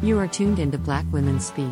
You 0.00 0.16
are 0.20 0.28
tuned 0.28 0.60
into 0.60 0.78
Black 0.78 1.04
Women 1.10 1.40
Speak 1.40 1.66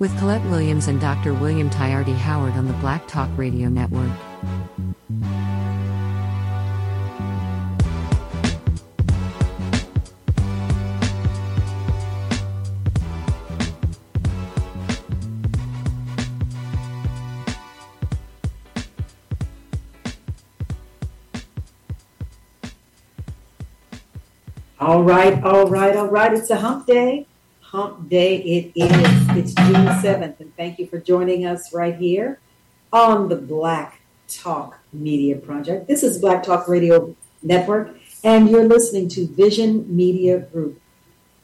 with 0.00 0.18
Collette 0.18 0.44
Williams 0.46 0.88
and 0.88 1.00
Dr. 1.00 1.32
William 1.32 1.70
Tayari 1.70 2.16
Howard 2.16 2.54
on 2.54 2.66
the 2.66 2.72
Black 2.74 3.06
Talk 3.06 3.30
Radio 3.36 3.68
Network. 3.68 4.10
All 24.80 25.04
right, 25.04 25.40
all 25.44 25.68
right, 25.68 25.94
all 25.94 26.08
right. 26.08 26.32
It's 26.34 26.50
a 26.50 26.56
hump 26.56 26.86
day. 26.86 27.28
Hump 27.74 28.08
day 28.08 28.36
it 28.36 28.72
is. 28.76 29.36
It's 29.36 29.52
June 29.52 29.74
7th, 29.74 30.38
and 30.38 30.56
thank 30.56 30.78
you 30.78 30.86
for 30.86 31.00
joining 31.00 31.44
us 31.44 31.74
right 31.74 31.96
here 31.96 32.38
on 32.92 33.28
the 33.28 33.34
Black 33.34 34.00
Talk 34.28 34.78
Media 34.92 35.34
Project. 35.34 35.88
This 35.88 36.04
is 36.04 36.18
Black 36.18 36.44
Talk 36.44 36.68
Radio 36.68 37.16
Network, 37.42 37.96
and 38.22 38.48
you're 38.48 38.62
listening 38.62 39.08
to 39.08 39.26
Vision 39.26 39.84
Media 39.88 40.38
Group, 40.38 40.80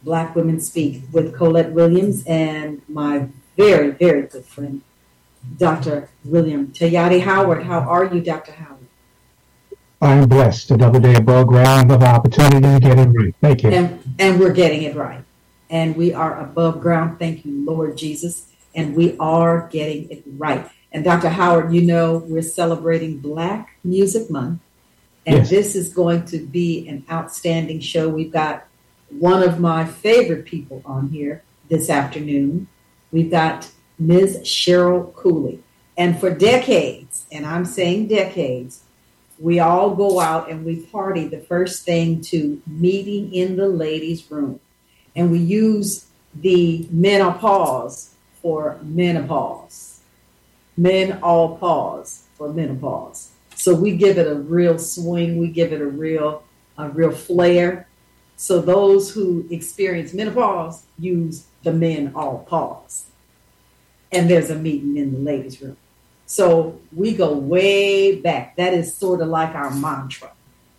Black 0.04 0.36
Women 0.36 0.60
Speak, 0.60 1.02
with 1.10 1.34
Collette 1.34 1.72
Williams 1.72 2.22
and 2.28 2.80
my 2.88 3.26
very, 3.56 3.90
very 3.90 4.22
good 4.28 4.44
friend, 4.44 4.82
Dr. 5.58 6.10
William 6.24 6.68
Tayari 6.68 7.22
Howard. 7.22 7.64
How 7.64 7.80
are 7.80 8.04
you, 8.04 8.20
Dr. 8.20 8.52
Howard? 8.52 8.86
I 10.00 10.12
am 10.12 10.28
blessed 10.28 10.70
another 10.70 11.00
day 11.00 11.16
above 11.16 11.48
ground 11.48 11.90
of 11.90 12.04
opportunity 12.04 12.60
to 12.60 12.78
get 12.78 13.00
it 13.00 13.08
right. 13.08 13.34
Thank 13.40 13.64
you. 13.64 13.70
And, 13.70 14.14
and 14.20 14.38
we're 14.38 14.52
getting 14.52 14.84
it 14.84 14.94
right. 14.94 15.24
And 15.70 15.96
we 15.96 16.12
are 16.12 16.40
above 16.40 16.80
ground. 16.80 17.18
Thank 17.18 17.44
you, 17.44 17.64
Lord 17.64 17.96
Jesus. 17.96 18.46
And 18.74 18.94
we 18.94 19.16
are 19.18 19.68
getting 19.68 20.10
it 20.10 20.22
right. 20.26 20.68
And 20.92 21.04
Dr. 21.04 21.28
Howard, 21.28 21.72
you 21.72 21.82
know, 21.82 22.18
we're 22.18 22.42
celebrating 22.42 23.18
Black 23.18 23.76
Music 23.84 24.28
Month. 24.30 24.60
And 25.26 25.38
Yes. 25.38 25.50
this 25.50 25.76
is 25.76 25.92
going 25.92 26.24
to 26.26 26.38
be 26.38 26.88
an 26.88 27.04
outstanding 27.10 27.80
show. 27.80 28.08
We've 28.08 28.32
got 28.32 28.66
one 29.10 29.42
of 29.42 29.60
my 29.60 29.84
favorite 29.84 30.44
people 30.44 30.82
on 30.84 31.08
here 31.08 31.42
this 31.68 31.90
afternoon. 31.90 32.66
We've 33.12 33.30
got 33.30 33.70
Ms. 33.98 34.38
Cheryl 34.44 35.14
Cooley. 35.14 35.60
And 35.96 36.18
for 36.18 36.30
decades, 36.30 37.26
and 37.30 37.44
I'm 37.44 37.64
saying 37.64 38.08
decades, 38.08 38.82
we 39.38 39.60
all 39.60 39.94
go 39.94 40.20
out 40.20 40.50
and 40.50 40.64
we 40.64 40.76
party 40.76 41.26
the 41.28 41.40
first 41.40 41.84
thing 41.84 42.20
to 42.22 42.60
meeting 42.66 43.32
in 43.32 43.56
the 43.56 43.68
ladies' 43.68 44.30
room. 44.30 44.60
And 45.20 45.30
we 45.30 45.38
use 45.38 46.06
the 46.34 46.88
menopause 46.90 48.14
for 48.40 48.78
menopause. 48.82 50.00
Men 50.78 51.18
all 51.22 51.58
pause 51.58 52.24
for 52.36 52.50
menopause. 52.50 53.28
So 53.54 53.74
we 53.74 53.98
give 53.98 54.16
it 54.16 54.26
a 54.26 54.36
real 54.36 54.78
swing, 54.78 55.36
we 55.36 55.48
give 55.48 55.74
it 55.74 55.82
a 55.82 55.86
real 55.86 56.42
a 56.78 56.88
real 56.88 57.10
flair. 57.10 57.86
So 58.36 58.62
those 58.62 59.12
who 59.12 59.46
experience 59.50 60.14
menopause 60.14 60.84
use 60.98 61.44
the 61.64 61.74
men 61.74 62.12
all 62.14 62.38
pause. 62.48 63.04
And 64.10 64.30
there's 64.30 64.48
a 64.48 64.56
meeting 64.56 64.96
in 64.96 65.12
the 65.12 65.18
ladies' 65.18 65.60
room. 65.60 65.76
So 66.24 66.80
we 66.96 67.14
go 67.14 67.34
way 67.34 68.18
back. 68.18 68.56
That 68.56 68.72
is 68.72 68.96
sort 68.96 69.20
of 69.20 69.28
like 69.28 69.54
our 69.54 69.70
mantra. 69.70 70.32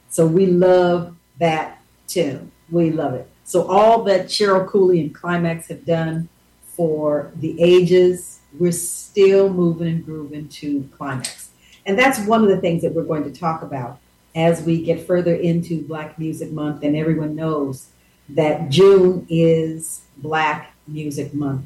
So 0.09 0.25
we 0.25 0.47
love 0.47 1.15
that 1.37 1.83
tune. 2.07 2.51
We 2.71 2.89
love 2.89 3.13
it. 3.13 3.30
So 3.43 3.67
all 3.67 4.03
that 4.03 4.27
Cheryl 4.27 4.67
Cooley 4.67 5.01
and 5.01 5.13
Klymaxx 5.13 5.67
have 5.67 5.85
done 5.85 6.29
for 6.67 7.31
the 7.35 7.61
ages, 7.61 8.39
we're 8.57 8.71
still 8.71 9.49
moving 9.49 9.87
and 9.87 10.05
grooving 10.05 10.47
to 10.49 10.89
Klymaxx. 10.97 11.49
And 11.85 11.97
that's 11.97 12.19
one 12.25 12.43
of 12.43 12.49
the 12.49 12.61
things 12.61 12.81
that 12.83 12.93
we're 12.93 13.03
going 13.03 13.23
to 13.23 13.31
talk 13.31 13.61
about 13.61 13.99
as 14.35 14.61
we 14.63 14.81
get 14.81 15.05
further 15.05 15.35
into 15.35 15.81
Black 15.81 16.17
Music 16.17 16.51
Month. 16.51 16.83
And 16.83 16.95
everyone 16.95 17.35
knows 17.35 17.89
that 18.29 18.69
June 18.69 19.25
is 19.29 20.01
Black 20.17 20.73
Music 20.87 21.33
Month. 21.33 21.65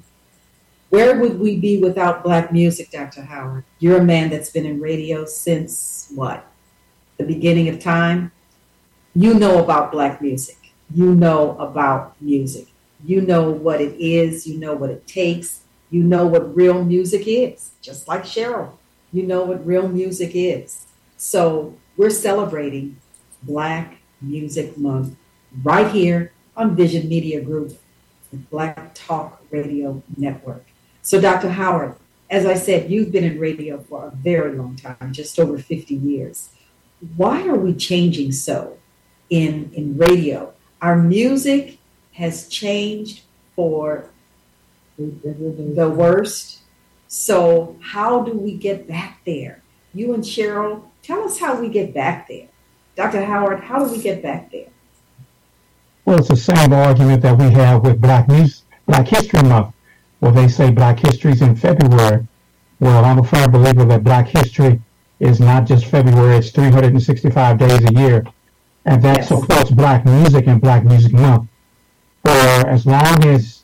Where 0.89 1.19
would 1.19 1.39
we 1.39 1.59
be 1.59 1.79
without 1.79 2.23
black 2.23 2.51
music, 2.51 2.91
Dr. 2.91 3.23
Howard? 3.23 3.65
You're 3.79 3.99
a 3.99 4.03
man 4.03 4.29
that's 4.29 4.49
been 4.49 4.65
in 4.65 4.79
radio 4.79 5.25
since 5.25 6.11
what? 6.13 6.45
The 7.17 7.25
beginning 7.25 7.69
of 7.69 7.79
time? 7.79 8.31
You 9.13 9.33
know 9.33 9.63
about 9.63 9.91
black 9.91 10.21
music. 10.21 10.57
You 10.93 11.15
know 11.15 11.57
about 11.57 12.19
music. 12.21 12.67
You 13.03 13.21
know 13.21 13.51
what 13.51 13.81
it 13.81 13.99
is. 13.99 14.47
You 14.47 14.57
know 14.59 14.73
what 14.73 14.89
it 14.89 15.07
takes. 15.07 15.61
You 15.89 16.03
know 16.03 16.25
what 16.25 16.55
real 16.55 16.83
music 16.83 17.23
is, 17.25 17.71
just 17.81 18.07
like 18.07 18.23
Cheryl. 18.23 18.71
You 19.11 19.23
know 19.23 19.43
what 19.43 19.65
real 19.65 19.87
music 19.87 20.31
is. 20.33 20.85
So 21.17 21.75
we're 21.97 22.09
celebrating 22.09 22.97
Black 23.43 23.97
Music 24.21 24.77
Month 24.77 25.15
right 25.63 25.89
here 25.91 26.31
on 26.57 26.75
Vision 26.75 27.07
Media 27.07 27.41
Group, 27.41 27.79
the 28.31 28.37
Black 28.37 28.93
Talk 28.93 29.41
Radio 29.51 30.01
Network. 30.17 30.65
So, 31.01 31.21
Dr. 31.21 31.49
Howard, 31.49 31.95
as 32.29 32.45
I 32.45 32.55
said, 32.55 32.89
you've 32.89 33.11
been 33.11 33.23
in 33.23 33.39
radio 33.39 33.79
for 33.79 34.07
a 34.07 34.11
very 34.11 34.57
long 34.57 34.75
time, 34.75 35.13
just 35.13 35.39
over 35.39 35.57
50 35.57 35.93
years. 35.93 36.49
Why 37.15 37.47
are 37.47 37.55
we 37.55 37.75
changing 37.75 38.31
so 38.31 38.77
in, 39.29 39.71
in 39.73 39.97
radio? 39.97 40.54
Our 40.81 40.95
music 40.95 41.79
has 42.13 42.47
changed 42.47 43.23
for 43.55 44.09
the 44.97 45.93
worst. 45.95 46.59
So, 47.07 47.77
how 47.81 48.23
do 48.23 48.33
we 48.33 48.55
get 48.55 48.87
back 48.87 49.21
there? 49.25 49.61
You 49.93 50.13
and 50.13 50.23
Cheryl, 50.23 50.83
tell 51.01 51.23
us 51.23 51.39
how 51.39 51.59
we 51.59 51.69
get 51.69 51.93
back 51.93 52.27
there. 52.27 52.47
Dr. 52.95 53.23
Howard, 53.23 53.61
how 53.61 53.85
do 53.85 53.91
we 53.91 54.01
get 54.01 54.21
back 54.21 54.51
there? 54.51 54.67
Well, 56.05 56.19
it's 56.19 56.29
the 56.29 56.35
same 56.35 56.71
argument 56.71 57.21
that 57.23 57.37
we 57.37 57.49
have 57.51 57.83
with 57.83 57.99
Black 57.99 58.27
Music, 58.27 58.63
Black 58.85 59.07
History 59.07 59.41
Month, 59.41 59.73
Well, 60.21 60.31
they 60.31 60.47
say 60.47 60.71
Black 60.71 60.99
History 60.99 61.31
is 61.31 61.41
in 61.41 61.55
February. 61.55 62.27
Well, 62.79 63.03
I'm 63.03 63.19
a 63.19 63.23
firm 63.23 63.51
believer 63.51 63.85
that 63.85 64.03
Black 64.03 64.27
History 64.27 64.81
is 65.19 65.39
not 65.39 65.65
just 65.65 65.85
February; 65.85 66.37
it's 66.37 66.51
365 66.51 67.57
days 67.57 67.83
a 67.85 67.93
year, 67.93 68.23
and 68.85 69.01
that 69.01 69.17
Yes. 69.17 69.27
supports 69.27 69.71
Black 69.71 70.05
music 70.05 70.47
and 70.47 70.61
Black 70.61 70.83
Music 70.83 71.11
Month. 71.13 71.49
For 72.23 72.31
as 72.31 72.85
long 72.85 73.25
as 73.25 73.63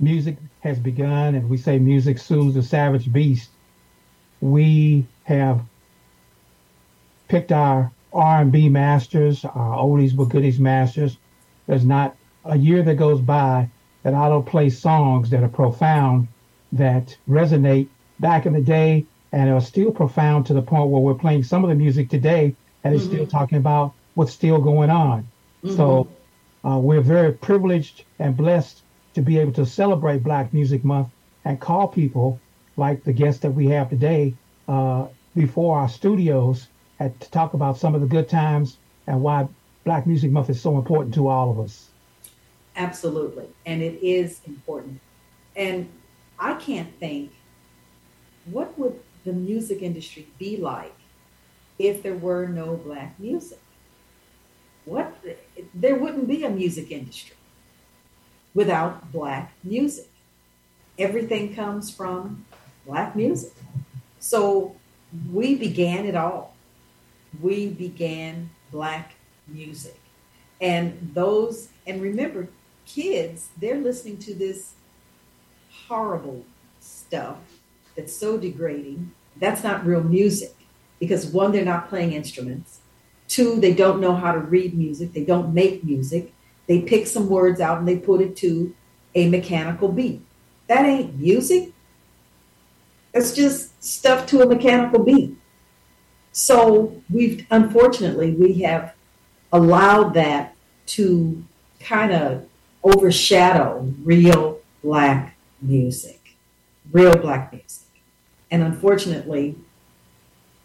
music 0.00 0.36
has 0.60 0.78
begun, 0.78 1.34
and 1.34 1.48
we 1.48 1.56
say 1.56 1.78
music 1.78 2.18
soothes 2.18 2.54
the 2.54 2.62
savage 2.62 3.12
beast, 3.12 3.50
we 4.40 5.06
have 5.24 5.60
picked 7.28 7.52
our 7.52 7.90
R&B 8.12 8.68
masters, 8.68 9.44
our 9.44 9.76
oldies 9.76 10.16
but 10.16 10.28
goodies 10.28 10.60
masters. 10.60 11.18
There's 11.66 11.84
not 11.84 12.16
a 12.44 12.56
year 12.56 12.82
that 12.82 12.94
goes 12.94 13.20
by 13.20 13.68
that 14.02 14.14
I 14.14 14.28
don't 14.28 14.46
play 14.46 14.70
songs 14.70 15.30
that 15.30 15.42
are 15.42 15.48
profound, 15.48 16.28
that 16.72 17.16
resonate 17.28 17.88
back 18.20 18.46
in 18.46 18.52
the 18.52 18.60
day, 18.60 19.06
and 19.32 19.50
are 19.50 19.60
still 19.60 19.90
profound 19.90 20.46
to 20.46 20.54
the 20.54 20.62
point 20.62 20.90
where 20.90 21.00
we're 21.00 21.14
playing 21.14 21.42
some 21.42 21.64
of 21.64 21.70
the 21.70 21.74
music 21.74 22.08
today 22.08 22.54
and 22.84 22.94
is 22.94 23.02
still 23.02 23.20
mm-hmm. 23.20 23.36
talking 23.36 23.58
about 23.58 23.94
what's 24.14 24.32
still 24.32 24.60
going 24.60 24.90
on. 24.90 25.26
So 25.66 26.08
uh, 26.64 26.78
we're 26.78 27.00
very 27.00 27.32
privileged 27.32 28.04
and 28.18 28.36
blessed 28.36 28.82
to 29.14 29.22
be 29.22 29.38
able 29.38 29.52
to 29.52 29.64
celebrate 29.64 30.22
Black 30.22 30.52
Music 30.52 30.84
Month 30.84 31.08
and 31.44 31.58
call 31.58 31.88
people 31.88 32.38
like 32.76 33.04
the 33.04 33.12
guest 33.12 33.42
that 33.42 33.50
we 33.52 33.66
have 33.66 33.88
today 33.88 34.34
uh, 34.68 35.06
before 35.34 35.78
our 35.78 35.88
studios 35.88 36.68
and 36.98 37.18
to 37.20 37.30
talk 37.30 37.54
about 37.54 37.78
some 37.78 37.94
of 37.94 38.00
the 38.00 38.06
good 38.06 38.28
times 38.28 38.76
and 39.06 39.22
why 39.22 39.48
Black 39.84 40.06
Music 40.06 40.30
Month 40.30 40.50
is 40.50 40.60
so 40.60 40.76
important 40.76 41.14
to 41.14 41.28
all 41.28 41.50
of 41.50 41.60
us. 41.60 41.88
Absolutely. 42.76 43.46
And 43.64 43.82
it 43.82 44.04
is 44.04 44.40
important. 44.46 45.00
And 45.56 45.88
I 46.38 46.54
can't 46.54 46.98
think 46.98 47.32
what 48.46 48.78
would 48.78 48.98
the 49.24 49.32
music 49.32 49.80
industry 49.82 50.28
be 50.38 50.56
like 50.56 50.94
if 51.78 52.02
there 52.02 52.16
were 52.16 52.46
no 52.46 52.76
black 52.76 53.18
music? 53.18 53.60
What 54.84 55.14
there 55.74 55.96
wouldn't 55.96 56.28
be 56.28 56.44
a 56.44 56.50
music 56.50 56.90
industry 56.90 57.36
without 58.54 59.12
black 59.12 59.52
music. 59.62 60.08
Everything 60.98 61.54
comes 61.54 61.90
from 61.90 62.44
black 62.86 63.16
music. 63.16 63.52
So 64.20 64.76
we 65.32 65.54
began 65.54 66.06
it 66.06 66.14
all. 66.14 66.54
We 67.40 67.68
began 67.68 68.50
black 68.70 69.14
music. 69.48 69.98
And 70.60 71.10
those, 71.14 71.68
and 71.86 72.00
remember, 72.00 72.48
kids, 72.86 73.48
they're 73.58 73.80
listening 73.80 74.18
to 74.18 74.34
this 74.34 74.74
horrible 75.88 76.44
stuff 76.80 77.38
that's 77.96 78.14
so 78.14 78.38
degrading. 78.38 79.12
That's 79.36 79.62
not 79.64 79.84
real 79.84 80.02
music 80.02 80.54
because 81.00 81.26
one, 81.26 81.52
they're 81.52 81.64
not 81.64 81.88
playing 81.88 82.12
instruments. 82.12 82.80
Two, 83.34 83.58
they 83.58 83.74
don't 83.74 84.00
know 84.00 84.14
how 84.14 84.30
to 84.30 84.38
read 84.38 84.78
music. 84.78 85.12
They 85.12 85.24
don't 85.24 85.52
make 85.52 85.82
music. 85.82 86.32
They 86.68 86.82
pick 86.82 87.08
some 87.08 87.28
words 87.28 87.60
out 87.60 87.78
and 87.78 87.88
they 87.88 87.96
put 87.96 88.20
it 88.20 88.36
to 88.36 88.72
a 89.16 89.28
mechanical 89.28 89.88
beat. 89.88 90.22
That 90.68 90.84
ain't 90.84 91.18
music. 91.18 91.72
It's 93.12 93.32
just 93.34 93.82
stuff 93.82 94.24
to 94.28 94.42
a 94.42 94.46
mechanical 94.46 95.02
beat. 95.02 95.36
So 96.30 97.02
we've 97.10 97.44
unfortunately 97.50 98.30
we 98.34 98.62
have 98.62 98.94
allowed 99.52 100.14
that 100.14 100.54
to 100.94 101.44
kind 101.80 102.12
of 102.12 102.46
overshadow 102.84 103.92
real 104.04 104.60
black 104.80 105.34
music, 105.60 106.36
real 106.92 107.16
black 107.16 107.52
music. 107.52 107.88
And 108.52 108.62
unfortunately, 108.62 109.56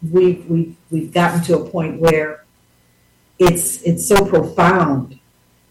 we've, 0.08 0.46
we've, 0.46 0.76
we've 0.88 1.12
gotten 1.12 1.42
to 1.42 1.58
a 1.58 1.68
point 1.68 1.98
where 1.98 2.39
it's, 3.40 3.82
it's 3.82 4.06
so 4.06 4.24
profound. 4.24 5.18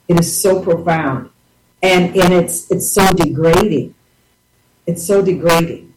It 0.07 0.19
is 0.19 0.41
so 0.41 0.61
profound. 0.61 1.29
And, 1.81 2.15
and 2.17 2.33
it's, 2.33 2.69
it's 2.71 2.91
so 2.91 3.07
degrading. 3.13 3.93
It's 4.87 5.05
so 5.05 5.21
degrading. 5.23 5.93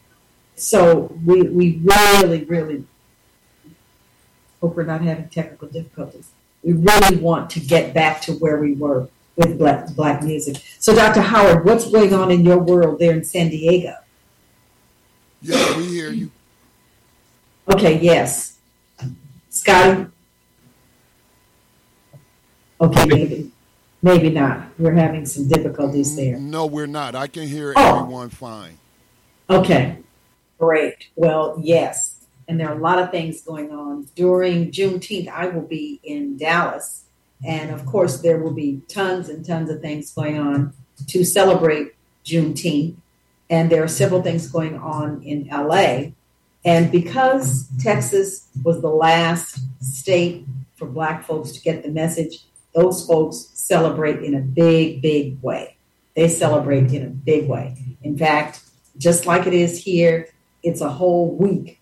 So 0.54 1.18
we, 1.24 1.42
we 1.42 1.80
really, 1.82 2.44
really 2.44 2.84
hope 4.60 4.76
we're 4.76 4.84
not 4.84 5.00
having 5.00 5.28
technical 5.28 5.66
difficulties. 5.66 6.30
We 6.62 6.74
really 6.74 7.16
want 7.16 7.50
to 7.50 7.60
get 7.60 7.94
back 7.94 8.20
to 8.22 8.34
where 8.34 8.58
we 8.58 8.74
were 8.74 9.08
with 9.34 9.58
black, 9.58 9.88
black 9.94 10.22
music. 10.22 10.62
So, 10.78 10.94
Dr. 10.94 11.22
Howard, 11.22 11.64
what's 11.64 11.90
going 11.90 12.12
on 12.12 12.30
in 12.30 12.44
your 12.44 12.58
world 12.58 12.98
there 12.98 13.12
in 13.12 13.24
San 13.24 13.48
Diego? 13.48 13.94
Yeah, 15.40 15.76
we 15.76 15.86
hear 15.86 16.10
you. 16.10 16.30
Okay, 17.68 17.98
yes. 17.98 18.58
Scotty? 19.48 20.11
Okay, 22.82 23.06
maybe. 23.06 23.50
Maybe 24.02 24.30
not. 24.30 24.66
We're 24.78 24.94
having 24.94 25.24
some 25.24 25.48
difficulties 25.48 26.16
there. 26.16 26.36
No, 26.36 26.66
we're 26.66 26.86
not. 26.86 27.14
I 27.14 27.28
can 27.28 27.46
hear 27.46 27.72
Oh. 27.76 28.00
everyone 28.00 28.30
fine. 28.30 28.78
Okay, 29.48 29.98
great. 30.58 31.08
Well, 31.14 31.58
yes. 31.62 32.16
And 32.48 32.58
there 32.58 32.68
are 32.68 32.76
a 32.76 32.80
lot 32.80 32.98
of 32.98 33.10
things 33.12 33.40
going 33.40 33.70
on. 33.70 34.08
During 34.16 34.72
Juneteenth, 34.72 35.28
I 35.28 35.46
will 35.46 35.62
be 35.62 36.00
in 36.02 36.36
Dallas. 36.36 37.04
And 37.44 37.70
of 37.70 37.86
course, 37.86 38.20
there 38.20 38.38
will 38.38 38.52
be 38.52 38.80
tons 38.88 39.28
and 39.28 39.44
tons 39.46 39.70
of 39.70 39.80
things 39.80 40.12
going 40.12 40.38
on 40.38 40.72
to 41.08 41.24
celebrate 41.24 41.94
Juneteenth. 42.24 42.94
And 43.48 43.70
there 43.70 43.82
are 43.84 43.88
several 43.88 44.22
things 44.22 44.48
going 44.48 44.76
on 44.76 45.22
in 45.22 45.48
LA. 45.50 46.12
And 46.64 46.90
because 46.90 47.68
Texas 47.80 48.48
was 48.64 48.80
the 48.80 48.88
last 48.88 49.60
state 49.80 50.46
for 50.76 50.86
Black 50.86 51.24
folks 51.24 51.52
to 51.52 51.60
get 51.60 51.82
the 51.82 51.90
message, 51.90 52.44
those 52.74 53.06
folks 53.06 53.50
celebrate 53.54 54.22
in 54.22 54.34
a 54.34 54.40
big, 54.40 55.02
big 55.02 55.40
way. 55.42 55.76
They 56.14 56.28
celebrate 56.28 56.92
in 56.92 57.02
a 57.02 57.10
big 57.10 57.48
way. 57.48 57.76
In 58.02 58.16
fact, 58.16 58.60
just 58.98 59.26
like 59.26 59.46
it 59.46 59.54
is 59.54 59.82
here, 59.82 60.28
it's 60.62 60.80
a 60.80 60.88
whole 60.88 61.34
week, 61.34 61.80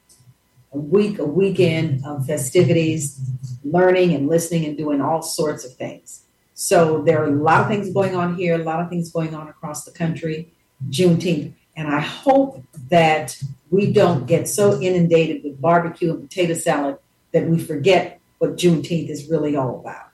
a 0.72 0.78
week, 0.78 1.19
a 1.19 1.25
weekend 1.25 2.04
of 2.04 2.26
festivities, 2.26 3.20
learning 3.64 4.14
and 4.14 4.28
listening 4.28 4.64
and 4.64 4.76
doing 4.76 5.00
all 5.00 5.22
sorts 5.22 5.64
of 5.64 5.75
things. 5.75 6.22
So 6.54 7.02
there 7.02 7.22
are 7.22 7.26
a 7.26 7.31
lot 7.31 7.62
of 7.62 7.69
things 7.69 7.93
going 7.93 8.14
on 8.14 8.36
here, 8.36 8.54
a 8.54 8.64
lot 8.64 8.81
of 8.81 8.88
things 8.88 9.10
going 9.10 9.34
on 9.34 9.48
across 9.48 9.84
the 9.84 9.90
country, 9.90 10.52
Juneteenth. 10.90 11.54
And 11.76 11.88
I 11.88 12.00
hope 12.00 12.62
that 12.90 13.43
we 13.70 13.93
don't 13.93 14.26
get 14.26 14.48
so 14.48 14.81
inundated 14.81 15.43
with 15.43 15.60
barbecue 15.60 16.10
and 16.10 16.28
potato 16.28 16.54
salad 16.54 16.98
that 17.32 17.46
we 17.46 17.58
forget 17.58 18.20
what 18.38 18.56
Juneteenth 18.56 19.08
is 19.08 19.28
really 19.28 19.56
all 19.56 19.81
about. 19.81 20.09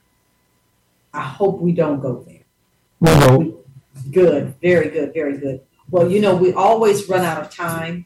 I 1.17 1.21
hope 1.21 1.59
we 1.59 1.71
don't 1.71 1.99
go 1.99 2.23
there. 2.27 2.43
No. 3.01 3.63
Good, 4.11 4.53
very 4.61 4.89
good, 4.89 5.15
very 5.15 5.37
good. 5.39 5.61
Well, 5.89 6.11
you 6.11 6.21
know, 6.21 6.35
we 6.35 6.53
always 6.53 7.09
run 7.09 7.25
out 7.25 7.41
of 7.41 7.49
time, 7.49 8.05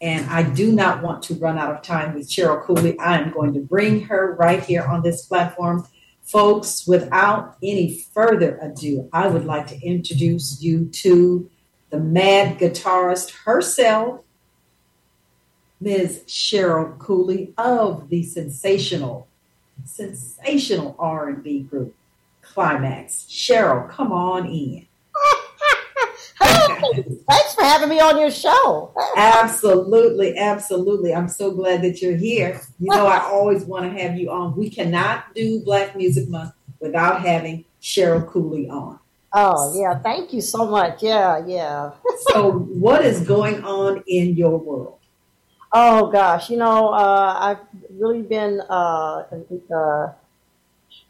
and 0.00 0.30
I 0.30 0.44
do 0.44 0.70
not 0.70 1.02
want 1.02 1.24
to 1.24 1.34
run 1.34 1.58
out 1.58 1.74
of 1.74 1.82
time 1.82 2.14
with 2.14 2.30
Cheryl 2.30 2.62
Cooley. 2.62 2.96
I 3.00 3.18
am 3.18 3.32
going 3.32 3.52
to 3.54 3.60
bring 3.60 4.02
her 4.02 4.36
right 4.38 4.62
here 4.62 4.84
on 4.84 5.02
this 5.02 5.26
platform. 5.26 5.84
Folks, 6.22 6.86
without 6.86 7.56
any 7.64 7.98
further 8.14 8.58
ado, 8.62 9.08
I 9.12 9.26
would 9.26 9.44
like 9.44 9.66
to 9.68 9.80
introduce 9.80 10.62
you 10.62 10.86
to 10.86 11.50
the 11.90 11.98
mad 11.98 12.60
guitarist 12.60 13.32
herself, 13.44 14.20
Ms. 15.80 16.22
Cheryl 16.28 16.96
Cooley 17.00 17.54
of 17.58 18.08
the 18.08 18.22
sensational, 18.22 19.26
sensational 19.84 20.94
R&B 21.00 21.62
group 21.62 21.96
Klymaxx. 22.42 23.26
Cheryl, 23.28 23.88
come 23.88 24.12
on 24.12 24.46
in. 24.46 24.86
Hey, 26.40 27.02
thanks 27.28 27.54
for 27.54 27.62
having 27.62 27.88
me 27.88 28.00
on 28.00 28.18
your 28.18 28.30
show. 28.30 28.92
Absolutely, 29.16 30.36
absolutely. 30.36 31.14
I'm 31.14 31.28
so 31.28 31.52
glad 31.52 31.82
that 31.82 32.02
you're 32.02 32.16
here. 32.16 32.60
You 32.80 32.90
know, 32.90 33.06
I 33.06 33.18
always 33.18 33.64
want 33.64 33.84
to 33.84 34.02
have 34.02 34.16
you 34.18 34.30
on. 34.30 34.56
We 34.56 34.68
cannot 34.68 35.34
do 35.34 35.60
Black 35.60 35.96
Music 35.96 36.28
Month 36.28 36.52
without 36.80 37.22
having 37.22 37.64
Cheryl 37.80 38.26
Cooley 38.26 38.68
on. 38.68 38.98
Oh, 39.32 39.80
yeah. 39.80 39.98
Thank 39.98 40.32
you 40.32 40.40
so 40.40 40.66
much. 40.66 41.02
Yeah, 41.02 41.44
yeah. 41.46 41.92
So, 42.32 42.52
what 42.52 43.04
is 43.04 43.20
going 43.20 43.64
on 43.64 44.02
in 44.06 44.36
your 44.36 44.56
world? 44.58 44.98
Oh, 45.72 46.10
gosh. 46.10 46.50
You 46.50 46.56
know, 46.56 46.90
uh, 46.90 47.36
I've 47.40 47.58
really 47.90 48.22
been 48.22 48.60
uh, 48.70 49.24
uh, 49.74 50.12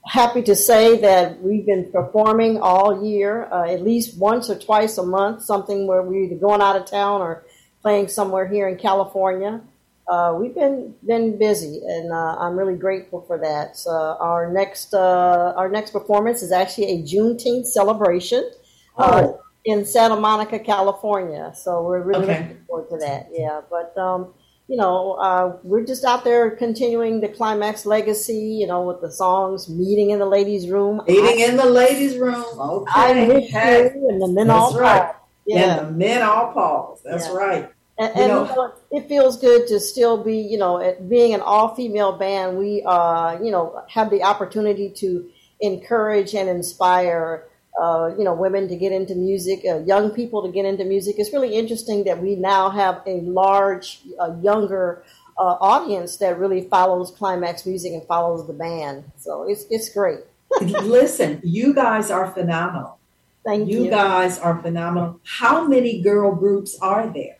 happy 0.04 0.42
to 0.42 0.54
say 0.56 0.98
that 1.00 1.40
we've 1.40 1.64
been 1.66 1.90
performing 1.92 2.60
all 2.60 3.04
year, 3.04 3.48
uh, 3.52 3.70
at 3.70 3.82
least 3.82 4.18
once 4.18 4.50
or 4.50 4.58
twice 4.58 4.98
a 4.98 5.06
month, 5.06 5.42
something 5.42 5.86
where 5.86 6.02
we're 6.02 6.24
either 6.24 6.36
going 6.36 6.60
out 6.60 6.76
of 6.76 6.86
town 6.86 7.20
or 7.20 7.44
playing 7.82 8.08
somewhere 8.08 8.46
here 8.48 8.68
in 8.68 8.76
California. 8.76 9.60
Uh, 10.08 10.36
we've 10.38 10.54
been 10.54 10.94
been 11.06 11.38
busy, 11.38 11.80
and 11.86 12.12
uh, 12.12 12.36
I'm 12.38 12.58
really 12.58 12.74
grateful 12.76 13.22
for 13.22 13.38
that. 13.38 13.76
So 13.76 13.90
our 13.92 14.52
next 14.52 14.92
uh, 14.92 15.54
our 15.56 15.68
next 15.68 15.92
performance 15.92 16.42
is 16.42 16.50
actually 16.50 16.88
a 16.90 17.02
Juneteenth 17.02 17.66
celebration 17.66 18.50
uh, 18.98 19.22
Oh. 19.24 19.40
in 19.64 19.86
Santa 19.86 20.16
Monica, 20.16 20.58
California. 20.58 21.52
So 21.54 21.82
we're 21.84 22.02
really 22.02 22.24
Okay. 22.24 22.40
looking 22.40 22.64
forward 22.66 22.90
to 22.90 22.96
that. 22.98 23.28
Yeah, 23.32 23.60
but 23.70 23.96
um, 23.96 24.34
you 24.72 24.78
know, 24.78 25.12
uh, 25.20 25.56
we're 25.64 25.84
just 25.84 26.02
out 26.02 26.24
there 26.24 26.50
continuing 26.50 27.20
the 27.20 27.28
Klymaxx 27.28 27.84
legacy. 27.84 28.56
You 28.60 28.66
know, 28.66 28.80
with 28.82 29.02
the 29.02 29.12
songs 29.12 29.68
"Meeting 29.68 30.10
in 30.10 30.18
the 30.18 30.24
Ladies' 30.24 30.66
Room," 30.70 31.02
Meeting 31.06 31.40
in 31.40 31.58
the 31.58 31.66
ladies' 31.66 32.16
room. 32.16 32.42
I 32.88 33.10
Okay. 33.10 33.26
miss 33.26 33.50
Hey. 33.50 33.92
you, 33.94 34.08
and 34.08 34.22
the 34.22 34.28
men 34.28 34.46
That's 34.46 34.72
all 34.74 34.80
right. 34.80 35.02
pause. 35.02 35.14
Yeah, 35.44 35.78
And 35.80 35.88
the 35.88 35.92
men 35.92 36.22
all 36.22 36.52
pause. 36.54 37.00
That's 37.04 37.26
Yeah. 37.28 37.34
right. 37.34 37.68
and, 37.98 38.16
You 38.16 38.28
know- 38.28 38.44
you 38.48 38.56
know, 38.56 38.70
it 38.92 39.08
feels 39.08 39.36
good 39.36 39.66
to 39.68 39.78
still 39.78 40.16
be, 40.16 40.38
you 40.38 40.56
know, 40.56 40.78
at 40.78 41.06
being 41.08 41.34
an 41.34 41.42
all-female 41.42 42.12
band. 42.12 42.56
We, 42.58 42.82
uh, 42.86 43.36
you 43.42 43.50
know, 43.50 43.74
have 43.88 44.08
the 44.08 44.22
opportunity 44.24 44.88
to 45.02 45.26
encourage 45.60 46.34
and 46.34 46.48
inspire, 46.48 47.44
uh, 47.80 48.10
you 48.18 48.24
know, 48.24 48.34
women 48.34 48.68
to 48.68 48.76
get 48.76 48.92
into 48.92 49.14
music, 49.14 49.62
uh, 49.68 49.78
young 49.80 50.10
people 50.10 50.42
to 50.42 50.52
get 50.52 50.64
into 50.64 50.84
music. 50.84 51.16
It's 51.18 51.32
really 51.32 51.54
interesting 51.54 52.04
that 52.04 52.22
we 52.22 52.36
now 52.36 52.70
have 52.70 53.02
a 53.06 53.20
large, 53.20 54.00
uh, 54.20 54.34
younger 54.42 55.04
uh, 55.38 55.56
audience 55.60 56.16
that 56.18 56.38
really 56.38 56.68
follows 56.68 57.12
Klymaxx 57.12 57.66
Music 57.66 57.92
and 57.92 58.06
follows 58.06 58.46
the 58.46 58.52
band. 58.52 59.04
So 59.16 59.48
it's 59.48 59.64
it's 59.70 59.92
great. 59.92 60.20
Listen, 60.60 61.40
you 61.42 61.72
guys 61.72 62.10
are 62.10 62.30
phenomenal. 62.30 62.98
Thank 63.44 63.68
you. 63.68 63.84
You 63.84 63.90
guys 63.90 64.38
are 64.38 64.60
phenomenal. 64.60 65.20
How 65.24 65.66
many 65.66 66.00
girl 66.00 66.34
groups 66.34 66.78
are 66.80 67.08
there? 67.08 67.38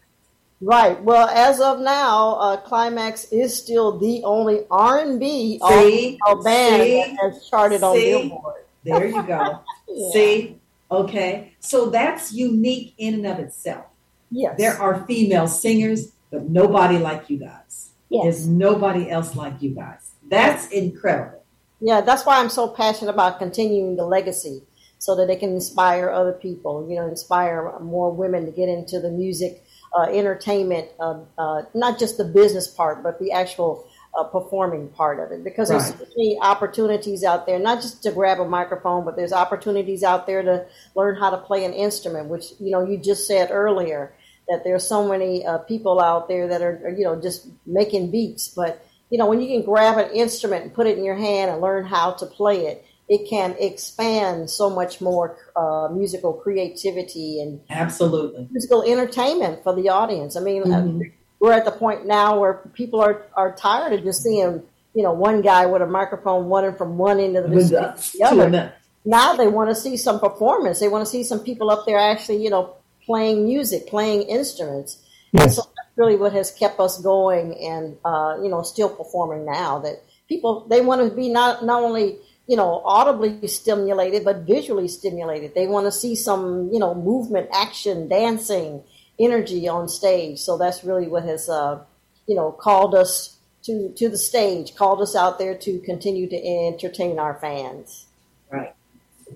Right. 0.61 1.01
Well, 1.03 1.29
as 1.29 1.61
of 1.61 1.81
now, 1.81 2.35
uh, 2.35 2.63
Klymaxx 2.63 3.33
is 3.33 3.57
still 3.57 3.99
the 3.99 4.23
only 4.25 4.61
R 4.71 5.01
and 5.01 5.21
B 5.21 5.59
See? 5.69 6.19
band 6.45 6.83
See? 6.83 6.97
that 6.97 7.17
has 7.21 7.49
charted 7.49 7.83
on 7.83 7.97
Billboard. 7.97 8.65
There 8.85 9.07
you 9.07 9.23
go. 9.23 9.61
Yeah. 9.95 10.11
See? 10.13 10.59
Okay. 10.91 11.53
So 11.61 11.91
that's 11.91 12.33
unique 12.33 12.95
in 12.97 13.13
and 13.15 13.27
of 13.27 13.39
itself. 13.39 13.85
Yes. 14.31 14.55
There 14.57 14.81
are 14.81 15.05
female 15.07 15.47
singers, 15.47 16.13
but 16.31 16.49
nobody 16.49 16.97
like 16.97 17.29
you 17.29 17.37
guys. 17.37 17.91
Yes. 18.09 18.23
There's 18.23 18.47
nobody 18.47 19.11
else 19.11 19.37
like 19.37 19.61
you 19.61 19.75
guys. 19.75 20.13
That's 20.31 20.69
incredible. 20.69 21.45
Yeah. 21.81 22.01
That's 22.01 22.25
why 22.25 22.39
I'm 22.39 22.49
so 22.49 22.69
passionate 22.69 23.11
about 23.11 23.39
continuing 23.39 23.97
the 23.97 24.07
legacy, 24.07 24.63
so 24.99 25.15
that 25.17 25.29
it 25.29 25.41
can 25.41 25.51
inspire 25.51 26.09
other 26.09 26.33
people. 26.33 26.89
You 26.89 26.97
know, 26.97 27.07
inspire 27.07 27.79
more 27.81 28.11
women 28.11 28.47
to 28.47 28.53
get 28.53 28.71
into 28.71 28.99
the 28.99 29.11
music, 29.11 29.63
uh, 29.95 30.05
entertainment, 30.05 30.89
uh, 30.99 31.21
uh, 31.37 31.63
not 31.75 31.99
just 31.99 32.17
the 32.17 32.25
business 32.25 32.67
part, 32.67 33.03
but 33.03 33.19
the 33.19 33.33
actual. 33.33 33.87
Uh, 34.15 34.25
performing 34.25 34.89
part 34.89 35.19
of 35.19 35.33
it 35.33 35.43
because 35.43 35.71
there's 35.71 35.85
Right. 35.85 35.99
so 35.99 36.05
many 36.19 36.39
opportunities 36.43 37.25
out 37.25 37.47
there 37.47 37.59
not 37.59 37.81
just 37.81 38.03
to 38.03 38.13
grab 38.13 38.41
a 38.41 38.45
microphone 38.45 39.07
but 39.07 39.17
there's 39.17 39.33
opportunities 39.33 40.03
out 40.05 40.27
there 40.27 40.43
to 40.43 40.67
learn 40.95 41.17
how 41.17 41.31
to 41.31 41.39
play 41.39 41.65
an 41.65 41.73
instrument 41.73 42.29
which 42.29 42.53
you 42.61 42.71
know 42.71 42.85
you 42.85 42.99
just 42.99 43.27
said 43.27 43.49
earlier 43.51 44.13
that 44.49 44.65
there's 44.65 44.87
so 44.87 45.09
many 45.09 45.45
uh, 45.47 45.59
people 45.59 46.01
out 46.01 46.29
there 46.29 46.47
that 46.49 46.63
are, 46.63 46.81
are, 46.85 46.91
you 46.91 47.05
know, 47.05 47.21
just 47.21 47.49
making 47.67 48.11
beats. 48.11 48.49
But, 48.49 48.85
you 49.11 49.19
know, 49.19 49.27
when 49.27 49.41
you 49.41 49.49
can 49.49 49.65
grab 49.65 49.99
an 49.99 50.11
instrument 50.15 50.65
and 50.65 50.75
put 50.75 50.87
it 50.87 50.99
in 50.99 51.05
your 51.05 51.17
hand 51.17 51.51
and 51.51 51.61
learn 51.61 51.85
how 51.85 52.13
to 52.13 52.27
play 52.27 52.67
it, 52.67 52.85
it 53.09 53.29
can 53.29 53.55
expand 53.59 54.51
so 54.51 54.71
much 54.71 55.01
more 55.01 55.37
uh, 55.57 55.89
musical 55.93 56.33
creativity 56.33 57.41
and 57.41 57.61
Absolutely. 57.71 58.49
musical 58.51 58.83
entertainment 58.83 59.63
for 59.63 59.75
the 59.75 59.89
audience. 59.89 60.37
I 60.37 60.41
mean, 60.41 60.63
uh, 60.63 60.77
Mhm. 60.83 61.13
We're 61.43 61.53
at 61.53 61.65
the 61.65 61.73
point 61.73 62.07
now 62.07 62.39
where 62.39 62.55
people 62.73 63.01
are, 63.01 63.27
are 63.35 63.53
tired 63.57 63.93
of 63.93 64.05
just 64.05 64.23
seeing, 64.23 64.63
you 64.95 65.03
know, 65.03 65.13
one 65.13 65.43
guy 65.43 65.67
with 65.67 65.83
a 65.83 65.87
microphone 65.87 66.49
running 66.49 66.77
from 66.77 66.97
one 66.97 67.19
end 67.19 67.37
of 67.37 67.43
the 67.43 67.49
music 67.49 67.81
to 67.97 68.19
the 68.19 68.25
other. 68.25 68.73
Now 69.05 69.35
they 69.35 69.49
want 69.49 69.69
to 69.69 69.75
see 69.75 69.97
some 69.97 70.21
performance. 70.21 70.79
They 70.79 70.87
want 70.87 71.05
to 71.05 71.11
see 71.11 71.25
some 71.25 71.41
people 71.41 71.69
up 71.69 71.85
there 71.85 71.99
actually, 71.99 72.45
you 72.45 72.49
know, 72.49 72.77
playing 73.05 73.45
music, 73.45 73.89
playing 73.89 74.23
instruments. 74.23 74.99
And 75.43 75.53
so 75.53 75.63
that's 75.63 75.89
really 75.97 76.15
what 76.15 76.33
has 76.33 76.53
kept 76.53 76.79
us 76.79 77.01
going 77.03 77.59
and, 77.59 77.97
uh, 78.05 78.39
you 78.41 78.49
know, 78.49 78.63
still 78.63 78.89
performing 78.89 79.45
now. 79.45 79.81
That 79.81 80.01
people, 80.29 80.65
they 80.71 80.81
want 80.81 81.09
to 81.09 81.13
be 81.13 81.29
not, 81.29 81.65
not 81.65 81.83
only, 81.83 82.19
you 82.47 82.57
know, 82.57 82.83
audibly 82.85 83.49
stimulated, 83.49 84.25
but 84.25 84.43
visually 84.43 84.87
stimulated. 84.87 85.57
They 85.57 85.67
want 85.67 85.87
to 85.87 85.93
see 85.93 86.15
some, 86.15 86.71
you 86.73 86.79
know, 86.79 86.95
movement, 86.95 87.49
action, 87.53 88.07
dancing, 88.09 88.85
energy 89.19 89.69
on 89.69 89.89
stage. 89.89 90.39
So 90.41 90.57
that's 90.57 90.85
really 90.85 91.09
what 91.09 91.25
has, 91.25 91.49
uh, 91.49 91.81
you 92.27 92.35
know, 92.35 92.53
called 92.53 92.95
us 92.95 93.37
to, 93.65 93.91
to 93.91 94.09
the 94.09 94.19
stage, 94.19 94.75
called 94.75 95.01
us 95.01 95.15
out 95.15 95.39
there 95.39 95.55
to 95.57 95.79
continue 95.81 96.29
to 96.29 96.37
entertain 96.37 97.19
our 97.19 97.35
fans. 97.35 98.07
Right. 98.51 98.75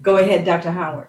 Go 0.03 0.17
ahead, 0.19 0.45
Dr. 0.45 0.73
Howard. 0.73 1.09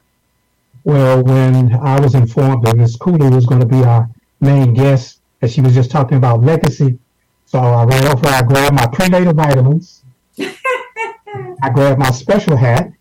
Well, 0.84 1.24
when 1.24 1.74
I 1.74 2.00
was 2.00 2.16
informed 2.16 2.66
that 2.66 2.78
Miss 2.78 2.96
Cooley 2.96 3.30
was 3.30 3.46
going 3.46 3.60
to 3.60 3.68
be 3.68 3.84
our 3.84 4.10
main 4.40 4.74
guest, 4.74 5.20
and 5.42 5.52
she 5.52 5.62
was 5.62 5.74
just 5.74 5.92
talking 5.92 6.18
about 6.18 6.42
legacy, 6.42 6.98
so 7.46 7.60
I 7.60 7.84
ran 7.84 8.06
over. 8.06 8.28
I 8.28 8.42
grabbed 8.44 8.76
my 8.76 8.88
prenatal 8.88 9.34
vitamins. 9.34 10.04
I 10.40 11.70
grabbed 11.74 12.00
my 12.00 12.12
special 12.12 12.56
hat, 12.56 12.92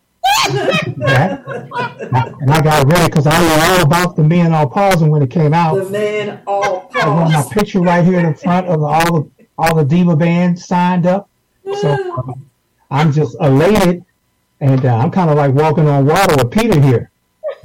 hat, 0.50 1.44
and 2.40 2.50
I 2.50 2.62
got 2.62 2.86
ready 2.90 3.06
because 3.06 3.26
I 3.26 3.38
knew 3.40 3.62
all 3.62 3.82
about 3.82 4.16
the 4.16 4.22
men 4.22 4.52
all 4.52 4.68
pausing 4.68 5.10
when 5.10 5.22
it 5.22 5.30
came 5.30 5.54
out. 5.54 5.74
The 5.76 5.90
man 5.90 6.42
all 6.46 6.90
I 6.94 7.00
got 7.00 7.32
my 7.32 7.54
picture 7.54 7.80
right 7.80 8.04
here 8.04 8.18
in 8.18 8.32
the 8.32 8.38
front 8.38 8.66
of 8.66 8.82
all 8.82 9.20
the 9.20 9.30
all 9.58 9.74
the 9.74 9.84
diva 9.84 10.16
bands 10.16 10.64
signed 10.66 11.06
up. 11.06 11.28
So 11.80 11.90
uh, 12.18 12.32
I'm 12.90 13.12
just 13.12 13.36
elated, 13.40 14.04
and 14.60 14.84
uh, 14.84 14.96
I'm 14.96 15.10
kind 15.10 15.30
of 15.30 15.36
like 15.36 15.52
walking 15.52 15.88
on 15.88 16.06
water 16.06 16.36
with 16.36 16.52
Peter 16.52 16.80
here. 16.80 17.10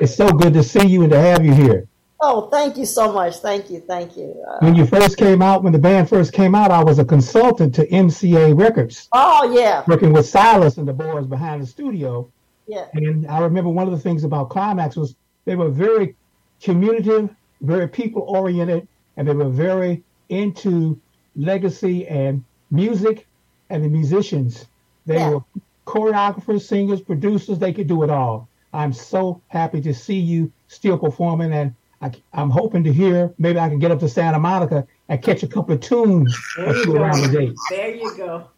it's 0.00 0.14
so 0.14 0.28
good 0.30 0.52
to 0.54 0.62
see 0.62 0.86
you 0.86 1.02
and 1.02 1.10
to 1.12 1.20
have 1.20 1.44
you 1.44 1.54
here. 1.54 1.88
Oh, 2.18 2.48
thank 2.48 2.78
you 2.78 2.86
so 2.86 3.12
much. 3.12 3.36
Thank 3.36 3.70
you. 3.70 3.80
Thank 3.80 4.16
you. 4.16 4.42
Uh, 4.48 4.58
When 4.60 4.74
you 4.74 4.86
first 4.86 5.18
came 5.18 5.42
out, 5.42 5.62
when 5.62 5.72
the 5.72 5.78
band 5.78 6.08
first 6.08 6.32
came 6.32 6.54
out, 6.54 6.70
I 6.70 6.82
was 6.82 6.98
a 6.98 7.04
consultant 7.04 7.74
to 7.74 7.86
MCA 7.86 8.58
Records, 8.58 9.08
oh, 9.12 9.52
yeah. 9.54 9.84
working 9.86 10.12
with 10.12 10.26
Silas 10.26 10.78
and 10.78 10.88
the 10.88 10.94
boys 10.94 11.26
behind 11.26 11.62
the 11.62 11.66
studio. 11.66 12.30
Yeah. 12.66 12.86
And 12.94 13.26
I 13.26 13.40
remember 13.40 13.70
one 13.70 13.86
of 13.86 13.92
the 13.92 13.98
things 14.00 14.24
about 14.24 14.48
Klymaxx 14.48 14.96
was 14.96 15.14
they 15.44 15.56
were 15.56 15.68
very 15.68 16.16
communicative, 16.62 17.30
very 17.60 17.86
people 17.86 18.22
oriented, 18.22 18.88
and 19.16 19.28
they 19.28 19.34
were 19.34 19.50
very 19.50 20.02
into 20.30 20.98
legacy 21.36 22.06
and 22.08 22.42
music 22.70 23.26
and 23.68 23.84
the 23.84 23.88
musicians. 23.88 24.66
They 25.04 25.16
Yeah. 25.16 25.30
were 25.34 25.40
choreographers, 25.86 26.62
singers, 26.62 27.00
producers, 27.00 27.58
they 27.58 27.72
could 27.72 27.86
do 27.86 28.02
it 28.02 28.10
all. 28.10 28.48
I'm 28.72 28.92
so 28.92 29.40
happy 29.48 29.80
to 29.82 29.94
see 29.94 30.18
you 30.18 30.50
still 30.68 30.98
performing, 30.98 31.52
and 31.52 31.74
I, 32.00 32.12
am 32.34 32.50
hoping 32.50 32.84
to 32.84 32.92
hear 32.92 33.32
maybe 33.38 33.58
I 33.58 33.68
can 33.68 33.78
get 33.78 33.90
up 33.90 34.00
to 34.00 34.08
Santa 34.08 34.38
Monica 34.38 34.86
and 35.08 35.22
catch 35.22 35.42
a 35.42 35.46
couple 35.48 35.74
of 35.74 35.80
tunes 35.80 36.36
There 36.56 36.68
or 36.68 36.76
you 36.76 36.84
two 36.84 36.92
go. 36.94 37.02
around 37.02 37.20
the 37.22 37.28
dates. 37.28 37.60
There 37.70 37.94
you 37.94 38.16
go. 38.16 38.48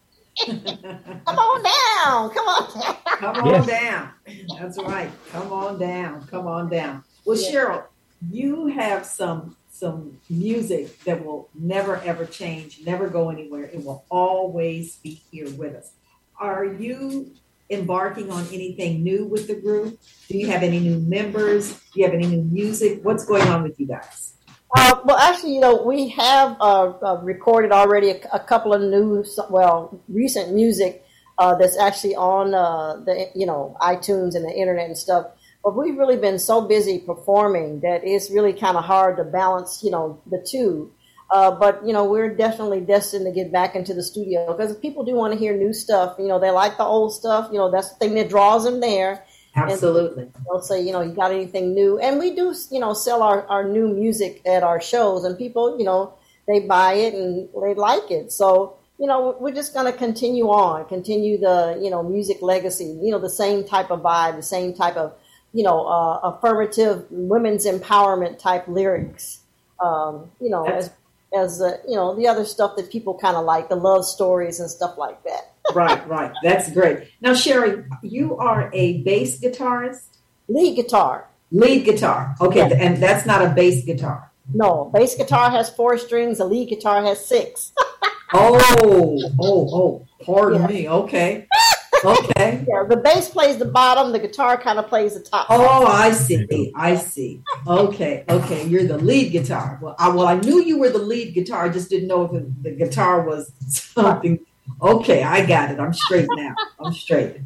Come 0.47 1.38
on 1.38 1.62
down. 1.62 2.30
Come 2.30 2.47
on 2.49 2.80
down. 2.80 2.97
Come 3.18 3.37
on 3.37 3.47
Yes. 3.47 3.66
down. 3.66 4.11
That's 4.59 4.78
right. 4.78 5.11
Come 5.33 5.52
on 5.52 5.78
down. 5.78 6.26
Come 6.26 6.47
on 6.47 6.68
down. 6.71 7.04
Well, 7.25 7.37
Yeah. 7.40 7.50
Cheryl, 7.50 7.83
you 8.30 8.66
have 8.66 9.04
some 9.07 9.57
some 9.71 10.18
music 10.28 10.99
that 11.04 11.25
will 11.25 11.49
never 11.54 11.97
ever 11.99 12.25
change, 12.25 12.80
never 12.85 13.09
go 13.09 13.30
anywhere. 13.30 13.64
It 13.64 13.85
will 13.85 14.04
always 14.11 14.97
be 14.97 15.23
here 15.30 15.49
with 15.52 15.76
us. 15.76 15.92
Are 16.40 16.64
you 16.64 17.30
embarking 17.71 18.31
on 18.31 18.47
anything 18.53 19.03
new 19.03 19.27
with 19.27 19.47
the 19.47 19.55
group? 19.55 19.99
Do 20.29 20.39
you 20.39 20.47
have 20.49 20.63
any 20.63 20.81
new 20.81 20.99
members? 21.01 21.73
Do 21.73 22.01
you 22.01 22.05
have 22.05 22.15
any 22.15 22.27
new 22.27 22.43
music? 22.43 23.01
What's 23.03 23.25
going 23.25 23.47
on 23.49 23.63
with 23.63 23.79
you 23.79 23.87
guys? 23.87 24.35
Uh, 24.77 25.01
well, 25.05 25.17
actually, 25.17 25.55
you 25.55 25.61
know, 25.61 25.83
we 25.83 26.09
have 26.11 26.57
uh, 26.61 26.93
uh, 27.03 27.21
recorded 27.23 27.73
already 27.73 28.11
a, 28.11 28.21
a 28.35 28.41
couple 28.41 28.75
of 28.75 28.83
new, 28.83 29.25
well, 29.49 30.03
recent 30.09 30.53
music 30.53 31.05
uh, 31.39 31.55
that's 31.55 31.79
actually 31.79 32.15
on 32.15 32.55
uh, 32.55 32.97
the, 33.05 33.31
you 33.35 33.47
know, 33.47 33.77
iTunes 33.81 34.35
and 34.35 34.45
the 34.45 34.53
internet 34.53 34.87
and 34.87 34.99
stuff. 34.99 35.27
But 35.65 35.77
we've 35.77 35.97
really 35.97 36.17
been 36.17 36.39
so 36.39 36.61
busy 36.61 36.99
performing 36.99 37.81
that 37.81 38.03
it's 38.05 38.31
really 38.31 38.53
kind 38.53 38.77
of 38.77 38.85
hard 38.85 39.17
to 39.17 39.25
balance, 39.25 39.83
you 39.83 39.91
know, 39.91 40.21
the 40.27 40.47
two. 40.49 40.93
Uh, 41.31 41.51
but 41.51 41.87
you 41.87 41.93
know, 41.93 42.05
we're 42.05 42.35
definitely 42.35 42.81
destined 42.81 43.27
to 43.27 43.33
get 43.33 43.53
back 43.53 43.75
into 43.75 43.93
the 43.93 44.03
studio 44.03 44.57
because 44.57 44.77
people 44.79 45.05
do 45.05 45.15
want 45.15 45.33
to 45.33 45.39
hear 45.39 45.57
new 45.57 45.73
stuff. 45.73 46.17
You 46.19 46.27
know, 46.27 46.39
they 46.39 46.51
like 46.51 46.77
the 46.77 46.85
old 46.85 47.13
stuff. 47.13 47.49
You 47.53 47.59
know, 47.59 47.71
that's 47.71 47.91
the 47.91 47.97
thing 47.97 48.15
that 48.15 48.29
draws 48.29 48.65
them 48.65 48.81
there. 48.81 49.25
Absolutely. 49.55 50.31
They'll 50.45 50.63
say, 50.63 50.81
you 50.83 50.93
know, 50.93 51.01
you 51.01 51.13
got 51.13 51.33
anything 51.33 51.75
new? 51.75 51.99
And 51.99 52.19
we 52.19 52.35
do, 52.35 52.55
you 52.71 52.79
know, 52.79 52.95
sell 52.95 53.23
our, 53.23 53.47
our 53.49 53.65
new 53.65 53.89
music 53.89 54.41
at 54.47 54.63
our 54.63 54.81
shows, 54.81 55.25
and 55.25 55.37
people, 55.37 55.79
you 55.79 55.85
know, 55.85 56.15
they 56.47 56.61
buy 56.61 56.95
it 56.95 57.15
and 57.15 57.49
they 57.63 57.75
like 57.75 58.11
it. 58.11 58.33
So, 58.33 58.77
you 58.99 59.07
know, 59.07 59.37
we're 59.39 59.55
just 59.55 59.75
going 59.75 59.91
to 59.91 59.97
continue 59.97 60.47
on, 60.47 60.87
continue 60.87 61.39
the, 61.39 61.79
you 61.83 61.91
know, 61.91 62.03
music 62.03 62.39
legacy, 62.41 62.99
you 63.03 63.11
know, 63.11 63.19
the 63.19 63.31
same 63.31 63.65
type 63.65 63.91
of 63.91 64.01
vibe, 64.01 64.37
the 64.37 64.43
same 64.43 64.75
type 64.75 64.97
of, 64.97 65.15
you 65.53 65.63
know, 65.63 65.87
uh, 65.87 66.21
affirmative 66.23 67.05
women's 67.11 67.67
empowerment 67.67 68.39
type 68.39 68.67
lyrics, 68.69 69.41
um, 69.83 70.31
you 70.41 70.51
know, 70.51 70.65
That's- 70.65 70.87
as, 70.87 70.91
as 71.37 71.61
uh, 71.61 71.77
you 71.87 71.95
know, 71.97 72.15
the 72.17 72.27
other 72.27 72.45
stuff 72.45 72.77
that 72.77 72.91
people 72.91 73.19
kind 73.19 73.37
of 73.37 73.45
like, 73.45 73.69
the 73.69 73.77
love 73.77 74.05
stories 74.05 74.61
and 74.61 74.71
stuff 74.71 74.97
like 74.99 75.23
that. 75.25 75.53
right, 75.75 76.07
right. 76.09 76.33
That's 76.43 76.71
great. 76.73 77.09
Now, 77.21 77.35
Sherry, 77.35 77.85
you 78.03 78.37
are 78.39 78.71
a 78.73 79.03
bass 79.03 79.41
guitarist, 79.41 80.05
Lead 80.49 80.77
guitar. 80.77 81.29
lead 81.53 81.85
guitar. 81.85 82.35
Okay, 82.41 82.61
Yeah. 82.71 82.77
and 82.81 82.97
that's 83.03 83.27
not 83.27 83.45
a 83.45 83.51
bass 83.51 83.85
guitar. 83.85 84.31
No, 84.55 84.91
bass 84.95 85.15
guitar 85.15 85.51
has 85.51 85.69
four 85.69 85.99
strings, 85.99 86.39
the 86.39 86.47
lead 86.47 86.69
guitar 86.71 87.03
has 87.05 87.25
six. 87.25 87.73
Oh, 88.31 89.19
oh, 89.41 89.69
oh, 89.73 90.07
pardon 90.23 90.61
Yeah. 90.61 90.67
me. 90.67 90.89
Okay. 90.89 91.47
Okay. 92.05 92.64
Yeah, 92.69 92.85
the 92.88 92.97
bass 92.97 93.28
plays 93.28 93.59
the 93.59 93.64
bottom, 93.64 94.12
the 94.12 94.19
guitar 94.19 94.57
kind 94.57 94.78
of 94.78 94.88
plays 94.88 95.14
the 95.14 95.21
top. 95.21 95.47
Oh, 95.50 95.87
I 95.87 96.12
see. 96.12 96.73
I 96.75 96.97
see. 96.97 97.43
Okay. 97.67 98.25
Okay. 98.28 98.67
You're 98.67 98.87
the 98.87 98.99
lead 98.99 99.33
guitar. 99.33 99.78
Well, 99.83 99.97
I, 99.99 100.09
well, 100.09 100.26
I 100.26 100.35
knew 100.35 100.62
you 100.62 100.78
were 100.78 100.90
the 100.90 100.99
lead 100.99 101.35
guitar. 101.35 101.64
I 101.64 101.69
just 101.69 101.90
didn't 101.90 102.09
know 102.09 102.25
if 102.25 102.33
the, 102.33 102.52
the 102.62 102.71
guitar 102.71 103.23
was 103.23 103.52
something. 103.69 104.38
Okay. 104.81 105.23
I 105.23 105.45
got 105.45 105.71
it. 105.71 105.81
I'm 105.81 105.93
straight 105.93 106.28
now. 106.37 106.55
I'm 106.81 106.93
straight. 106.93 107.37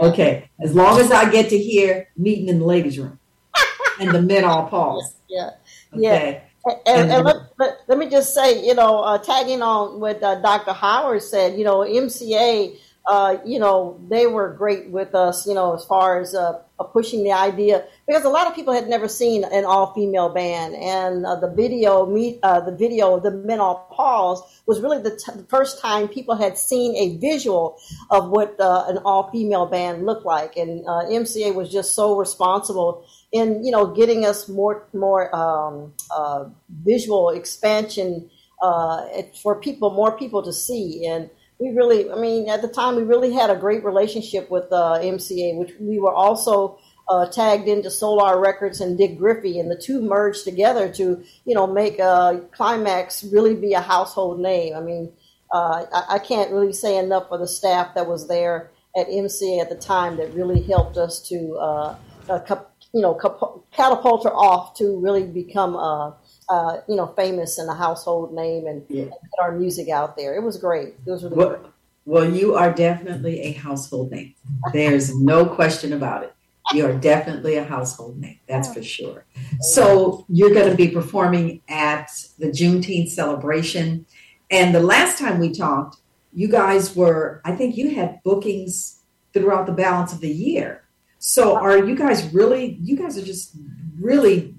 Okay. 0.00 0.50
As 0.60 0.74
long 0.74 1.00
as 1.00 1.10
I 1.10 1.30
get 1.30 1.50
to 1.50 1.58
hear 1.58 2.08
meeting 2.16 2.48
in 2.48 2.58
the 2.58 2.66
ladies' 2.66 2.98
room 2.98 3.18
and 4.00 4.10
the 4.10 4.22
men 4.22 4.44
all 4.44 4.68
pause. 4.68 5.16
Yeah. 5.26 5.50
Okay. 5.92 6.42
And, 6.64 6.78
and, 6.86 7.12
and 7.12 7.24
let, 7.24 7.36
let, 7.58 7.78
let 7.88 7.98
me 7.98 8.08
just 8.08 8.34
say, 8.34 8.64
you 8.64 8.74
know, 8.74 9.00
uh, 9.00 9.18
tagging 9.18 9.62
on 9.62 9.98
what 9.98 10.22
uh, 10.22 10.40
Dr. 10.40 10.72
Howard 10.72 11.22
said, 11.22 11.58
you 11.58 11.64
know, 11.64 11.78
MCA, 11.78 12.76
uh, 13.06 13.36
you 13.44 13.58
know, 13.58 14.00
they 14.08 14.26
were 14.26 14.48
great 14.54 14.88
with 14.88 15.14
us, 15.14 15.46
you 15.46 15.52
know, 15.52 15.74
as 15.74 15.84
far 15.84 16.20
as 16.20 16.34
uh, 16.34 16.62
uh, 16.78 16.84
pushing 16.84 17.22
the 17.22 17.32
idea. 17.32 17.84
Because 18.06 18.24
a 18.24 18.30
lot 18.30 18.46
of 18.46 18.54
people 18.54 18.72
had 18.72 18.88
never 18.88 19.08
seen 19.08 19.44
an 19.44 19.66
all-female 19.66 20.30
band, 20.30 20.74
and 20.76 21.26
uh, 21.26 21.36
the 21.36 21.50
video, 21.50 22.06
uh, 22.42 22.60
the 22.60 22.74
video 22.74 23.20
the 23.20 23.30
Men 23.30 23.60
All 23.60 23.90
Pause 23.92 24.62
was 24.64 24.80
really 24.80 25.02
the, 25.02 25.10
t- 25.10 25.32
the 25.36 25.44
first 25.50 25.82
time 25.82 26.08
people 26.08 26.34
had 26.34 26.56
seen 26.56 26.96
a 26.96 27.18
visual 27.18 27.76
of 28.10 28.30
what 28.30 28.58
uh, 28.58 28.86
an 28.88 28.98
all-female 28.98 29.66
band 29.66 30.06
looked 30.06 30.24
like, 30.24 30.56
and 30.56 30.84
MCA 30.86 31.54
was 31.54 31.70
just 31.70 31.94
so 31.94 32.16
responsible 32.16 33.04
in 33.32 33.62
you 33.64 33.70
know 33.70 33.86
getting 33.86 34.24
us 34.24 34.48
more 34.48 34.88
more 34.94 35.34
um, 35.36 35.92
visual 36.82 37.28
expansion 37.28 38.30
for 39.42 39.60
people, 39.60 39.90
more 39.90 40.16
people 40.16 40.42
to 40.42 40.54
see, 40.54 41.04
and 41.06 41.28
we 41.58 41.70
really, 41.70 42.10
I 42.10 42.16
mean, 42.16 42.48
at 42.48 42.62
the 42.62 42.68
time 42.68 42.96
we 42.96 43.02
really 43.02 43.32
had 43.32 43.50
a 43.50 43.56
great 43.56 43.84
relationship 43.84 44.50
with 44.50 44.64
uh, 44.72 44.98
MCA, 45.00 45.56
which 45.56 45.72
we 45.78 45.98
were 45.98 46.12
also 46.12 46.78
uh, 47.08 47.26
tagged 47.26 47.68
into 47.68 47.90
Solar 47.90 48.40
Records 48.40 48.80
and 48.80 48.98
Dick 48.98 49.18
Griffey, 49.18 49.58
and 49.60 49.70
the 49.70 49.76
two 49.76 50.00
merged 50.00 50.44
together 50.44 50.90
to 50.94 51.22
you 51.44 51.54
know 51.54 51.66
make 51.66 52.00
uh, 52.00 52.40
Klymaxx 52.56 53.32
really 53.32 53.54
be 53.54 53.74
a 53.74 53.80
household 53.80 54.40
name. 54.40 54.74
I 54.74 54.80
mean, 54.80 55.12
uh, 55.52 55.84
I, 55.92 56.14
I 56.14 56.18
can't 56.18 56.50
really 56.50 56.72
say 56.72 56.98
enough 56.98 57.28
for 57.28 57.38
the 57.38 57.48
staff 57.48 57.94
that 57.94 58.08
was 58.08 58.26
there 58.28 58.70
at 58.96 59.08
MCA 59.08 59.60
at 59.60 59.68
the 59.68 59.76
time 59.76 60.16
that 60.16 60.32
really 60.34 60.62
helped 60.62 60.96
us 60.96 61.20
to 61.28 61.56
uh, 61.56 61.96
uh, 62.28 62.56
you 62.92 63.00
know 63.00 63.14
catapult 63.72 64.24
her 64.24 64.34
off 64.34 64.76
to 64.78 64.98
really 65.00 65.24
become 65.24 65.76
uh, 65.76 66.12
uh, 66.48 66.78
you 66.88 66.96
know 66.96 67.06
famous 67.16 67.58
and 67.58 67.68
a 67.70 67.74
household 67.74 68.34
name 68.34 68.66
and, 68.66 68.84
Yeah. 68.88 69.02
and 69.02 69.10
get 69.10 69.40
our 69.40 69.52
music 69.52 69.88
out 69.88 70.16
there. 70.16 70.34
It 70.36 70.42
was 70.42 70.56
great. 70.56 70.94
It 71.06 71.10
was 71.10 71.24
really 71.24 71.36
Well, 71.36 71.48
great. 71.50 71.60
Well, 72.06 72.30
you 72.30 72.54
are 72.54 72.72
definitely 72.72 73.40
a 73.40 73.52
household 73.52 74.10
name. 74.10 74.34
There's 74.72 75.18
no 75.18 75.46
question 75.46 75.92
about 75.94 76.24
it. 76.24 76.34
You 76.72 76.84
are 76.86 76.92
definitely 76.92 77.56
a 77.56 77.64
household 77.64 78.18
name. 78.18 78.38
That's 78.46 78.72
for 78.72 78.82
sure. 78.82 79.24
So 79.60 80.24
you're 80.28 80.52
going 80.52 80.70
to 80.70 80.76
be 80.76 80.88
performing 80.88 81.62
at 81.68 82.10
the 82.38 82.46
Juneteenth 82.48 83.08
celebration. 83.10 84.06
And 84.50 84.74
the 84.74 84.80
last 84.80 85.18
time 85.18 85.38
we 85.38 85.52
talked, 85.52 85.96
you 86.34 86.48
guys 86.48 86.94
were, 86.96 87.40
I 87.44 87.52
think 87.52 87.76
you 87.76 87.94
had 87.94 88.22
bookings 88.22 89.00
throughout 89.32 89.66
the 89.66 89.72
balance 89.72 90.12
of 90.12 90.20
the 90.20 90.30
year. 90.30 90.82
So 91.18 91.56
are 91.56 91.78
you 91.78 91.94
guys 91.96 92.32
really, 92.34 92.78
you 92.82 92.96
guys 92.96 93.16
are 93.16 93.24
just 93.24 93.56
really 93.98 94.54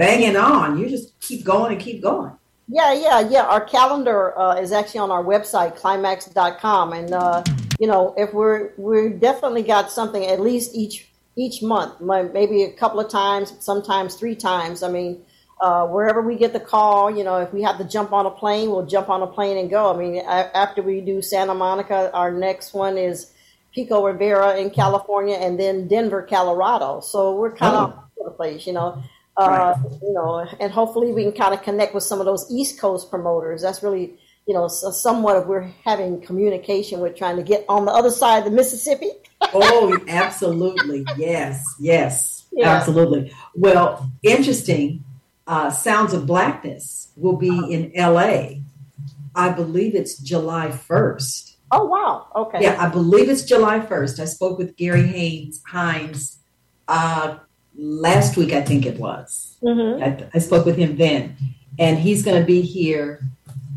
banging 0.00 0.34
on. 0.34 0.78
You 0.78 0.88
just 0.88 1.20
keep 1.20 1.44
going 1.44 1.72
and 1.72 1.80
keep 1.80 2.02
going. 2.02 2.32
Yeah, 2.68 2.94
yeah, 2.94 3.20
yeah. 3.20 3.42
Our 3.42 3.62
calendar 3.62 4.36
uh, 4.38 4.54
is 4.54 4.72
actually 4.72 5.00
on 5.00 5.10
our 5.10 5.22
website, 5.22 5.78
klymaxx.com. 5.78 6.92
And, 6.94 7.12
uh, 7.12 7.44
you 7.78 7.86
know, 7.86 8.14
if 8.16 8.32
we're, 8.32 8.72
we 8.78 9.10
definitely 9.10 9.62
got 9.62 9.90
something 9.90 10.24
at 10.24 10.40
least 10.40 10.74
each 10.74 11.06
each 11.36 11.62
month, 11.62 12.00
maybe 12.00 12.64
a 12.64 12.72
couple 12.72 13.00
of 13.00 13.08
times, 13.08 13.54
sometimes 13.60 14.16
three 14.16 14.34
times. 14.34 14.82
I 14.82 14.90
mean, 14.90 15.22
uh, 15.60 15.86
wherever 15.86 16.20
we 16.20 16.34
get 16.36 16.52
the 16.52 16.60
call, 16.60 17.16
you 17.16 17.22
know, 17.22 17.36
if 17.36 17.52
we 17.52 17.62
have 17.62 17.78
to 17.78 17.84
jump 17.84 18.12
on 18.12 18.26
a 18.26 18.30
plane, 18.30 18.70
we'll 18.70 18.84
jump 18.84 19.08
on 19.08 19.22
a 19.22 19.26
plane 19.26 19.56
and 19.56 19.70
go. 19.70 19.94
I 19.94 19.96
mean, 19.96 20.18
after 20.18 20.82
we 20.82 21.00
do 21.00 21.22
Santa 21.22 21.54
Monica, 21.54 22.10
our 22.12 22.32
next 22.32 22.74
one 22.74 22.98
is 22.98 23.32
Pico 23.72 24.04
Rivera 24.04 24.58
in 24.58 24.70
California, 24.70 25.36
and 25.36 25.58
then 25.58 25.86
Denver, 25.86 26.26
Colorado. 26.28 27.00
So 27.00 27.36
we're 27.36 27.54
kind 27.54 27.76
of 27.76 27.90
oh. 27.90 27.94
all 27.94 28.10
over 28.18 28.30
the 28.30 28.36
place, 28.36 28.66
you 28.66 28.72
know. 28.72 29.02
Uh, 29.36 29.74
right. 29.76 29.98
You 30.02 30.12
know, 30.12 30.46
and 30.60 30.72
hopefully 30.72 31.12
we 31.12 31.22
can 31.22 31.32
kind 31.32 31.54
of 31.54 31.62
connect 31.62 31.94
with 31.94 32.02
some 32.02 32.20
of 32.20 32.26
those 32.26 32.50
East 32.50 32.78
Coast 32.78 33.10
promoters. 33.10 33.62
That's 33.62 33.82
really, 33.82 34.14
you 34.46 34.54
know, 34.54 34.68
somewhat 34.68 35.36
of 35.36 35.46
we're 35.46 35.70
having 35.84 36.20
communication 36.20 37.00
We're 37.00 37.12
trying 37.12 37.36
to 37.36 37.42
get 37.42 37.64
on 37.68 37.84
the 37.84 37.92
other 37.92 38.10
side 38.10 38.38
of 38.38 38.44
the 38.44 38.50
Mississippi. 38.50 39.10
oh, 39.54 39.98
absolutely. 40.08 41.04
Yes, 41.16 41.64
yes, 41.78 42.46
yeah. 42.52 42.68
absolutely. 42.68 43.32
Well, 43.54 44.10
interesting. 44.22 45.04
Uh, 45.46 45.70
Sounds 45.70 46.12
of 46.12 46.26
Blackness 46.26 47.08
will 47.16 47.36
be 47.36 47.50
uh-huh. 47.50 47.66
in 47.66 47.92
LA. 47.96 48.60
I 49.34 49.50
believe 49.50 49.94
it's 49.94 50.18
July 50.18 50.68
1st. 50.68 51.56
Oh, 51.72 51.84
wow. 51.86 52.26
Okay. 52.34 52.62
Yeah, 52.62 52.76
I 52.78 52.88
believe 52.88 53.28
it's 53.28 53.42
July 53.42 53.80
1st. 53.80 54.20
I 54.20 54.24
spoke 54.26 54.58
with 54.58 54.76
Gary 54.76 55.06
Haynes, 55.06 55.62
Hines 55.66 56.40
uh, 56.90 57.38
last 57.80 58.36
week, 58.36 58.52
I 58.52 58.60
think 58.60 58.86
it 58.86 58.98
was. 58.98 59.56
Mm-hmm. 59.62 60.02
I, 60.02 60.28
I 60.34 60.38
spoke 60.38 60.66
with 60.66 60.76
him 60.76 60.96
then. 60.96 61.36
And 61.78 61.98
he's 61.98 62.22
going 62.22 62.40
to 62.40 62.46
be 62.46 62.60
here 62.60 63.24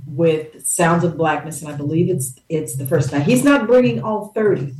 with 0.07 0.65
Sounds 0.65 1.03
of 1.03 1.15
Blackness, 1.17 1.61
and 1.61 1.71
I 1.71 1.75
believe 1.75 2.09
it's 2.09 2.35
it's 2.49 2.75
the 2.75 2.85
first 2.85 3.11
night. 3.11 3.23
He's 3.23 3.43
not 3.43 3.65
bringing 3.65 4.03
all 4.03 4.27
30 4.35 4.73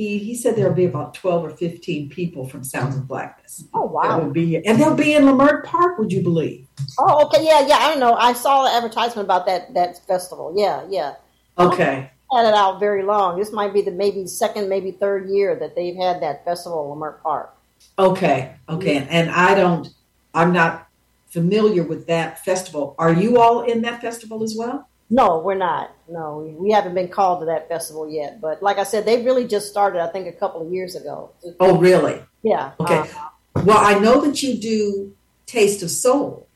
he 0.00 0.18
he 0.18 0.34
said 0.34 0.56
there'll 0.56 0.72
be 0.72 0.86
about 0.86 1.12
12 1.12 1.44
or 1.44 1.50
15 1.50 2.08
people 2.08 2.48
from 2.48 2.64
Sounds 2.64 2.96
of 2.96 3.06
Blackness. 3.06 3.64
Oh 3.74 3.84
wow. 3.84 4.18
Will 4.18 4.30
be, 4.30 4.56
and 4.56 4.80
they'll 4.80 4.94
be 4.94 5.14
in 5.14 5.24
Leimert 5.24 5.64
Park, 5.64 5.98
would 5.98 6.10
you 6.10 6.22
believe? 6.22 6.66
Oh, 6.98 7.26
okay. 7.26 7.44
Yeah, 7.44 7.66
yeah. 7.66 7.76
I 7.76 7.90
don't 7.90 8.00
know. 8.00 8.14
I 8.14 8.32
saw 8.32 8.64
the 8.64 8.74
advertisement 8.74 9.26
about 9.26 9.44
that 9.44 9.74
that 9.74 9.98
festival. 10.06 10.54
Yeah, 10.56 10.86
yeah. 10.88 11.16
Okay. 11.58 12.10
Had 12.32 12.46
it 12.46 12.54
out 12.54 12.80
very 12.80 13.02
long. 13.02 13.38
This 13.38 13.52
might 13.52 13.74
be 13.74 13.82
the 13.82 13.90
maybe 13.90 14.26
second, 14.26 14.70
maybe 14.70 14.92
third 14.92 15.28
year 15.28 15.54
that 15.56 15.76
they've 15.76 15.96
had 15.96 16.22
that 16.22 16.46
festival 16.46 16.90
in 16.92 16.98
Leimert 16.98 17.20
Park. 17.20 17.54
Okay. 17.98 18.54
Okay. 18.68 19.06
And 19.10 19.30
I 19.30 19.54
don't 19.54 19.88
I'm 20.34 20.52
not 20.52 20.88
familiar 21.30 21.82
with 21.82 22.06
that 22.06 22.44
festival. 22.44 22.94
Are 22.98 23.12
you 23.12 23.40
all 23.40 23.62
in 23.62 23.82
that 23.82 24.00
festival 24.00 24.42
as 24.42 24.54
well? 24.56 24.88
No, 25.10 25.40
we're 25.40 25.56
not. 25.56 25.92
No, 26.08 26.54
we, 26.58 26.70
haven't 26.70 26.94
been 26.94 27.08
called 27.08 27.40
to 27.40 27.46
that 27.46 27.68
festival 27.68 28.08
yet. 28.08 28.40
But 28.40 28.62
like 28.62 28.78
I 28.78 28.84
said, 28.84 29.04
they 29.04 29.24
really 29.24 29.46
just 29.46 29.68
started, 29.68 30.00
I 30.00 30.06
think, 30.06 30.28
a 30.28 30.32
couple 30.32 30.64
of 30.64 30.72
years 30.72 30.94
ago. 30.94 31.30
Oh, 31.58 31.76
really? 31.78 32.22
Yeah. 32.42 32.72
Okay. 32.78 32.98
Uh, 32.98 33.28
well, 33.64 33.78
I 33.78 33.98
know 33.98 34.20
that 34.20 34.40
you 34.40 34.56
do 34.56 35.14
Taste 35.46 35.82
of 35.82 35.90
Soul. 35.90 36.46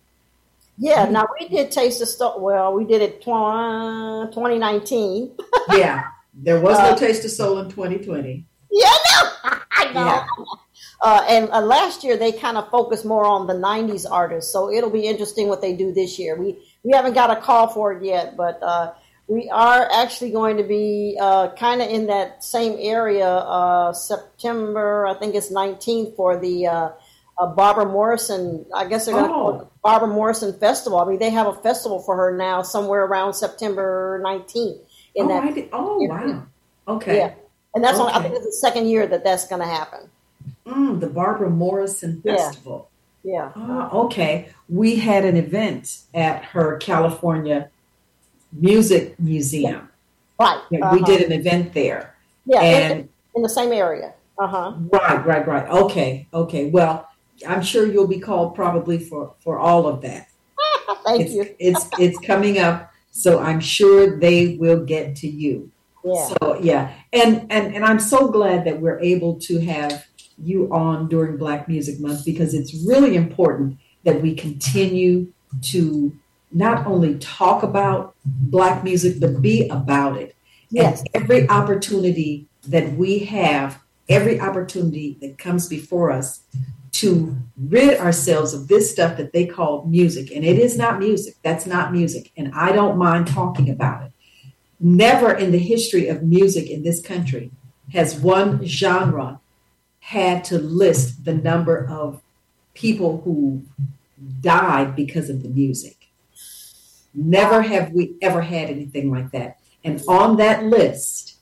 Yeah, 0.79 1.09
now 1.09 1.27
we 1.39 1.49
did 1.49 1.71
Taste 1.73 2.01
of 2.01 2.09
Soul. 2.09 2.41
Well, 2.41 2.73
we 2.75 2.85
did 2.85 3.03
it 3.03 3.21
tw- 3.21 4.35
2019. 4.35 5.33
yeah, 5.73 6.05
there 6.33 6.61
was 6.61 6.79
no 6.79 6.91
uh, 6.91 6.97
Taste 6.97 7.25
of 7.25 7.31
Soul 7.33 7.59
in 7.59 7.71
2020. 7.71 8.45
Yeah, 8.71 8.87
no, 8.87 9.31
I 9.71 9.93
know. 9.93 10.05
Yeah. 10.05 10.27
Uh, 11.05 11.23
and 11.29 11.51
uh, 11.51 11.61
last 11.61 12.03
year 12.03 12.17
they 12.17 12.33
kind 12.33 12.57
of 12.57 12.67
focused 12.71 13.05
more 13.05 13.27
on 13.27 13.47
the 13.47 13.53
90s 13.53 14.11
artists, 14.11 14.51
so 14.51 14.73
it'll 14.73 14.89
be 14.89 15.07
interesting 15.07 15.49
what 15.49 15.61
they 15.61 15.77
do 15.77 15.93
this 15.93 16.19
year. 16.19 16.35
We 16.35 16.57
we 16.83 16.93
haven't 16.93 17.13
got 17.13 17.31
a 17.31 17.37
call 17.37 17.69
for 17.69 17.93
it 17.93 18.03
yet, 18.03 18.39
but 18.39 18.59
uh, 18.63 18.95
we 19.27 19.51
are 19.51 19.87
actually 19.93 20.31
going 20.31 20.57
to 20.57 20.63
be 20.63 21.19
uh, 21.21 21.55
kind 21.57 21.83
of 21.83 21.91
in 21.91 22.07
that 22.07 22.43
same 22.43 22.77
area 22.79 23.29
uh, 23.29 23.93
September, 23.93 25.07
I 25.07 25.13
think 25.13 25.35
it's 25.35 25.53
19th 25.53 26.17
for 26.17 26.39
the 26.39 26.67
uh, 26.67 26.89
uh, 27.39 27.47
Barbara 27.49 27.85
Morrison. 27.85 28.65
I 28.75 28.87
guess 28.87 29.05
they're 29.05 29.15
going 29.15 29.29
to 29.29 29.31
oh. 29.31 29.35
call 29.35 29.55
it 29.57 29.59
the 29.59 29.69
Barbara 29.83 30.09
Morrison 30.09 30.59
Festival. 30.59 31.01
I 31.01 31.05
mean, 31.07 31.19
they 31.19 31.31
have 31.31 31.47
a 31.47 31.55
festival 31.55 32.01
for 32.01 32.17
her 32.17 32.37
now 32.37 32.63
somewhere 32.63 33.05
around 33.05 33.35
September 33.35 34.23
19th. 34.25 34.79
In 35.17 35.27
oh, 35.27 35.29
that 35.29 35.69
oh 35.73 35.99
wow. 36.03 36.47
Okay. 36.89 37.19
Yeah. 37.19 37.35
And 37.75 37.85
that's 37.85 37.99
okay. 37.99 38.13
I 38.13 38.23
think 38.23 38.35
it's 38.35 38.47
the 38.47 38.53
second 38.53 38.89
year 38.89 39.07
that 39.07 39.23
that's 39.23 39.47
going 39.49 39.61
to 39.61 39.67
happen. 39.67 40.11
Mm, 40.67 41.01
the 41.01 41.09
Barbara 41.09 41.51
Morrison 41.51 42.23
Festival. 42.23 42.91
Yeah. 43.23 43.53
Ah, 43.57 43.91
okay. 43.91 44.51
We 44.69 44.97
had 44.97 45.25
an 45.25 45.37
event 45.37 46.03
at 46.13 46.45
her 46.45 46.77
California 46.77 47.71
Music 48.53 49.19
Museum. 49.19 49.89
Right. 50.39 50.61
Uh-huh. 50.73 50.91
We 50.93 51.03
did 51.03 51.23
an 51.23 51.33
event 51.33 51.73
there. 51.75 52.15
Yeah, 52.47 52.61
and 52.61 53.01
in, 53.01 53.09
in 53.37 53.43
the 53.43 53.49
same 53.49 53.73
area. 53.73 54.13
Uh 54.39 54.47
huh. 54.47 54.75
Right, 54.93 55.25
right, 55.25 55.47
right. 55.47 55.69
Okay, 55.69 56.27
okay. 56.35 56.71
Well, 56.71 57.09
I'm 57.47 57.63
sure 57.63 57.87
you'll 57.87 58.09
be 58.09 58.21
called 58.21 58.55
probably 58.55 58.99
for 58.99 59.35
for 59.41 59.59
all 59.59 59.87
of 59.87 60.03
that. 60.03 60.29
Thank 61.05 61.23
it's, 61.23 61.35
you. 61.35 61.55
it's 61.59 61.89
it's 61.99 62.19
coming 62.19 62.59
up, 62.59 62.93
so 63.11 63.39
I'm 63.39 63.61
sure 63.61 64.19
they 64.19 64.57
will 64.57 64.85
get 64.85 65.17
to 65.17 65.29
you. 65.29 65.71
Yeah. 66.05 66.29
So 66.29 66.59
yeah, 66.61 66.95
and 67.13 67.47
and 67.51 67.75
and 67.75 67.85
I'm 67.85 68.01
so 68.01 68.29
glad 68.29 68.65
that 68.65 68.81
we're 68.81 69.01
able 69.01 69.39
to 69.41 69.61
have 69.61 70.05
you 70.43 70.73
on 70.73 71.09
during 71.09 71.37
Black 71.37 71.69
Music 71.69 72.01
Month 72.01 72.25
because 72.25 72.55
it's 72.55 72.75
really 72.87 73.17
important 73.17 73.79
that 74.05 74.21
we 74.21 74.35
continue 74.35 75.33
to 75.63 76.17
not 76.53 76.87
only 76.87 77.19
talk 77.19 77.63
about 77.63 78.15
Black 78.25 78.85
music, 78.85 79.21
but 79.21 79.43
be 79.43 79.69
about 79.69 80.17
it. 80.17 80.37
Yes. 80.71 81.01
And 81.01 81.23
every 81.23 81.49
opportunity 81.49 82.47
that 82.69 82.93
we 82.95 83.21
have, 83.21 83.81
every 84.09 84.41
opportunity 84.41 85.19
that 85.21 85.39
comes 85.39 85.69
before 85.69 86.11
us 86.11 86.41
to 86.93 87.37
rid 87.57 87.99
ourselves 87.99 88.55
of 88.55 88.69
this 88.69 88.91
stuff 88.91 89.17
that 89.17 89.33
they 89.33 89.47
call 89.47 89.85
music. 89.85 90.31
And 90.31 90.45
it 90.45 90.59
is 90.59 90.79
not 90.79 91.01
music. 91.01 91.35
That's 91.43 91.67
not 91.67 91.93
music. 91.93 92.31
And 92.37 92.53
I 92.55 92.71
don't 92.73 92.97
mind 92.97 93.27
talking 93.27 93.69
about 93.69 94.05
it. 94.05 94.13
Never 94.79 95.33
in 95.33 95.51
the 95.51 95.59
history 95.59 96.09
of 96.09 96.23
music 96.23 96.71
in 96.71 96.85
this 96.85 97.01
country 97.01 97.51
has 97.93 98.15
one 98.17 98.65
genre 98.65 99.41
had 100.05 100.45
to 100.45 100.59
list 100.59 101.25
the 101.25 101.33
number 101.33 101.89
of 101.89 102.21
people 102.75 103.23
who 103.23 103.65
died 104.43 104.95
because 104.95 105.31
of 105.31 105.43
the 105.43 105.49
music. 105.49 105.97
Never 107.15 107.63
have 107.63 107.91
we 107.93 108.15
ever 108.21 108.43
had 108.43 108.69
anything 108.69 109.11
like 109.11 109.31
that. 109.31 109.59
And 109.83 110.03
on 110.07 110.37
that 110.37 110.63
list, 110.65 111.37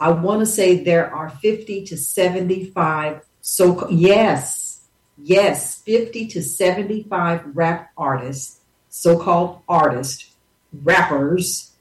I 0.00 0.10
want 0.10 0.40
to 0.40 0.46
say 0.46 0.82
there 0.82 1.14
are 1.14 1.28
50 1.28 1.84
to 1.84 1.98
75 1.98 3.22
so 3.40 3.88
yes, 3.90 4.82
yes, 5.16 5.82
50 5.82 6.28
to 6.28 6.42
75 6.42 7.56
rap 7.56 7.90
artists, 7.96 8.60
so-called 8.88 9.60
artists, 9.68 10.32
rappers 10.72 11.72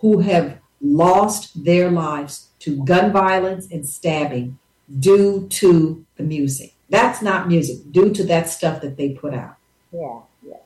who 0.00 0.18
have 0.20 0.58
lost 0.80 1.64
their 1.64 1.90
lives 1.90 2.48
to 2.60 2.84
gun 2.84 3.12
violence 3.12 3.68
and 3.70 3.86
stabbing 3.86 4.58
due 4.98 5.46
to 5.48 6.04
the 6.16 6.22
music. 6.22 6.74
That's 6.88 7.22
not 7.22 7.48
music, 7.48 7.90
due 7.90 8.12
to 8.12 8.24
that 8.24 8.48
stuff 8.48 8.82
that 8.82 8.96
they 8.96 9.10
put 9.10 9.32
out. 9.32 9.56
Yeah, 9.92 10.20
yeah. 10.46 10.56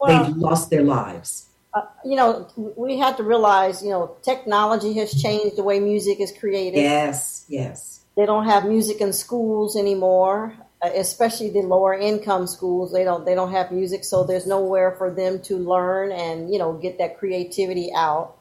Well, 0.00 0.24
They've 0.24 0.36
lost 0.36 0.70
their 0.70 0.82
lives. 0.82 1.46
Uh, 1.74 1.82
you 2.04 2.16
know, 2.16 2.48
we 2.76 2.98
have 2.98 3.18
to 3.18 3.22
realize, 3.22 3.82
you 3.82 3.90
know, 3.90 4.16
technology 4.22 4.94
has 4.94 5.12
changed 5.20 5.56
the 5.56 5.62
way 5.62 5.78
music 5.78 6.20
is 6.20 6.32
created. 6.32 6.80
Yes, 6.80 7.44
yes. 7.48 8.00
They 8.16 8.24
don't 8.24 8.46
have 8.46 8.64
music 8.64 9.02
in 9.02 9.12
schools 9.12 9.76
anymore, 9.76 10.54
uh, 10.82 10.88
especially 10.94 11.50
the 11.50 11.60
lower 11.60 11.92
income 11.92 12.46
schools. 12.46 12.92
They 12.92 13.04
don't 13.04 13.26
they 13.26 13.34
don't 13.34 13.52
have 13.52 13.70
music, 13.70 14.04
so 14.04 14.24
there's 14.24 14.46
nowhere 14.46 14.92
for 14.92 15.10
them 15.10 15.42
to 15.42 15.58
learn 15.58 16.12
and 16.12 16.50
you 16.50 16.58
know 16.58 16.72
get 16.72 16.96
that 16.96 17.18
creativity 17.18 17.90
out. 17.94 18.35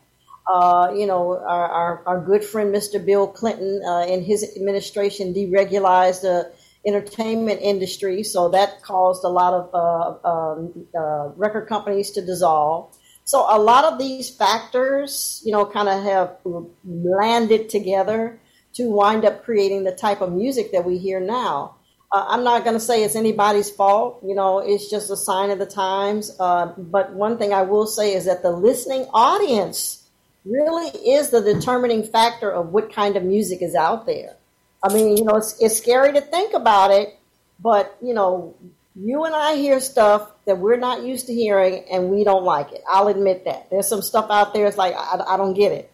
Uh, 0.48 0.92
you 0.96 1.08
know, 1.08 1.38
our, 1.38 1.68
our, 1.70 2.04
our, 2.06 2.22
good 2.22 2.44
friend 2.44 2.74
Mr. 2.74 3.04
Bill 3.04 3.28
Clinton 3.28 3.82
uh, 3.84 4.06
in 4.06 4.24
his 4.24 4.44
administration 4.56 5.34
deregularized 5.34 6.22
the 6.22 6.52
entertainment 6.86 7.62
industry, 7.64 8.22
so 8.22 8.50
that 8.50 8.84
caused 8.84 9.24
a 9.24 9.28
lot 9.28 9.54
of 9.54 9.74
uh, 9.74 10.30
um, 10.30 10.86
uh 10.96 11.30
record 11.36 11.68
companies 11.68 12.12
to 12.12 12.24
dissolve. 12.24 12.96
So 13.24 13.44
a 13.50 13.58
lot 13.58 13.86
of 13.86 13.98
these 13.98 14.30
factors, 14.30 15.42
you 15.44 15.52
know, 15.52 15.66
kind 15.66 15.90
of 15.90 16.04
have 16.04 16.38
landed 16.86 17.70
together 17.70 18.40
to 18.76 18.84
wind 18.84 19.26
up 19.26 19.44
creating 19.44 19.84
the 19.84 19.94
type 19.94 20.22
of 20.22 20.32
music 20.32 20.72
that 20.74 20.86
we 20.86 21.00
hear 21.00 21.20
now. 21.20 21.76
Uh, 22.12 22.24
I'm 22.30 22.44
not 22.44 22.64
going 22.64 22.76
to 22.76 22.80
say 22.80 23.04
it's 23.04 23.16
anybody's 23.16 23.72
fault. 23.72 24.22
You 24.24 24.36
know, 24.36 24.60
it's 24.60 24.92
just 24.92 25.10
a 25.10 25.18
sign 25.18 25.50
of 25.50 25.58
the 25.58 25.66
times. 25.66 26.32
Uh, 26.40 26.68
but 26.78 27.14
one 27.14 27.40
thing 27.40 27.52
I 27.52 27.64
will 27.64 27.88
say 27.88 28.14
is 28.14 28.26
that 28.26 28.44
the 28.44 28.52
listening 28.52 29.08
audience 29.12 30.05
really 30.46 30.88
is 30.88 31.30
the 31.30 31.42
determining 31.42 32.04
factor 32.04 32.52
of 32.52 32.70
what 32.70 32.94
kind 32.94 33.16
of 33.18 33.24
music 33.24 33.62
is 33.62 33.76
out 33.76 34.06
there. 34.06 34.36
I 34.84 34.94
mean, 34.94 35.18
you 35.18 35.24
know, 35.24 35.36
it's, 35.36 35.60
it's 35.60 35.78
scary 35.78 36.14
to 36.14 36.22
think 36.22 36.54
about 36.54 36.92
it, 36.92 37.18
but, 37.60 37.98
you 38.02 38.14
know, 38.14 38.56
you 38.96 39.26
and 39.26 39.36
I 39.36 39.56
hear 39.56 39.80
stuff 39.80 40.32
that 40.46 40.60
we're 40.60 40.78
not 40.78 41.04
used 41.04 41.28
to 41.28 41.34
hearing 41.34 41.86
and 41.92 42.10
we 42.10 42.24
don't 42.24 42.44
like 42.44 42.72
it. 42.72 42.84
I'll 42.88 43.08
admit 43.08 43.46
that. 43.46 43.70
There's 43.70 43.88
some 43.88 44.02
stuff 44.02 44.30
out 44.30 44.54
there, 44.54 44.68
it's 44.68 44.78
like, 44.78 44.94
I, 44.96 45.22
I 45.28 45.38
don't 45.38 45.54
get 45.54 45.72
it. 45.72 45.92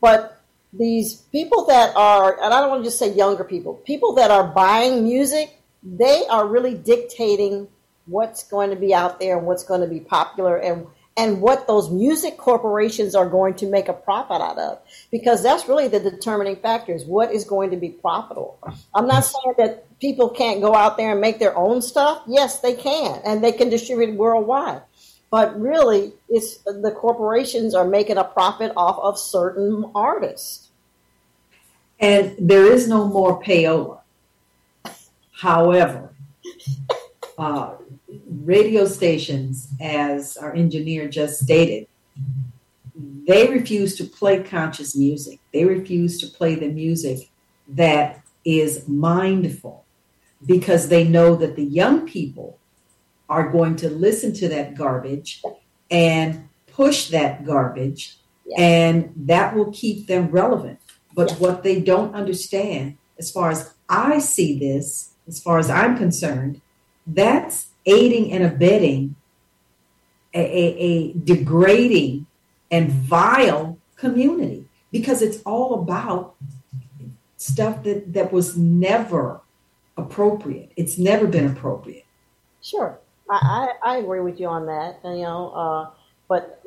But 0.00 0.40
these 0.72 1.14
people 1.14 1.66
that 1.66 1.96
are, 1.96 2.34
and 2.42 2.52
I 2.52 2.60
don't 2.60 2.70
want 2.70 2.84
to 2.84 2.86
just 2.86 2.98
say 2.98 3.12
younger 3.12 3.44
people, 3.44 3.74
people 3.74 4.14
that 4.14 4.30
are 4.30 4.44
buying 4.44 5.04
music, 5.04 5.58
they 5.82 6.24
are 6.30 6.46
really 6.46 6.74
dictating 6.74 7.68
what's 8.06 8.44
going 8.44 8.70
to 8.70 8.76
be 8.76 8.92
out 8.94 9.18
there 9.18 9.38
and 9.38 9.46
what's 9.46 9.64
going 9.64 9.80
to 9.80 9.86
be 9.86 10.00
popular 10.00 10.56
and 10.56 10.86
and 11.16 11.40
what 11.40 11.66
those 11.66 11.90
music 11.90 12.38
corporations 12.38 13.14
are 13.14 13.28
going 13.28 13.54
to 13.54 13.66
make 13.66 13.88
a 13.88 13.92
profit 13.92 14.40
out 14.40 14.58
of. 14.58 14.78
Because 15.10 15.42
that's 15.42 15.68
really 15.68 15.88
the 15.88 16.00
determining 16.00 16.56
factors 16.56 17.04
what 17.04 17.32
is 17.32 17.44
going 17.44 17.70
to 17.70 17.76
be 17.76 17.90
profitable. 17.90 18.58
I'm 18.94 19.06
not 19.06 19.24
saying 19.24 19.54
that 19.58 19.98
people 19.98 20.30
can't 20.30 20.60
go 20.60 20.74
out 20.74 20.96
there 20.96 21.12
and 21.12 21.20
make 21.20 21.38
their 21.38 21.56
own 21.56 21.82
stuff. 21.82 22.22
Yes 22.26 22.60
they 22.60 22.74
can 22.74 23.20
and 23.24 23.42
they 23.42 23.52
can 23.52 23.68
distribute 23.68 24.16
worldwide. 24.16 24.82
But 25.30 25.60
really 25.60 26.12
it's 26.28 26.58
the 26.58 26.94
corporations 26.96 27.74
are 27.74 27.86
making 27.86 28.16
a 28.16 28.24
profit 28.24 28.72
off 28.76 28.98
of 28.98 29.18
certain 29.18 29.90
artists. 29.94 30.68
And 31.98 32.34
there 32.38 32.72
is 32.72 32.88
no 32.88 33.06
more 33.06 33.42
payola. 33.42 34.00
However 35.32 36.14
uh, 37.38 37.74
radio 38.44 38.84
stations 38.84 39.68
as 39.80 40.36
our 40.36 40.54
engineer 40.54 41.08
just 41.08 41.40
stated 41.40 41.86
they 43.26 43.48
refuse 43.48 43.96
to 43.96 44.04
play 44.04 44.42
conscious 44.42 44.96
music 44.96 45.40
they 45.52 45.64
refuse 45.64 46.20
to 46.20 46.26
play 46.26 46.54
the 46.54 46.68
music 46.68 47.28
that 47.68 48.22
is 48.44 48.88
mindful 48.88 49.84
because 50.46 50.88
they 50.88 51.04
know 51.04 51.36
that 51.36 51.56
the 51.56 51.64
young 51.64 52.06
people 52.06 52.58
are 53.28 53.50
going 53.50 53.76
to 53.76 53.88
listen 53.88 54.32
to 54.34 54.48
that 54.48 54.74
garbage 54.74 55.42
and 55.90 56.48
push 56.66 57.08
that 57.08 57.44
garbage, 57.44 58.18
yeah. 58.46 58.60
and 58.60 59.12
that 59.16 59.54
will 59.54 59.70
keep 59.72 60.06
them 60.06 60.28
relevant. 60.30 60.78
But 61.14 61.30
yeah. 61.30 61.36
what 61.36 61.62
they 61.62 61.80
don't 61.80 62.14
understand, 62.14 62.96
as 63.18 63.30
far 63.30 63.50
as 63.50 63.74
I 63.88 64.18
see 64.18 64.58
this, 64.58 65.12
as 65.28 65.40
far 65.40 65.58
as 65.58 65.70
I'm 65.70 65.96
concerned, 65.96 66.60
that's 67.06 67.68
aiding 67.86 68.32
and 68.32 68.44
abetting 68.44 69.16
a, 70.34 70.40
a, 70.40 70.78
a 70.78 71.12
degrading 71.12 72.26
and 72.70 72.90
vile 72.90 73.78
community 73.96 74.64
because 74.92 75.22
it's 75.22 75.42
all 75.42 75.74
about 75.74 76.34
stuff 77.36 77.82
that, 77.84 78.12
that 78.12 78.32
was 78.32 78.56
never 78.56 79.40
appropriate. 79.96 80.70
It's 80.76 80.98
never 80.98 81.26
been 81.26 81.46
appropriate. 81.46 82.04
Sure. 82.62 82.98
I, 83.28 83.72
I, 83.84 83.92
I 83.94 83.96
agree 83.98 84.20
with 84.20 84.38
you 84.40 84.46
on 84.46 84.66
that. 84.66 85.00
And, 85.04 85.18
you 85.18 85.24
know, 85.24 85.50
uh, 85.50 85.90
but 86.28 86.62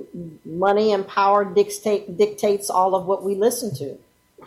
money 0.45 0.91
and 0.91 1.07
power 1.07 1.45
dictate 1.45 2.17
dictates 2.17 2.69
all 2.69 2.95
of 2.95 3.05
what 3.05 3.23
we 3.23 3.35
listen 3.35 3.73
to. 3.75 3.97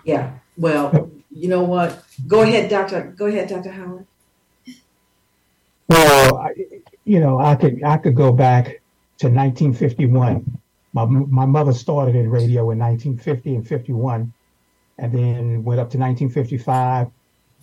Yeah. 0.05 0.33
Well, 0.59 1.11
you 1.31 1.49
know 1.49 1.63
what? 1.63 2.03
Go 2.27 2.43
ahead, 2.43 2.69
Doctor. 2.69 3.15
Go 3.17 3.27
ahead, 3.27 3.49
Doctor 3.49 3.71
Howard. 3.71 4.07
Well, 5.89 6.36
I, 6.36 6.36
you 7.07 7.21
know, 7.21 7.39
I 7.39 7.55
could 7.55 7.83
I 7.85 7.97
could 7.97 8.17
go 8.17 8.33
back 8.33 8.83
to 9.19 9.29
1951. 9.29 10.59
My 10.93 11.05
my 11.07 11.47
mother 11.47 11.73
started 11.73 12.17
in 12.17 12.29
radio 12.29 12.71
in 12.71 12.79
1950 12.79 13.55
and 13.55 13.67
51, 13.67 14.33
and 14.99 15.13
then 15.13 15.65
went 15.65 15.81
up 15.81 15.89
to 15.91 15.99
1955, 15.99 17.09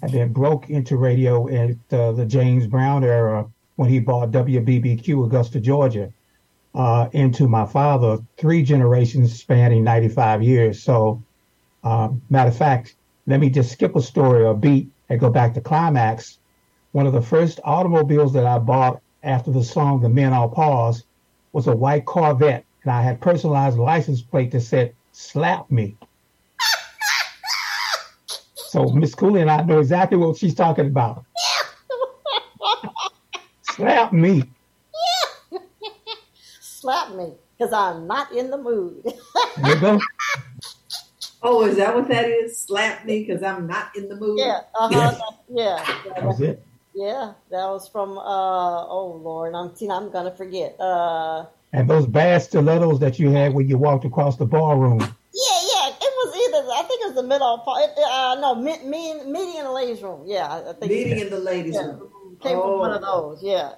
and 0.01 0.11
then 0.11 0.31
broke 0.31 0.69
into 0.69 0.97
radio 0.97 1.47
at 1.49 1.75
uh, 1.91 2.13
the 2.13 2.25
James 2.25 2.65
Brown 2.67 3.03
era 3.03 3.45
when 3.75 3.89
he 3.89 3.99
bought 3.99 4.31
WBBQ 4.31 5.25
Augusta, 5.25 5.59
Georgia, 5.59 6.11
uh, 6.73 7.09
into 7.11 7.47
my 7.47 7.65
father, 7.65 8.19
three 8.37 8.63
generations 8.63 9.37
spanning 9.37 9.83
95 9.83 10.41
years. 10.41 10.81
So, 10.81 11.21
uh, 11.83 12.09
matter 12.29 12.49
of 12.49 12.57
fact, 12.57 12.95
let 13.27 13.39
me 13.39 13.49
just 13.49 13.71
skip 13.71 13.95
a 13.95 14.01
story 14.01 14.45
or 14.45 14.53
beat 14.53 14.89
and 15.09 15.19
go 15.19 15.29
back 15.29 15.53
to 15.55 15.61
Klymaxx. 15.61 16.37
One 16.93 17.07
of 17.07 17.13
the 17.13 17.21
first 17.21 17.59
automobiles 17.63 18.31
that 18.33 18.45
I 18.45 18.59
bought 18.59 19.02
after 19.23 19.51
the 19.51 19.63
song 19.63 20.01
The 20.01 20.09
Men 20.09 20.33
All 20.33 20.49
Pause 20.49 21.03
was 21.53 21.67
a 21.67 21.75
white 21.75 22.05
Corvette, 22.05 22.65
and 22.83 22.91
I 22.91 23.01
had 23.01 23.21
personalized 23.21 23.77
license 23.77 24.21
plate 24.21 24.51
that 24.51 24.61
said 24.61 24.93
"Slap 25.11 25.71
Me." 25.71 25.95
so 28.55 28.85
Miss 28.89 29.15
Cooley 29.15 29.41
and 29.41 29.51
I 29.51 29.61
know 29.61 29.79
exactly 29.79 30.17
what 30.17 30.37
she's 30.37 30.55
talking 30.55 30.87
about. 30.87 31.25
Slap 33.63 34.13
me. 34.13 34.43
Slap 36.59 37.15
me, 37.15 37.33
because 37.57 37.71
I'm 37.71 38.07
not 38.07 38.31
in 38.31 38.49
the 38.49 38.57
mood. 38.57 39.03
there 39.61 39.75
you 39.75 39.79
go. 39.79 39.99
Oh, 41.41 41.65
is 41.65 41.77
that 41.77 41.93
what 41.93 42.07
that 42.07 42.29
is? 42.29 42.57
Slap 42.57 43.05
me 43.05 43.25
because 43.25 43.43
I'm 43.43 43.67
not 43.67 43.95
in 43.95 44.09
the 44.09 44.15
mood. 44.15 44.39
Yeah, 44.39 44.61
uh-huh, 44.79 45.31
yeah. 45.49 45.83
That 46.15 46.23
was 46.23 46.41
it. 46.41 46.63
Yeah, 46.93 47.33
that 47.49 47.65
was 47.67 47.87
from. 47.87 48.17
uh 48.17 48.85
Oh 48.87 49.19
Lord, 49.23 49.55
I'm 49.55 49.73
I'm 49.89 50.11
gonna 50.11 50.35
forget. 50.35 50.79
uh 50.79 51.45
And 51.71 51.89
those 51.89 52.05
bad 52.05 52.41
stilettos 52.41 52.99
that 52.99 53.19
you 53.19 53.31
had 53.31 53.53
when 53.53 53.67
you 53.67 53.77
walked 53.77 54.05
across 54.05 54.37
the 54.37 54.45
ballroom. 54.45 54.99
Yeah, 54.99 55.59
yeah, 55.73 55.89
it 55.89 56.01
was 56.01 56.35
either. 56.35 56.69
I 56.71 56.83
think 56.87 57.01
it 57.01 57.05
was 57.07 57.15
the 57.15 57.23
middle 57.23 57.57
part. 57.59 57.89
Uh, 57.97 58.37
no, 58.39 58.53
me, 58.53 58.77
me, 58.85 59.23
meeting 59.25 59.57
in 59.57 59.63
the 59.63 59.71
ladies' 59.71 60.03
room. 60.03 60.23
Yeah, 60.27 60.69
I 60.69 60.73
think 60.73 60.91
meeting 60.91 61.19
in 61.19 61.29
the 61.31 61.39
ladies' 61.39 61.73
yeah. 61.73 61.85
room. 61.85 62.09
Came 62.41 62.57
oh. 62.57 62.61
from 62.61 62.79
one 62.79 62.91
of 62.91 63.03
oh. 63.03 63.31
those, 63.31 63.43
yeah. 63.43 63.71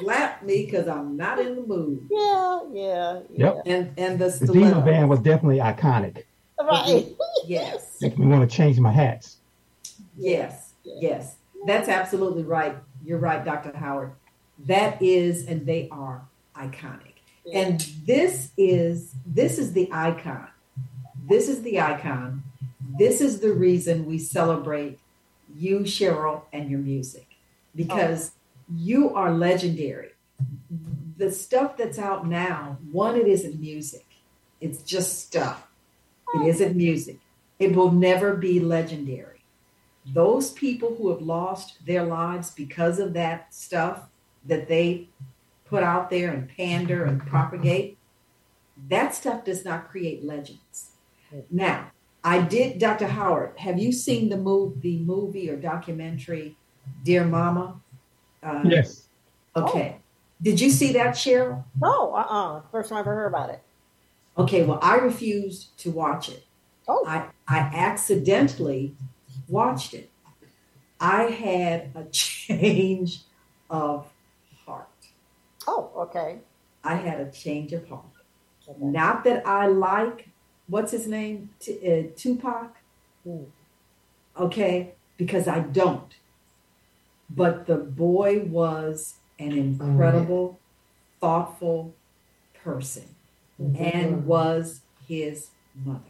Slap 0.00 0.42
me 0.42 0.66
because 0.66 0.86
I'm 0.86 1.16
not 1.16 1.38
in 1.38 1.56
the 1.56 1.62
mood. 1.62 2.06
Yeah, 2.10 2.60
yeah, 2.72 3.20
Yep. 3.30 3.62
And 3.66 3.92
and 3.96 4.18
the 4.18 4.28
the 4.28 4.52
Demon 4.52 4.84
Band 4.84 5.08
was 5.08 5.20
definitely 5.20 5.58
iconic. 5.58 6.24
Right. 6.60 7.08
yes. 7.46 7.98
Makes 8.00 8.18
me 8.18 8.26
want 8.26 8.48
to 8.48 8.56
change 8.56 8.78
my 8.78 8.92
hats. 8.92 9.38
Yes. 10.16 10.72
Yes. 10.84 11.35
That's 11.66 11.88
absolutely 11.88 12.44
right. 12.44 12.76
You're 13.04 13.18
right, 13.18 13.44
Dr. 13.44 13.76
Howard. 13.76 14.12
That 14.66 15.00
is, 15.02 15.46
and 15.46 15.66
they 15.66 15.88
are 15.90 16.22
iconic. 16.56 17.14
Yeah. 17.44 17.60
And 17.60 17.80
this 18.04 18.50
is 18.56 19.14
this 19.26 19.58
is 19.58 19.72
the 19.72 19.88
icon. 19.92 20.48
This 21.28 21.48
is 21.48 21.62
the 21.62 21.80
icon. 21.80 22.42
This 22.98 23.20
is 23.20 23.40
the 23.40 23.52
reason 23.52 24.06
we 24.06 24.18
celebrate 24.18 24.98
you, 25.54 25.80
Cheryl, 25.80 26.42
and 26.52 26.70
your 26.70 26.80
music 26.80 27.26
because 27.74 28.30
oh. 28.30 28.74
you 28.76 29.14
are 29.14 29.32
legendary. 29.32 30.12
The 31.18 31.30
stuff 31.30 31.76
that's 31.76 31.98
out 31.98 32.26
now, 32.26 32.78
one, 32.90 33.16
it 33.16 33.26
isn't 33.26 33.60
music, 33.60 34.06
it's 34.60 34.82
just 34.82 35.20
stuff. 35.20 35.66
It 36.34 36.48
isn't 36.48 36.76
music. 36.76 37.18
It 37.58 37.74
will 37.74 37.92
never 37.92 38.34
be 38.34 38.60
legendary. 38.60 39.35
Those 40.12 40.52
people 40.52 40.94
who 40.96 41.10
have 41.10 41.20
lost 41.20 41.84
their 41.84 42.04
lives 42.04 42.50
because 42.50 42.98
of 42.98 43.12
that 43.14 43.52
stuff 43.52 44.02
that 44.44 44.68
they 44.68 45.08
put 45.64 45.82
out 45.82 46.10
there 46.10 46.30
and 46.30 46.48
pander 46.48 47.04
and 47.04 47.24
propagate, 47.26 47.98
that 48.88 49.14
stuff 49.14 49.44
does 49.44 49.64
not 49.64 49.88
create 49.88 50.24
legends. 50.24 50.90
Now, 51.50 51.90
I 52.22 52.40
did, 52.42 52.78
Dr. 52.78 53.06
Howard, 53.06 53.58
have 53.58 53.78
you 53.78 53.92
seen 53.92 54.28
the 54.28 54.36
move, 54.36 54.80
the 54.80 54.98
movie 54.98 55.50
or 55.50 55.56
documentary 55.56 56.56
Dear 57.04 57.24
Mama? 57.24 57.80
Uh, 58.42 58.62
yes. 58.64 59.08
Okay. 59.56 59.96
Oh. 59.98 60.02
Did 60.42 60.60
you 60.60 60.70
see 60.70 60.92
that, 60.92 61.14
Cheryl? 61.14 61.64
No, 61.80 62.14
uh 62.14 62.26
uh 62.28 62.60
First 62.70 62.90
time 62.90 62.98
I 62.98 63.00
ever 63.00 63.14
heard 63.14 63.28
about 63.28 63.50
it. 63.50 63.62
Okay, 64.38 64.64
well, 64.64 64.78
I 64.82 64.96
refused 64.96 65.78
to 65.78 65.90
watch 65.90 66.28
it. 66.28 66.44
Oh. 66.86 67.04
I, 67.06 67.26
I 67.48 67.58
accidentally 67.58 68.94
watched 69.48 69.94
it. 69.94 70.10
I 71.00 71.24
had 71.24 71.90
a 71.94 72.04
change 72.10 73.22
of 73.68 74.10
heart. 74.64 74.88
Oh, 75.66 75.90
okay. 75.96 76.38
I 76.84 76.94
had 76.94 77.20
a 77.20 77.30
change 77.30 77.72
of 77.72 77.88
heart. 77.88 78.04
Okay. 78.68 78.78
Not 78.80 79.24
that 79.24 79.46
I 79.46 79.66
like, 79.66 80.28
what's 80.68 80.92
his 80.92 81.06
name? 81.06 81.50
T- 81.60 81.78
uh, 81.86 82.10
Tupac. 82.16 82.76
Mm. 83.26 83.46
Okay, 84.38 84.92
because 85.16 85.48
I 85.48 85.60
don't. 85.60 86.14
But 87.28 87.66
the 87.66 87.76
boy 87.76 88.40
was 88.44 89.14
an 89.38 89.52
incredible, 89.52 90.58
thoughtful 91.20 91.94
person. 92.62 93.14
and 93.58 94.26
was 94.26 94.80
his 95.08 95.48
mother. 95.84 96.00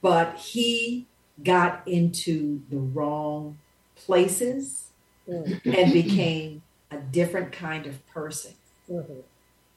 But 0.00 0.38
he 0.38 1.06
got 1.44 1.86
into 1.86 2.60
the 2.70 2.76
wrong 2.78 3.58
places 3.96 4.86
Mm. 5.28 5.60
and 5.76 5.92
became 5.92 6.62
a 6.90 6.96
different 6.98 7.52
kind 7.52 7.86
of 7.86 8.04
person. 8.08 8.52
Mhm. 8.90 9.22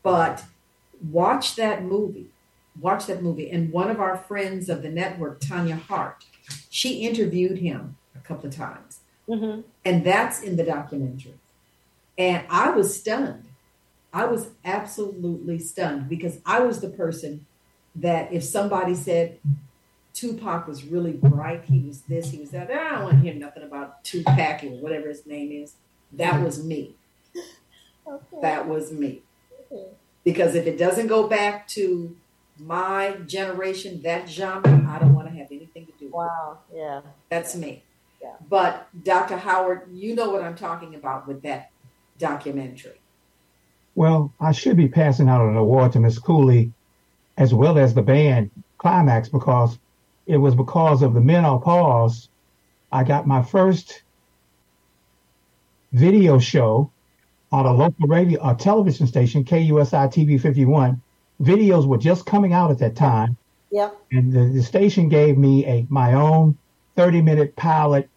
But 0.02 0.46
watch 1.12 1.56
that 1.58 1.84
movie. 1.84 2.30
Watch 2.82 3.06
that 3.06 3.22
movie. 3.22 3.52
And 3.52 3.72
one 3.72 3.92
of 3.92 4.00
our 4.00 4.18
friends 4.18 4.68
of 4.68 4.82
the 4.82 4.90
network, 4.90 5.40
Tanya 5.42 5.76
Hart, 5.76 6.26
she 6.70 7.06
interviewed 7.06 7.60
him 7.60 7.98
a 8.16 8.20
couple 8.20 8.48
of 8.48 8.56
times. 8.56 9.02
Mhm. 9.30 9.64
And 9.86 10.04
that's 10.04 10.42
in 10.42 10.56
the 10.56 10.64
documentary. 10.64 11.38
And 12.18 12.48
I 12.50 12.72
was 12.72 13.00
stunned. 13.00 13.46
I 14.12 14.26
was 14.26 14.48
absolutely 14.66 15.60
stunned 15.60 16.10
because 16.10 16.40
I 16.46 16.62
was 16.62 16.82
the 16.82 16.90
person 16.90 17.46
that 17.96 18.32
if 18.34 18.44
somebody 18.44 18.96
said 18.96 19.38
Tupac 20.24 20.68
was 20.68 20.86
really 20.86 21.12
bright, 21.12 21.66
he 21.66 21.80
was 21.80 22.04
this, 22.04 22.32
he 22.32 22.40
was 22.40 22.52
that, 22.52 22.72
I 22.72 22.92
don't 22.92 23.04
want 23.04 23.16
to 23.16 23.20
hear 23.20 23.34
nothing 23.34 23.64
about 23.64 24.06
Tupac 24.06 24.64
or 24.64 24.70
whatever 24.70 25.10
his 25.10 25.26
name 25.26 25.52
is. 25.52 25.74
That 26.14 26.42
was 26.42 26.64
me. 26.64 26.96
Okay. 28.08 28.38
That 28.42 28.70
was 28.70 28.94
me. 28.94 29.22
Okay. 29.70 29.90
Because 30.24 30.56
if 30.56 30.66
it 30.66 30.78
doesn't 30.78 31.08
go 31.08 31.28
back 31.28 31.68
to 31.70 32.16
my 32.58 33.18
generation, 33.28 34.02
that 34.04 34.30
genre, 34.30 34.88
I 34.90 34.98
don't 34.98 35.14
want 35.14 35.28
to 35.28 35.34
have 35.34 35.48
anything 35.52 35.88
to 35.88 35.92
do 36.00 36.06
with 36.06 36.14
it. 36.14 36.16
Wow. 36.16 36.60
Yeah. 36.74 37.02
That's 37.30 37.54
me. 37.56 37.84
Yeah. 38.22 38.36
But 38.50 38.88
Dr. 39.04 39.36
Howard, 39.36 39.90
you 39.92 40.16
know 40.16 40.30
what 40.30 40.42
I'm 40.42 40.56
talking 40.56 40.96
about 40.96 41.28
with 41.28 41.42
that 41.42 41.70
documentary. 42.18 43.02
Well, 43.96 44.32
I 44.40 44.54
should 44.54 44.78
be 44.78 44.88
passing 44.88 45.28
out 45.28 45.46
an 45.46 45.58
award 45.58 45.92
to 45.94 46.00
Miss 46.00 46.18
Cooley 46.18 46.72
as 47.38 47.54
well 47.54 47.78
as 47.78 47.94
the 47.94 48.02
band 48.02 48.52
Klymaxx 48.80 49.30
because 49.30 49.78
it 50.26 50.38
was 50.38 50.56
because 50.56 51.02
of 51.02 51.14
the 51.14 51.22
menopause 51.22 52.30
I 52.92 53.04
got 53.04 53.26
my 53.26 53.42
first 53.42 54.04
video 55.92 56.38
show 56.40 56.92
on 57.52 57.66
a 57.66 57.74
local 57.74 58.08
radio, 58.08 58.40
a 58.48 58.56
television 58.56 59.08
station, 59.08 59.44
KUSI 59.44 60.12
TV 60.14 60.40
51. 60.40 61.02
Videos 61.42 61.88
were 61.88 61.98
just 61.98 62.26
coming 62.26 62.54
out 62.54 62.72
at 62.72 62.78
that 62.80 62.96
time. 62.96 63.38
Yep. 63.72 63.98
and 64.12 64.32
the, 64.32 64.46
the 64.54 64.62
station 64.62 65.10
gave 65.10 65.36
me 65.36 65.66
a 65.66 65.88
my 65.90 66.14
own 66.14 66.56
30 66.96 67.24
minute 67.24 67.56
pilot 67.56 68.08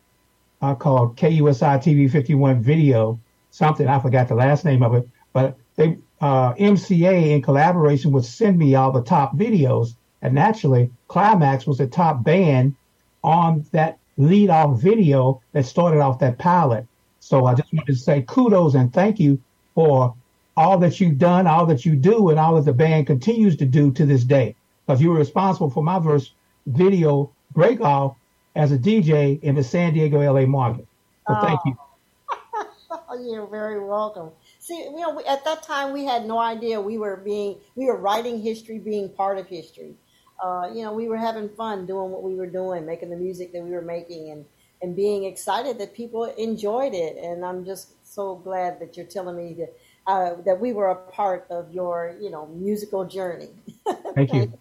uh, 0.61 0.75
called 0.75 1.17
KUSI 1.17 1.83
TV 1.83 2.11
51 2.11 2.63
video, 2.63 3.19
something 3.51 3.89
I 3.89 3.99
forgot 3.99 4.29
the 4.29 4.35
last 4.35 4.67
name 4.67 4.83
of 4.83 4.95
it, 4.95 5.09
but 5.33 5.57
they 5.77 5.97
uh, 6.21 6.53
MCA 6.55 7.31
in 7.31 7.41
collaboration 7.41 8.13
would 8.13 8.27
send 8.27 8.59
me 8.59 8.75
all 8.75 8.93
the 8.93 9.03
top 9.03 9.35
videos, 9.35 9.97
and 10.23 10.35
naturally, 10.35 10.91
Klymaxx 11.09 11.67
was 11.67 11.79
the 11.79 11.87
top 11.87 12.25
band 12.25 12.75
on 13.23 13.65
that 13.73 13.99
lead 14.17 14.51
off 14.51 14.81
video 14.81 15.43
that 15.53 15.67
started 15.67 16.01
off 16.01 16.19
that 16.21 16.39
pilot. 16.39 16.87
So 17.21 17.47
I 17.47 17.55
just 17.55 17.73
wanted 17.73 17.93
to 17.93 17.99
say 17.99 18.25
kudos 18.27 18.75
and 18.75 18.93
thank 18.93 19.19
you 19.19 19.41
for 19.75 20.15
all 20.57 20.79
that 20.79 21.01
you've 21.01 21.19
done, 21.19 21.47
all 21.47 21.67
that 21.67 21.85
you 21.85 21.97
do, 21.97 22.31
and 22.31 22.39
all 22.39 22.55
that 22.57 22.65
the 22.65 22.73
band 22.73 23.07
continues 23.07 23.57
to 23.57 23.67
do 23.67 23.93
to 23.93 24.07
this 24.07 24.25
day 24.25 24.55
because 24.87 25.03
you 25.03 25.11
were 25.11 25.19
responsible 25.19 25.71
for 25.71 25.83
my 25.83 26.01
first 26.01 26.33
video 26.67 27.31
break 27.53 27.81
off 27.81 28.17
as 28.55 28.73
a 28.73 28.79
DJ 28.79 29.41
in 29.43 29.55
the 29.55 29.63
San 29.63 29.93
Diego 29.93 30.21
LA 30.21 30.47
market. 30.47 30.87
So 31.29 31.39
thank 31.43 31.61
you. 31.67 31.77
Oh. 31.79 32.69
oh, 33.11 33.31
you're 33.31 33.47
very 33.47 33.85
welcome. 33.85 34.31
See, 34.61 34.79
you 34.79 35.01
know, 35.01 35.15
we, 35.15 35.25
at 35.25 35.45
that 35.45 35.63
time 35.63 35.93
we 35.93 36.05
had 36.05 36.27
no 36.27 36.39
idea 36.39 36.81
we 36.81 36.97
were 36.97 37.17
being, 37.17 37.59
we 37.75 37.87
were 37.87 37.97
writing 37.97 38.41
history, 38.41 38.79
being 38.79 39.09
part 39.09 39.39
of 39.39 39.47
history. 39.47 39.95
Uh, 40.43 40.71
you 40.73 40.83
know, 40.83 40.93
we 40.93 41.09
were 41.09 41.17
having 41.17 41.49
fun 41.49 41.87
doing 41.87 42.11
what 42.11 42.23
we 42.23 42.35
were 42.35 42.47
doing, 42.47 42.85
making 42.85 43.11
the 43.11 43.17
music 43.17 43.53
that 43.53 43.63
we 43.63 43.71
were 43.71 43.83
making, 43.83 44.31
and 44.31 44.45
and 44.83 44.95
being 44.95 45.25
excited 45.25 45.79
that 45.79 45.95
people 45.95 46.25
enjoyed 46.25 46.95
it. 46.95 47.17
And 47.17 47.45
I'm 47.45 47.65
just 47.65 47.93
so 48.07 48.37
glad 48.37 48.79
that 48.81 48.97
you're 48.97 49.07
telling 49.07 49.37
me 49.37 49.55
that 49.55 49.77
uh, 50.07 50.35
that 50.45 50.61
we 50.61 50.73
were 50.73 50.91
a 50.91 50.95
part 50.95 51.47
of 51.51 51.73
your, 51.73 52.15
you 52.21 52.31
know, 52.31 52.47
musical 52.47 53.05
journey. 53.05 53.51
Thank 54.15 54.33
you. 54.33 54.53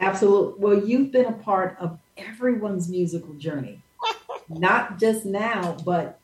Absolutely. 0.00 0.54
Well, 0.58 0.84
you've 0.84 1.12
been 1.12 1.26
a 1.26 1.32
part 1.32 1.76
of 1.80 1.98
everyone's 2.16 2.88
musical 2.88 3.34
journey, 3.34 3.80
not 4.48 4.98
just 4.98 5.24
now, 5.24 5.76
but 5.84 6.18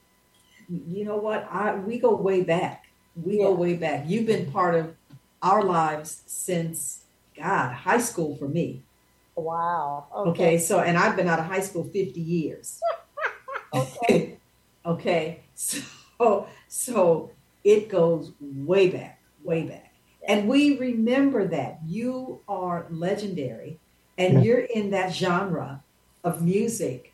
you 0.69 1.05
know 1.05 1.17
what? 1.17 1.49
I 1.51 1.77
we 1.77 1.99
go 1.99 2.15
way 2.15 2.43
back. 2.43 2.87
We 3.15 3.39
go 3.39 3.53
way 3.53 3.75
back. 3.75 4.05
You've 4.07 4.27
been 4.27 4.51
part 4.51 4.75
of 4.75 4.95
our 5.43 5.63
lives 5.63 6.23
since 6.27 7.05
God, 7.37 7.73
high 7.73 8.01
school 8.01 8.37
for 8.37 8.49
me. 8.49 8.83
Wow. 9.37 10.07
Okay, 10.29 10.59
so 10.59 10.81
and 10.81 10.97
I've 10.97 11.15
been 11.17 11.29
out 11.29 11.39
of 11.39 11.47
high 11.47 11.61
school 11.61 11.85
50 11.85 12.21
years. 12.21 12.81
Okay. 13.75 14.39
okay. 14.87 15.41
So 15.55 16.47
so 16.69 17.31
it 17.65 17.89
goes 17.89 18.33
way 18.41 18.89
back, 18.89 19.21
way 19.45 19.65
back. 19.65 19.93
And 20.27 20.49
we 20.49 20.79
remember 20.79 21.47
that. 21.49 21.81
You 21.87 22.41
are 22.49 22.87
legendary 22.91 23.79
and 24.19 24.35
Yeah. 24.35 24.41
you're 24.41 24.61
in 24.61 24.91
that 24.91 25.13
genre 25.13 25.83
of 26.25 26.43
music 26.43 27.13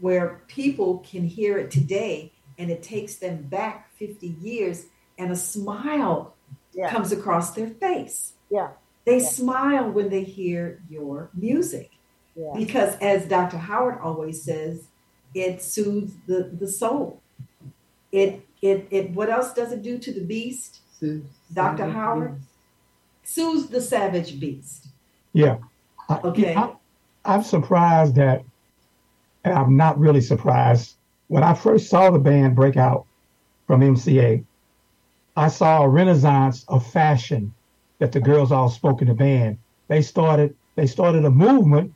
where 0.00 0.42
people 0.46 0.98
can 1.10 1.24
hear 1.24 1.58
it 1.58 1.70
today 1.70 2.32
and 2.58 2.70
it 2.70 2.82
takes 2.82 3.16
them 3.16 3.42
back 3.42 3.90
50 3.98 4.28
years 4.28 4.86
and 5.18 5.30
a 5.32 5.36
smile 5.36 6.34
Yeah. 6.72 6.90
comes 6.90 7.12
across 7.12 7.52
their 7.52 7.68
face. 7.68 8.34
Yeah. 8.50 8.70
They 9.04 9.18
Yeah. 9.20 9.28
smile 9.28 9.90
when 9.90 10.08
they 10.10 10.24
hear 10.24 10.80
your 10.88 11.30
music 11.34 11.90
Yeah. 12.36 12.52
because 12.56 12.96
as 13.00 13.26
dr 13.26 13.56
howard 13.56 13.98
always 14.02 14.42
says 14.42 14.88
it 15.34 15.62
soothes 15.62 16.14
the, 16.26 16.50
the 16.58 16.66
soul 16.68 17.20
it 18.12 18.46
it 18.62 18.86
it 18.90 19.10
what 19.12 19.28
else 19.30 19.52
does 19.52 19.72
it 19.72 19.82
do 19.82 19.98
to 19.98 20.12
the 20.12 20.20
beast 20.24 20.80
dr 21.52 21.86
howard 21.90 22.40
soothes 23.24 23.68
the 23.68 23.80
savage 23.80 24.40
beast 24.40 24.88
Yeah. 25.32 25.58
I, 26.08 26.20
Okay. 26.24 26.54
I, 26.54 26.72
I'm 27.24 27.42
surprised 27.42 28.16
that, 28.16 28.44
and 29.44 29.54
I'm 29.54 29.76
not 29.76 29.98
really 29.98 30.20
surprised. 30.20 30.96
When 31.28 31.42
I 31.42 31.54
first 31.54 31.88
saw 31.88 32.10
the 32.10 32.18
band 32.18 32.54
break 32.54 32.76
out 32.76 33.06
from 33.66 33.80
MCA, 33.80 34.44
I 35.34 35.48
saw 35.48 35.82
a 35.82 35.88
renaissance 35.88 36.64
of 36.68 36.86
fashion 36.86 37.54
that 37.98 38.12
the 38.12 38.20
girls 38.20 38.52
all 38.52 38.68
spoke 38.68 39.02
in 39.02 39.08
the 39.08 39.14
band. 39.14 39.58
They 39.88 40.02
started 40.02 40.54
they 40.76 40.86
started 40.86 41.24
a 41.24 41.30
movement 41.30 41.94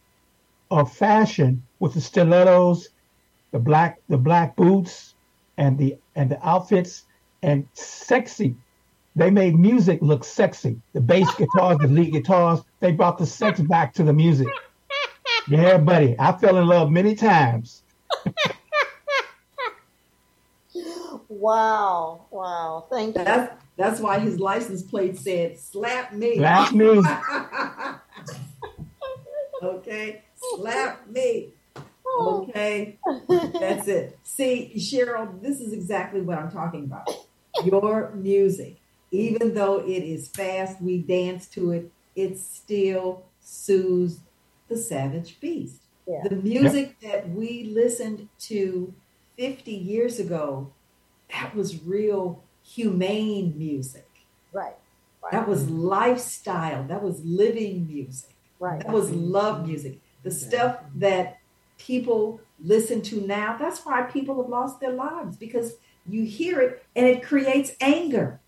of 0.71 0.93
fashion 0.93 1.63
with 1.81 1.95
the 1.95 2.01
stilettos, 2.01 2.89
the 3.53 3.59
black 3.59 3.99
the 4.09 4.19
black 4.19 4.57
boots, 4.57 5.15
and 5.57 5.79
the 5.79 5.97
and 6.15 6.31
the 6.31 6.47
outfits 6.47 7.05
and 7.43 7.67
sexy. 7.75 8.55
They 9.17 9.31
made 9.31 9.59
music 9.59 9.99
look 10.01 10.23
sexy. 10.23 10.81
The 10.93 11.01
bass 11.01 11.29
guitars, 11.35 11.79
the 11.79 11.89
lead 11.89 12.13
guitars, 12.13 12.61
they 12.81 12.93
brought 12.93 13.19
the 13.19 13.27
sex 13.27 13.61
back 13.61 13.93
to 13.95 14.05
the 14.05 14.13
music. 14.13 14.47
Yeah, 15.49 15.79
buddy. 15.79 16.15
I 16.19 16.33
fell 16.33 16.57
in 16.59 16.67
love 16.67 16.91
many 16.91 17.15
times. 17.15 17.83
Wow. 21.39 22.27
Wow. 22.31 22.87
Thank 22.91 23.17
you. 23.17 23.25
that's 23.25 23.53
that's 23.77 24.01
why 24.01 24.19
his 24.19 24.41
license 24.41 24.83
plate 24.83 25.17
said 25.17 25.59
slap 25.59 26.13
me 26.13 26.37
Slap 26.37 26.73
me. 26.73 27.03
okay 29.63 30.23
slap 30.35 31.09
me 31.09 31.53
okay 32.21 32.99
That's 33.29 33.89
it. 33.89 34.19
See, 34.23 34.73
Cheryl, 34.77 35.41
this 35.41 35.61
is 35.61 35.73
exactly 35.73 36.21
what 36.21 36.39
I'm 36.39 36.51
talking 36.51 36.85
about. 36.85 37.09
Your 37.65 38.13
music, 38.15 38.77
even 39.11 39.55
though 39.55 39.79
it 39.81 40.03
is 40.03 40.29
fast, 40.29 40.81
we 40.81 40.99
dance 40.99 41.47
to 41.49 41.73
it, 41.73 41.93
it 42.17 42.39
still 42.39 43.25
soothes 43.41 44.21
the 44.69 44.77
savage 44.77 45.41
beast. 45.41 45.83
Yeah. 46.07 46.23
The 46.29 46.37
music 46.37 47.01
that 47.01 47.29
we 47.29 47.65
listened 47.65 48.29
to 48.41 48.95
50 49.37 49.73
years 49.73 50.19
ago, 50.19 50.73
that 51.31 51.55
was 51.55 51.83
real 51.83 52.43
humane 52.63 53.55
music. 53.57 54.09
Right. 54.53 54.75
Right. 55.23 55.33
That 55.33 55.49
was 55.49 55.69
lifestyle. 55.69 56.85
That 56.85 57.03
was 57.03 57.25
living 57.25 57.87
music. 57.87 58.31
right. 58.61 58.81
That 58.81 58.93
was 58.93 59.11
love 59.11 59.67
music. 59.67 59.99
The 60.23 60.31
stuff 60.31 60.79
that 60.97 61.39
people 61.79 62.41
listen 62.63 63.03
to 63.03 63.21
now, 63.21 63.57
that's 63.57 63.85
why 63.85 64.03
people 64.03 64.41
have 64.43 64.51
lost 64.51 64.81
their 64.81 64.93
lives 64.93 65.37
because 65.37 65.75
you 66.09 66.25
hear 66.25 66.61
it 66.61 66.85
and 66.97 67.07
it 67.07 67.23
creates 67.23 67.73
anger. 67.81 68.41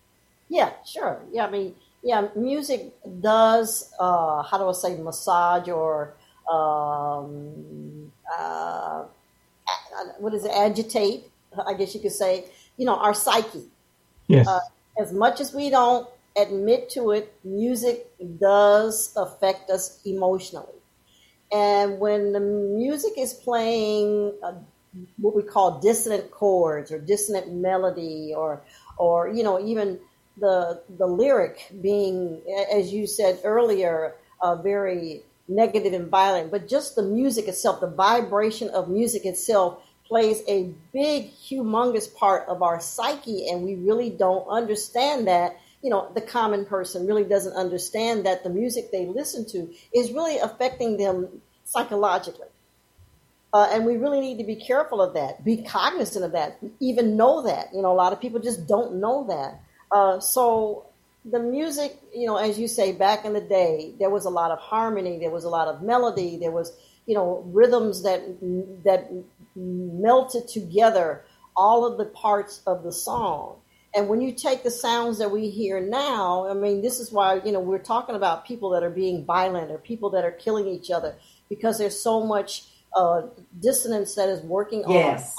Yeah, 0.49 0.71
sure. 0.85 1.21
Yeah, 1.31 1.45
I 1.45 1.49
mean, 1.49 1.75
yeah, 2.03 2.27
music 2.35 2.93
does, 3.21 3.93
uh, 3.99 4.43
how 4.43 4.57
do 4.57 4.67
I 4.67 4.73
say, 4.73 4.97
massage 4.97 5.69
or, 5.69 6.13
um, 6.51 8.11
uh, 8.37 9.05
what 10.19 10.33
is 10.33 10.45
it, 10.45 10.51
agitate, 10.51 11.29
I 11.65 11.73
guess 11.73 11.93
you 11.93 12.01
could 12.01 12.11
say, 12.11 12.45
you 12.81 12.87
know, 12.89 12.97
our 12.97 13.13
psyche. 13.13 13.69
Yes. 14.27 14.47
Uh, 14.47 14.59
As 14.97 15.13
much 15.13 15.39
as 15.39 15.53
we 15.53 15.69
don't 15.69 16.09
admit 16.35 16.89
to 16.97 17.11
it, 17.11 17.31
music 17.45 18.09
does 18.41 19.13
affect 19.15 19.69
us 19.69 20.01
emotionally. 20.03 20.81
And 21.51 21.99
when 21.99 22.33
the 22.33 22.39
music 22.41 23.13
is 23.17 23.33
playing 23.33 24.33
uh, 24.41 24.53
what 25.17 25.35
we 25.35 25.43
call 25.43 25.79
dissonant 25.79 26.31
chords 26.31 26.91
or 26.91 26.99
dissonant 26.99 27.53
melody 27.53 28.33
or 28.35 28.61
or 28.97 29.29
you 29.29 29.43
know 29.43 29.59
even 29.61 29.99
the 30.37 30.81
the 30.97 31.07
lyric 31.07 31.71
being 31.81 32.41
as 32.73 32.91
you 32.91 33.07
said 33.07 33.39
earlier 33.43 34.15
uh, 34.41 34.55
very 34.55 35.23
negative 35.47 35.93
and 35.93 36.09
violent 36.09 36.51
but 36.51 36.67
just 36.67 36.95
the 36.95 37.03
music 37.03 37.47
itself 37.47 37.79
the 37.79 37.87
vibration 37.87 38.67
of 38.69 38.89
music 38.89 39.25
itself 39.25 39.79
plays 40.11 40.43
a 40.49 40.69
big 40.91 41.31
humongous 41.31 42.13
part 42.13 42.45
of 42.49 42.61
our 42.61 42.81
psyche 42.81 43.47
and 43.47 43.63
we 43.63 43.75
really 43.75 44.09
don't 44.09 44.45
understand 44.49 45.25
that 45.25 45.57
you 45.81 45.89
know 45.89 46.11
the 46.13 46.19
common 46.19 46.65
person 46.65 47.07
really 47.07 47.23
doesn't 47.23 47.53
understand 47.53 48.25
that 48.25 48.43
the 48.43 48.49
music 48.49 48.91
they 48.91 49.05
listen 49.05 49.45
to 49.45 49.73
is 49.95 50.11
really 50.11 50.37
affecting 50.39 50.97
them 50.97 51.29
psychologically 51.63 52.49
uh, 53.53 53.69
and 53.71 53.85
we 53.85 53.95
really 53.95 54.19
need 54.19 54.37
to 54.37 54.43
be 54.43 54.55
careful 54.55 55.01
of 55.01 55.13
that, 55.13 55.43
be 55.43 55.57
cognizant 55.63 56.23
of 56.23 56.31
that, 56.31 56.57
even 56.79 57.17
know 57.17 57.43
that. 57.43 57.67
You 57.73 57.81
know, 57.81 57.91
a 57.91 57.99
lot 58.03 58.13
of 58.13 58.21
people 58.21 58.39
just 58.39 58.65
don't 58.67 58.95
know 58.95 59.25
that. 59.27 59.59
Uh, 59.91 60.19
so 60.21 60.85
the 61.25 61.39
music, 61.39 61.99
you 62.15 62.27
know, 62.27 62.37
as 62.37 62.57
you 62.57 62.67
say, 62.67 62.93
back 62.93 63.25
in 63.25 63.33
the 63.33 63.41
day, 63.41 63.93
there 63.99 64.09
was 64.09 64.25
a 64.25 64.29
lot 64.29 64.51
of 64.51 64.59
harmony, 64.59 65.19
there 65.19 65.31
was 65.31 65.43
a 65.43 65.49
lot 65.49 65.67
of 65.67 65.81
melody, 65.81 66.37
there 66.37 66.51
was, 66.51 66.71
you 67.05 67.13
know, 67.13 67.43
rhythms 67.47 68.03
that 68.03 68.21
that 68.85 69.11
melted 69.55 70.47
together 70.47 71.23
all 71.55 71.85
of 71.85 71.97
the 71.97 72.05
parts 72.05 72.61
of 72.65 72.83
the 72.83 72.91
song. 72.91 73.57
And 73.93 74.07
when 74.07 74.21
you 74.21 74.31
take 74.31 74.63
the 74.63 74.71
sounds 74.71 75.17
that 75.17 75.31
we 75.31 75.49
hear 75.49 75.81
now, 75.81 76.47
I 76.47 76.53
mean, 76.53 76.81
this 76.81 76.99
is 76.99 77.11
why, 77.11 77.41
you 77.43 77.51
know, 77.51 77.59
we're 77.59 77.77
talking 77.77 78.15
about 78.15 78.45
people 78.45 78.69
that 78.69 78.83
are 78.83 78.89
being 78.89 79.25
violent 79.25 79.69
or 79.69 79.77
people 79.77 80.11
that 80.11 80.23
are 80.23 80.31
killing 80.31 80.67
each 80.67 80.89
other 80.91 81.15
because 81.49 81.77
there's 81.77 81.99
so 81.99 82.25
much 82.25 82.63
uh, 82.95 83.23
dissonance 83.59 84.15
that 84.15 84.29
is 84.29 84.41
working 84.43 84.83
yes. 84.87 84.87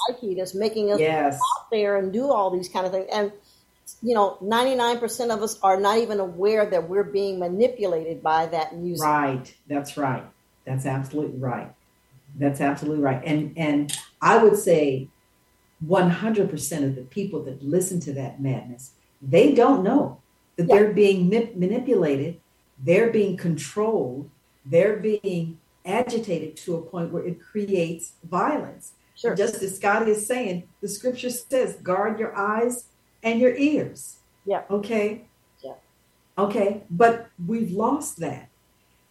on 0.07 0.13
our 0.13 0.19
psyche 0.19 0.35
that's 0.35 0.53
making 0.53 0.91
us 0.91 0.99
yes. 0.99 1.33
out 1.33 1.71
there 1.71 1.97
and 1.97 2.13
do 2.13 2.31
all 2.31 2.51
these 2.51 2.69
kind 2.69 2.85
of 2.85 2.91
things. 2.91 3.07
And 3.11 3.31
you 4.01 4.13
know, 4.13 4.37
99% 4.41 5.33
of 5.33 5.41
us 5.41 5.59
are 5.61 5.79
not 5.79 5.97
even 5.97 6.19
aware 6.19 6.65
that 6.65 6.89
we're 6.89 7.03
being 7.03 7.39
manipulated 7.39 8.21
by 8.21 8.45
that 8.47 8.75
music. 8.75 9.05
Right. 9.05 9.53
That's 9.67 9.97
right. 9.97 10.23
That's 10.65 10.85
absolutely 10.85 11.39
right. 11.39 11.73
That's 12.37 12.61
absolutely 12.61 13.03
right. 13.03 13.21
And 13.25 13.53
and 13.57 13.95
I 14.21 14.37
would 14.43 14.57
say 14.57 15.09
100% 15.85 16.83
of 16.83 16.95
the 16.95 17.01
people 17.01 17.43
that 17.43 17.63
listen 17.63 17.99
to 18.01 18.13
that 18.13 18.41
madness, 18.41 18.91
they 19.21 19.53
don't 19.53 19.83
know 19.83 20.21
that 20.55 20.67
yeah. 20.67 20.75
they're 20.75 20.93
being 20.93 21.29
manipulated, 21.29 22.39
they're 22.83 23.11
being 23.11 23.37
controlled, 23.37 24.29
they're 24.65 24.97
being 24.97 25.59
agitated 25.85 26.55
to 26.55 26.75
a 26.75 26.81
point 26.81 27.11
where 27.11 27.25
it 27.25 27.41
creates 27.41 28.13
violence. 28.23 28.93
Sure. 29.15 29.35
Just 29.35 29.61
as 29.61 29.75
Scotty 29.75 30.11
is 30.11 30.25
saying, 30.25 30.67
the 30.81 30.87
scripture 30.87 31.29
says, 31.29 31.75
guard 31.77 32.19
your 32.19 32.35
eyes 32.35 32.85
and 33.21 33.39
your 33.39 33.55
ears. 33.55 34.17
Yeah. 34.45 34.63
Okay. 34.69 35.25
Yeah. 35.63 35.73
Okay. 36.37 36.83
But 36.89 37.29
we've 37.45 37.71
lost 37.71 38.17
that. 38.17 38.49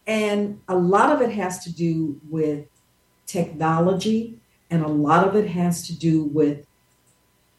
And 0.06 0.60
a 0.68 0.76
lot 0.76 1.12
of 1.12 1.20
it 1.20 1.30
has 1.32 1.62
to 1.64 1.72
do 1.72 2.20
with 2.28 2.66
technology, 3.26 4.38
and 4.70 4.84
a 4.84 4.88
lot 4.88 5.26
of 5.26 5.36
it 5.36 5.48
has 5.48 5.86
to 5.86 5.98
do 5.98 6.24
with 6.24 6.66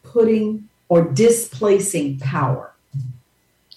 putting 0.02 0.68
or 0.88 1.02
displacing 1.02 2.18
power. 2.18 2.74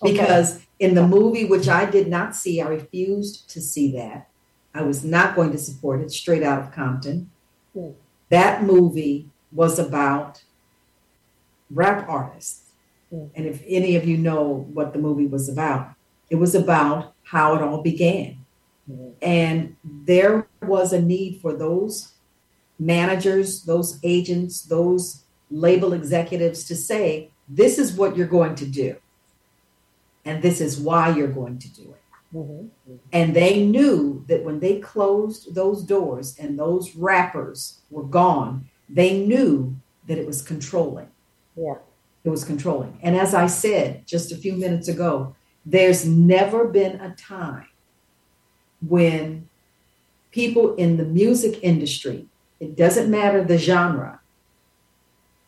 Okay. 0.02 0.12
Because 0.12 0.62
in 0.80 0.94
the 0.94 1.08
movie, 1.08 1.46
which 1.46 1.68
I 1.68 1.86
did 1.86 2.08
not 2.08 2.36
see, 2.36 2.62
I 2.62 2.68
refused 2.68 3.50
to 3.50 3.62
see 3.62 3.92
that. 3.94 4.30
I 4.74 4.84
was 4.84 5.04
not 5.04 5.36
going 5.36 5.52
to 5.52 5.58
support 5.58 6.02
it 6.02 6.12
straight 6.12 6.44
out 6.44 6.60
of 6.60 6.72
Compton. 6.72 7.32
Mm. 7.76 7.96
That 8.30 8.64
movie 8.64 9.30
was 9.52 9.80
about 9.80 10.44
rap 11.72 12.08
artists. 12.08 12.72
Mm. 13.12 13.30
And 13.36 13.46
if 13.48 13.64
any 13.66 13.96
of 13.96 14.08
you 14.08 14.18
know 14.18 14.68
what 14.74 14.94
the 14.94 15.00
movie 15.00 15.26
was 15.26 15.50
about, 15.50 15.96
it 16.30 16.36
was 16.36 16.54
about 16.54 17.14
how 17.24 17.56
it 17.56 17.62
all 17.62 17.82
began. 17.82 18.38
And 19.22 19.76
there 19.84 20.48
was 20.62 20.94
a 20.94 21.02
need 21.02 21.42
for 21.42 21.54
those 21.54 22.14
managers, 22.80 23.64
those 23.64 24.00
agents, 24.04 24.62
those 24.62 25.24
label 25.50 25.94
executives 25.94 26.64
to 26.66 26.76
say, 26.76 27.32
this 27.50 27.78
is 27.78 27.94
what 27.94 28.16
you're 28.16 28.28
going 28.28 28.56
to 28.56 28.66
do. 28.66 28.96
And 30.26 30.42
this 30.42 30.62
is 30.62 30.80
why 30.80 31.16
you're 31.16 31.28
going 31.28 31.60
to 31.60 31.74
do 31.74 31.82
it. 31.84 32.02
Mm-hmm. 32.36 32.68
And 33.14 33.34
they 33.34 33.66
knew 33.66 34.26
that 34.28 34.44
when 34.44 34.60
they 34.60 34.80
closed 34.80 35.56
those 35.56 35.84
doors 35.84 36.38
and 36.38 36.60
those 36.60 36.96
rappers 36.96 37.80
were 37.90 38.04
gone, 38.04 38.70
they 38.90 39.26
knew 39.26 39.76
that 40.08 40.18
it 40.18 40.28
was 40.28 40.42
controlling. 40.42 41.08
Yeah. 41.56 41.76
It 42.24 42.30
was 42.30 42.44
controlling. 42.44 43.00
And 43.02 43.16
as 43.16 43.34
I 43.34 43.48
said 43.48 44.06
just 44.06 44.32
a 44.32 44.38
few 44.38 44.54
minutes 44.54 44.90
ago, 44.90 45.36
there's 45.66 46.06
never 46.06 46.68
been 46.68 47.00
a 47.00 47.16
time 47.16 47.68
when 48.86 49.48
people 50.32 50.76
in 50.76 50.98
the 50.98 51.06
music 51.06 51.60
industry, 51.64 52.28
it 52.60 52.76
doesn't 52.76 53.10
matter 53.10 53.44
the 53.44 53.58
genre, 53.58 54.20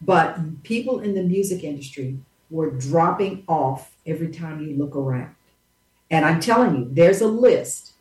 but 0.01 0.63
people 0.63 0.99
in 0.99 1.13
the 1.15 1.23
music 1.23 1.63
industry 1.63 2.17
were 2.49 2.71
dropping 2.71 3.43
off 3.47 3.91
every 4.05 4.29
time 4.29 4.61
you 4.61 4.75
look 4.75 4.95
around. 4.95 5.35
And 6.09 6.25
I'm 6.25 6.39
telling 6.39 6.75
you, 6.75 6.87
there's 6.91 7.21
a 7.21 7.27
list 7.27 7.93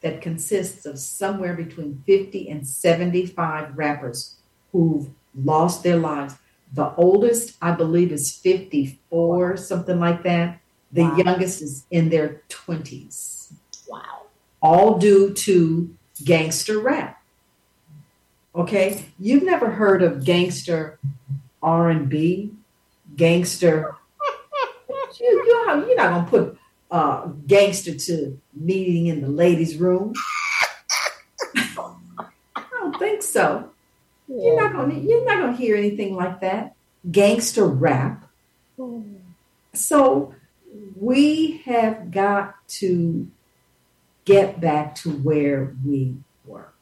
that 0.00 0.22
consists 0.22 0.86
of 0.86 0.98
somewhere 0.98 1.54
between 1.54 2.02
50 2.06 2.48
and 2.48 2.66
75 2.66 3.76
rappers 3.76 4.36
who've 4.72 5.10
lost 5.34 5.82
their 5.82 5.98
lives. 5.98 6.34
The 6.72 6.94
oldest, 6.94 7.56
I 7.60 7.72
believe, 7.72 8.12
is 8.12 8.34
54, 8.34 9.56
something 9.58 10.00
like 10.00 10.22
that. 10.22 10.60
The 10.92 11.02
wow. 11.02 11.16
youngest 11.16 11.62
is 11.62 11.84
in 11.90 12.08
their 12.08 12.42
20s. 12.48 13.52
Wow. 13.88 14.19
All 14.62 14.98
due 14.98 15.32
to 15.32 15.94
gangster 16.24 16.78
rap. 16.78 17.22
Okay? 18.54 19.06
You've 19.18 19.44
never 19.44 19.70
heard 19.70 20.02
of 20.02 20.24
gangster 20.24 20.98
R&B, 21.62 22.52
gangster 23.16 23.96
you, 25.20 25.44
you're 25.46 25.96
not 25.96 26.24
to 26.24 26.30
put 26.30 26.58
uh, 26.90 27.26
gangster 27.46 27.94
to 27.94 28.38
meeting 28.54 29.06
in 29.06 29.20
the 29.20 29.28
ladies' 29.28 29.76
room. 29.76 30.14
I 31.56 32.64
don't 32.70 32.98
think 32.98 33.22
so. 33.22 33.70
Yeah. 34.28 34.44
You're 34.44 34.62
not 34.62 34.72
gonna 34.72 34.94
you're 34.94 35.24
not 35.24 35.40
gonna 35.40 35.56
hear 35.56 35.76
anything 35.76 36.14
like 36.14 36.40
that. 36.40 36.74
Gangster 37.10 37.66
rap. 37.66 38.24
So 39.72 40.34
we 40.96 41.58
have 41.64 42.10
got 42.10 42.54
to 42.68 43.28
get 44.30 44.60
back 44.60 44.94
to 44.94 45.10
where 45.10 45.74
we 45.84 46.16
were. 46.44 46.72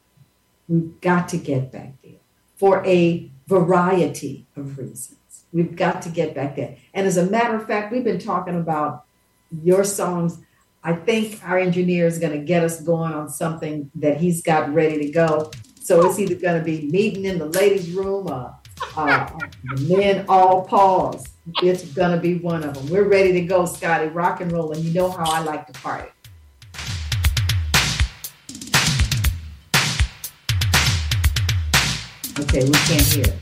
We've 0.67 1.01
got 1.01 1.29
to 1.29 1.37
get 1.37 1.71
back 1.71 1.93
there 2.03 2.21
for 2.57 2.85
a 2.85 3.31
variety 3.47 4.45
of 4.55 4.77
reasons. 4.77 5.45
We've 5.51 5.75
got 5.75 6.03
to 6.03 6.09
get 6.09 6.35
back 6.35 6.55
there. 6.55 6.77
And 6.93 7.07
as 7.07 7.17
a 7.17 7.25
matter 7.25 7.55
of 7.55 7.65
fact, 7.65 7.91
we've 7.91 8.03
been 8.03 8.19
talking 8.19 8.55
about 8.55 9.05
your 9.63 9.83
songs. 9.83 10.39
I 10.83 10.93
think 10.93 11.43
our 11.43 11.57
engineer 11.57 12.05
is 12.05 12.19
going 12.19 12.33
to 12.33 12.45
get 12.45 12.63
us 12.63 12.81
going 12.81 13.13
on 13.13 13.29
something 13.29 13.89
that 13.95 14.17
he's 14.17 14.43
got 14.43 14.71
ready 14.71 15.05
to 15.05 15.11
go. 15.11 15.49
So 15.81 16.07
it's 16.07 16.19
either 16.19 16.35
going 16.35 16.59
to 16.59 16.63
be 16.63 16.87
meeting 16.91 17.25
in 17.25 17.39
the 17.39 17.47
ladies' 17.47 17.91
room 17.91 18.27
or 18.27 18.55
uh, 18.95 19.27
men 19.79 20.25
all 20.29 20.65
pause. 20.65 21.25
It's 21.63 21.83
going 21.93 22.11
to 22.11 22.21
be 22.21 22.35
one 22.35 22.63
of 22.63 22.75
them. 22.75 22.89
We're 22.89 23.09
ready 23.09 23.31
to 23.33 23.41
go, 23.41 23.65
Scotty. 23.65 24.07
Rock 24.09 24.41
and 24.41 24.51
roll, 24.51 24.71
and 24.71 24.83
you 24.83 24.93
know 24.93 25.09
how 25.09 25.31
I 25.31 25.39
like 25.39 25.65
to 25.65 25.73
party. 25.73 26.09
Okay, 32.49 32.65
we 32.65 32.71
can't 32.71 33.01
hear. 33.03 33.39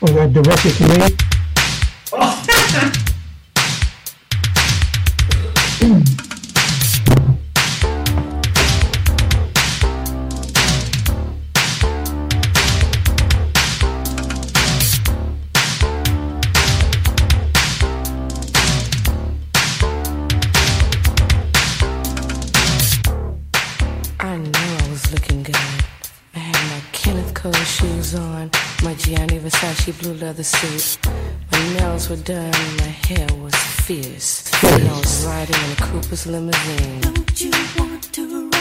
Was 0.00 0.14
that 0.14 0.32
directed 0.32 0.72
to 0.76 0.88
me? 0.88 1.16
Oh. 2.14 3.02
blue 30.12 30.26
leather 30.26 30.42
suit. 30.42 30.98
My 31.50 31.74
nails 31.74 32.08
were 32.08 32.16
done, 32.16 32.54
and 32.54 32.76
my 32.78 32.92
hair 33.08 33.26
was 33.42 33.54
fierce. 33.54 34.50
And 34.62 34.88
I 34.88 34.98
was 34.98 35.24
riding 35.26 35.56
in 35.64 35.72
a 35.72 35.76
Cooper's 35.76 36.26
limousine. 36.26 37.00
Don't 37.00 37.40
you 37.40 37.50
want 37.78 38.02
to 38.14 38.51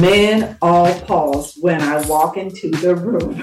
Men 0.00 0.56
all 0.62 0.92
pause 1.00 1.56
when 1.60 1.80
I 1.80 2.06
walk 2.06 2.36
into 2.36 2.70
the 2.70 2.94
room. 2.94 3.42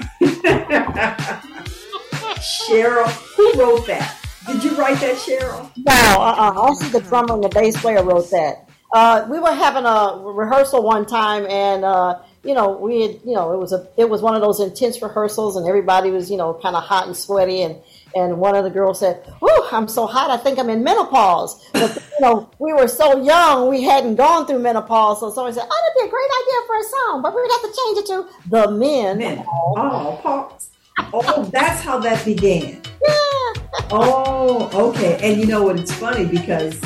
Cheryl, 2.42 3.08
who 3.36 3.52
wrote 3.60 3.86
that? 3.86 4.18
Did 4.46 4.64
you 4.64 4.76
write 4.76 4.98
that, 5.00 5.16
Cheryl? 5.16 5.70
No, 5.76 5.92
uh-uh. 5.92 6.52
Also, 6.56 6.86
the 6.86 7.00
drummer 7.00 7.34
and 7.34 7.44
the 7.44 7.48
bass 7.48 7.80
player 7.80 8.02
wrote 8.02 8.30
that. 8.30 8.68
Uh, 8.92 9.26
we 9.30 9.38
were 9.38 9.54
having 9.54 9.84
a 9.84 10.20
rehearsal 10.22 10.82
one 10.82 11.06
time, 11.06 11.46
and 11.46 11.84
uh, 11.84 12.18
you 12.44 12.54
know, 12.54 12.76
we 12.76 13.02
had, 13.02 13.20
you 13.24 13.34
know, 13.34 13.52
it 13.52 13.58
was 13.58 13.72
a, 13.72 13.88
it 13.96 14.10
was 14.10 14.20
one 14.20 14.34
of 14.34 14.42
those 14.42 14.60
intense 14.60 15.00
rehearsals, 15.00 15.56
and 15.56 15.66
everybody 15.66 16.10
was, 16.10 16.30
you 16.30 16.36
know, 16.36 16.52
kind 16.54 16.76
of 16.76 16.82
hot 16.82 17.06
and 17.06 17.16
sweaty, 17.16 17.62
and 17.62 17.76
and 18.14 18.38
one 18.38 18.54
of 18.54 18.62
the 18.64 18.70
girls 18.70 18.98
said, 19.00 19.22
"Whew, 19.40 19.64
I'm 19.72 19.88
so 19.88 20.06
hot, 20.06 20.30
I 20.30 20.36
think 20.36 20.58
I'm 20.58 20.70
in 20.70 20.82
menopause." 20.84 21.60
But 21.72 21.94
you 21.96 22.20
know, 22.20 22.48
we 22.58 22.72
were 22.72 22.88
so 22.88 23.18
young, 23.22 23.68
we 23.68 23.82
hadn't 23.82 24.14
gone 24.16 24.46
through 24.46 24.60
menopause, 24.60 25.20
so 25.20 25.30
someone 25.30 25.52
said, 25.52 25.66
"Oh, 25.70 25.80
that'd 25.82 25.96
be 26.02 26.06
a 26.08 26.10
great 26.10 26.30
idea 26.42 26.60
for 26.66 26.76
a 26.76 26.84
song, 26.84 27.22
but 27.22 27.34
we'd 27.34 27.50
have 27.50 27.62
to 27.62 27.72
change 27.80 27.98
it 27.98 28.06
to 28.06 28.26
the 28.50 28.70
men." 28.70 29.18
Men 29.18 29.44
all 29.48 30.18
pause. 30.22 30.68
Oh, 31.14 31.44
that's 31.52 31.80
how 31.82 31.98
that 32.00 32.22
began. 32.24 32.80
Yeah. 33.02 33.52
Oh, 33.90 34.68
okay. 34.90 35.18
And 35.22 35.38
you 35.40 35.46
know 35.46 35.62
what? 35.62 35.78
It's 35.80 35.92
funny 35.92 36.24
because 36.26 36.78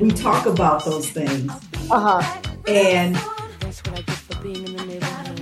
we 0.00 0.10
talk 0.10 0.44
about 0.46 0.84
those 0.84 1.08
things, 1.10 1.50
Uh 1.90 2.20
huh. 2.20 2.40
and 2.68 3.16
That's 3.60 3.80
what 3.84 3.98
I 3.98 4.02
get 4.02 4.16
for 4.16 4.36
being 4.42 4.64
in 4.68 4.76
the 4.76 4.84
neighborhood. 4.84 5.38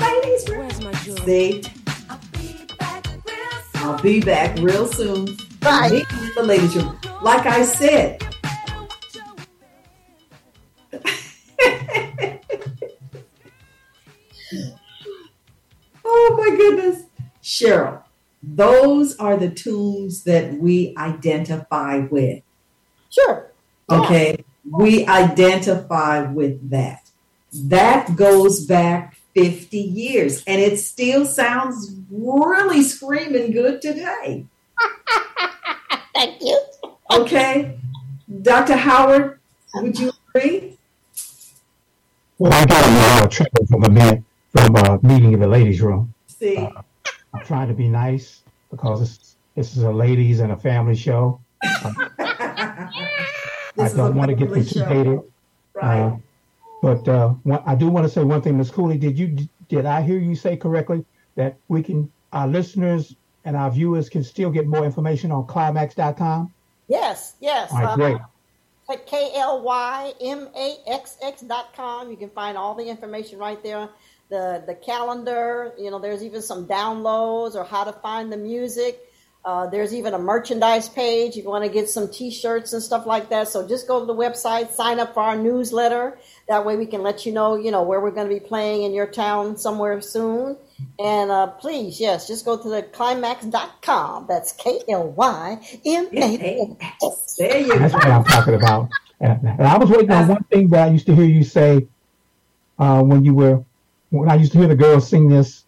ladies, 0.00 0.44
Where's 0.48 0.80
my 0.82 0.92
jewelry? 1.04 1.24
see, 1.24 1.62
I'll 3.88 3.98
be 4.02 4.20
back 4.20 4.58
real 4.58 4.86
soon. 4.86 5.34
Right. 5.62 5.90
Meet 5.90 6.12
me 6.12 6.26
in 6.26 6.34
the 6.36 6.42
ladies' 6.42 6.76
room. 6.76 7.00
Like 7.22 7.46
I 7.46 7.64
said. 7.64 8.22
oh 16.04 16.34
my 16.36 16.54
goodness. 16.54 17.04
Cheryl, 17.42 18.02
those 18.42 19.16
are 19.16 19.38
the 19.38 19.48
tunes 19.48 20.24
that 20.24 20.52
we 20.52 20.94
identify 20.98 22.00
with. 22.00 22.42
Sure. 23.08 23.50
Yeah. 23.88 24.00
Okay. 24.00 24.44
We 24.70 25.06
identify 25.06 26.30
with 26.30 26.68
that. 26.68 27.08
That 27.54 28.16
goes 28.16 28.66
back 28.66 29.17
50 29.38 29.78
years 29.78 30.42
and 30.48 30.60
it 30.60 30.78
still 30.78 31.24
sounds 31.24 31.94
really 32.10 32.82
screaming 32.82 33.52
good 33.52 33.80
today. 33.80 34.44
Thank 36.14 36.42
you. 36.42 36.60
Okay. 37.12 37.78
Dr. 38.42 38.74
Howard, 38.74 39.38
would 39.76 39.96
you 39.96 40.10
agree? 40.34 40.76
Well, 42.38 42.52
I 42.52 42.64
got 42.66 42.84
a 42.84 42.90
lot 42.90 43.24
of 43.26 43.30
trouble 43.30 43.66
from 43.66 43.84
a 43.84 43.90
man 43.90 44.24
from 44.50 44.74
a 44.74 44.98
meeting 45.06 45.32
in 45.34 45.40
the 45.40 45.46
ladies' 45.46 45.80
room. 45.80 46.12
See, 46.26 46.56
I'm 46.58 47.44
trying 47.44 47.68
to 47.68 47.74
be 47.74 47.88
nice 47.88 48.42
because 48.72 49.00
this, 49.00 49.36
this 49.54 49.76
is 49.76 49.84
a 49.84 49.92
ladies 49.92 50.40
and 50.40 50.50
a 50.50 50.56
family 50.56 50.96
show. 50.96 51.40
I 51.62 52.88
don't 53.76 54.16
want 54.16 54.30
to 54.30 54.34
get 54.34 54.48
family 54.48 54.62
them 54.62 54.66
too 54.66 54.84
hated. 54.84 55.20
right. 55.74 56.00
Uh, 56.00 56.16
but 56.82 57.06
uh, 57.08 57.30
one, 57.42 57.62
I 57.66 57.74
do 57.74 57.88
want 57.88 58.06
to 58.06 58.12
say 58.12 58.22
one 58.22 58.42
thing, 58.42 58.56
Ms. 58.56 58.70
Cooley. 58.70 58.98
Did 58.98 59.18
you 59.18 59.48
did 59.68 59.84
I 59.86 60.02
hear 60.02 60.18
you 60.18 60.34
say 60.34 60.56
correctly 60.56 61.04
that 61.34 61.56
we 61.68 61.82
can 61.82 62.10
our 62.32 62.46
listeners 62.48 63.16
and 63.44 63.56
our 63.56 63.70
viewers 63.70 64.08
can 64.08 64.22
still 64.24 64.50
get 64.50 64.66
more 64.66 64.84
information 64.84 65.32
on 65.32 65.46
klymaxx.com? 65.46 66.52
Yes. 66.88 67.34
Yes. 67.40 67.70
All 67.72 67.78
right, 67.78 67.86
uh, 67.86 67.96
great. 67.96 68.18
at 68.90 69.06
K-L-Y-M-A-X-X 69.06 70.20
dot 71.42 71.74
com. 71.74 72.10
You 72.10 72.16
can 72.16 72.30
find 72.30 72.56
all 72.56 72.74
the 72.74 72.88
information 72.88 73.38
right 73.38 73.62
there. 73.62 73.88
The 74.30 74.62
the 74.66 74.74
calendar, 74.74 75.72
you 75.78 75.90
know, 75.90 75.98
there's 75.98 76.22
even 76.22 76.42
some 76.42 76.66
downloads 76.66 77.54
or 77.54 77.64
how 77.64 77.84
to 77.84 77.92
find 77.92 78.32
the 78.32 78.36
music. 78.36 79.00
Uh, 79.44 79.66
there's 79.66 79.94
even 79.94 80.12
a 80.14 80.18
merchandise 80.18 80.88
page 80.88 81.36
if 81.36 81.44
you 81.44 81.48
want 81.48 81.64
to 81.64 81.70
get 81.70 81.88
some 81.88 82.10
t-shirts 82.10 82.72
and 82.74 82.82
stuff 82.82 83.06
like 83.06 83.30
that. 83.30 83.48
So 83.48 83.66
just 83.66 83.88
go 83.88 84.00
to 84.00 84.06
the 84.06 84.14
website, 84.14 84.72
sign 84.72 85.00
up 85.00 85.14
for 85.14 85.20
our 85.22 85.36
newsletter. 85.36 86.18
That 86.48 86.64
way 86.64 86.76
we 86.76 86.86
can 86.86 87.02
let 87.02 87.26
you 87.26 87.32
know, 87.32 87.56
you 87.56 87.70
know, 87.70 87.82
where 87.82 88.00
we're 88.00 88.10
going 88.10 88.28
to 88.28 88.34
be 88.34 88.40
playing 88.40 88.82
in 88.84 88.94
your 88.94 89.06
town 89.06 89.58
somewhere 89.58 90.00
soon. 90.00 90.56
And 90.98 91.30
uh, 91.30 91.48
please, 91.48 92.00
yes, 92.00 92.26
just 92.26 92.44
go 92.44 92.56
to 92.56 92.68
the 92.68 92.82
klymaxx.com. 92.82 94.26
That's 94.28 94.52
K-L-Y-M-A-X. 94.52 95.58
There 97.38 97.58
you 97.58 97.78
That's 97.78 97.92
what 97.92 98.06
I'm 98.06 98.24
talking 98.24 98.54
about. 98.54 98.88
And, 99.20 99.40
and 99.42 99.62
I 99.62 99.76
was 99.76 99.90
waiting 99.90 100.10
on 100.10 100.28
one 100.28 100.44
thing 100.44 100.68
that 100.68 100.88
I 100.88 100.90
used 100.90 101.06
to 101.06 101.14
hear 101.14 101.24
you 101.24 101.44
say 101.44 101.86
uh, 102.78 103.02
when 103.02 103.24
you 103.24 103.34
were 103.34 103.64
when 104.10 104.30
I 104.30 104.36
used 104.36 104.52
to 104.52 104.58
hear 104.58 104.68
the 104.68 104.76
girls 104.76 105.08
sing 105.08 105.28
this, 105.28 105.64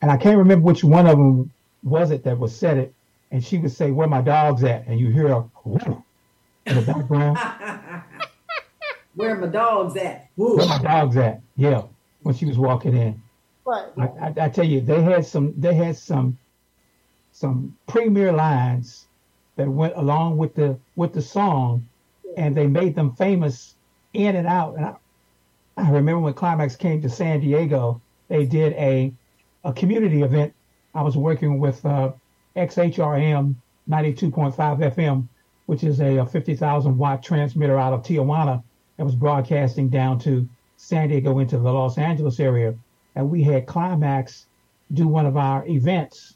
and 0.00 0.10
I 0.10 0.16
can't 0.16 0.38
remember 0.38 0.64
which 0.64 0.82
one 0.82 1.06
of 1.06 1.18
them 1.18 1.52
was 1.82 2.10
it 2.10 2.24
that 2.24 2.38
was 2.38 2.56
said 2.56 2.78
it, 2.78 2.94
and 3.30 3.44
she 3.44 3.58
would 3.58 3.72
say, 3.72 3.90
"Where 3.90 4.08
my 4.08 4.22
dogs 4.22 4.64
at?" 4.64 4.86
and 4.86 4.98
you 4.98 5.10
hear 5.10 5.28
a 5.28 5.40
whoo 5.64 6.02
in 6.66 6.76
the 6.76 6.82
background. 6.82 7.38
Where 9.14 9.36
my 9.36 9.48
dogs 9.48 9.96
at? 9.96 10.28
Woo. 10.36 10.56
Where 10.56 10.66
my 10.66 10.78
dogs 10.78 11.16
at? 11.16 11.40
Yeah, 11.56 11.82
when 12.22 12.34
she 12.34 12.46
was 12.46 12.58
walking 12.58 12.96
in. 12.96 13.20
But 13.64 13.92
I, 13.98 14.04
I, 14.04 14.34
I 14.46 14.48
tell 14.48 14.64
you, 14.64 14.80
they 14.80 15.02
had 15.02 15.26
some 15.26 15.54
they 15.56 15.74
had 15.74 15.96
some 15.96 16.38
some 17.32 17.76
premier 17.86 18.32
lines 18.32 19.06
that 19.56 19.68
went 19.68 19.94
along 19.96 20.38
with 20.38 20.54
the 20.54 20.78
with 20.96 21.12
the 21.12 21.22
song, 21.22 21.86
and 22.36 22.56
they 22.56 22.66
made 22.66 22.94
them 22.94 23.14
famous 23.14 23.74
in 24.14 24.36
and 24.36 24.46
out. 24.46 24.76
And 24.76 24.86
I, 24.86 24.94
I 25.76 25.90
remember 25.90 26.20
when 26.20 26.34
Klymaxx 26.34 26.78
came 26.78 27.02
to 27.02 27.08
San 27.08 27.40
Diego, 27.40 28.00
they 28.28 28.46
did 28.46 28.72
a 28.74 29.12
a 29.64 29.72
community 29.72 30.22
event. 30.22 30.54
I 30.94 31.02
was 31.02 31.16
working 31.16 31.58
with 31.60 31.84
uh, 31.84 32.12
XHRM 32.56 33.54
92.5 33.88 34.54
FM, 34.56 35.28
which 35.66 35.84
is 35.84 36.00
a, 36.00 36.18
a 36.18 36.26
50,000 36.26 36.98
watt 36.98 37.22
transmitter 37.22 37.78
out 37.78 37.92
of 37.92 38.02
Tijuana 38.02 38.62
that 39.00 39.06
was 39.06 39.16
broadcasting 39.16 39.88
down 39.88 40.18
to 40.18 40.46
San 40.76 41.08
Diego 41.08 41.38
into 41.38 41.56
the 41.56 41.72
Los 41.72 41.96
Angeles 41.96 42.38
area 42.38 42.74
and 43.14 43.30
we 43.30 43.42
had 43.42 43.66
Klymaxx 43.66 44.44
do 44.92 45.08
one 45.08 45.26
of 45.26 45.36
our 45.36 45.66
events 45.66 46.34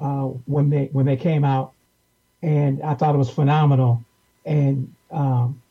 uh, 0.00 0.24
when 0.46 0.70
they 0.70 0.88
when 0.92 1.06
they 1.06 1.16
came 1.16 1.44
out, 1.44 1.72
and 2.42 2.82
I 2.82 2.94
thought 2.94 3.14
it 3.14 3.18
was 3.18 3.30
phenomenal. 3.30 4.04
And 4.44 4.92
um, 5.10 5.62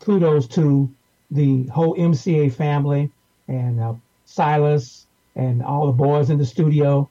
kudos 0.00 0.46
to 0.48 0.90
the 1.30 1.66
whole 1.66 1.96
MCA 1.96 2.52
family 2.52 3.10
and 3.48 3.80
uh, 3.80 3.94
Silas 4.24 5.06
and 5.36 5.62
all 5.62 5.86
the 5.86 5.92
boys 5.92 6.30
in 6.30 6.38
the 6.38 6.46
studio. 6.46 7.08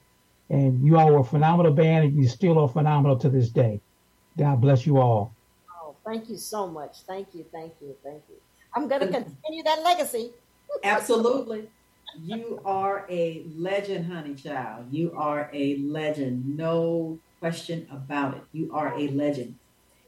And 0.50 0.86
you 0.86 0.98
all 0.98 1.12
were 1.12 1.20
a 1.20 1.24
phenomenal 1.24 1.72
band, 1.72 2.06
and 2.06 2.18
you 2.18 2.28
still 2.28 2.60
are 2.60 2.68
phenomenal 2.68 3.18
to 3.20 3.30
this 3.30 3.50
day. 3.50 3.80
God 4.38 4.62
bless 4.62 4.86
you 4.86 4.98
all. 4.98 5.34
Oh, 5.82 5.96
thank 6.06 6.30
you 6.30 6.38
so 6.38 6.68
much. 6.68 7.02
Thank 7.08 7.30
you, 7.34 7.46
thank 7.52 7.74
you, 7.82 7.96
thank 8.04 8.22
you. 8.30 8.36
I'm 8.76 8.88
going 8.88 9.02
to 9.02 9.08
continue 9.08 9.64
that 9.64 9.84
legacy. 9.84 10.32
Absolutely. 10.84 11.70
You 12.22 12.62
are 12.66 13.06
a 13.10 13.46
legend, 13.56 14.12
honey 14.12 14.36
child. 14.36 14.88
You 14.92 15.14
are 15.16 15.50
a 15.54 15.78
legend. 15.78 16.58
No 16.58 17.20
question 17.40 17.88
about 17.92 18.36
it. 18.36 18.44
You 18.52 18.72
are 18.74 18.98
a 18.98 19.08
legend. 19.10 19.56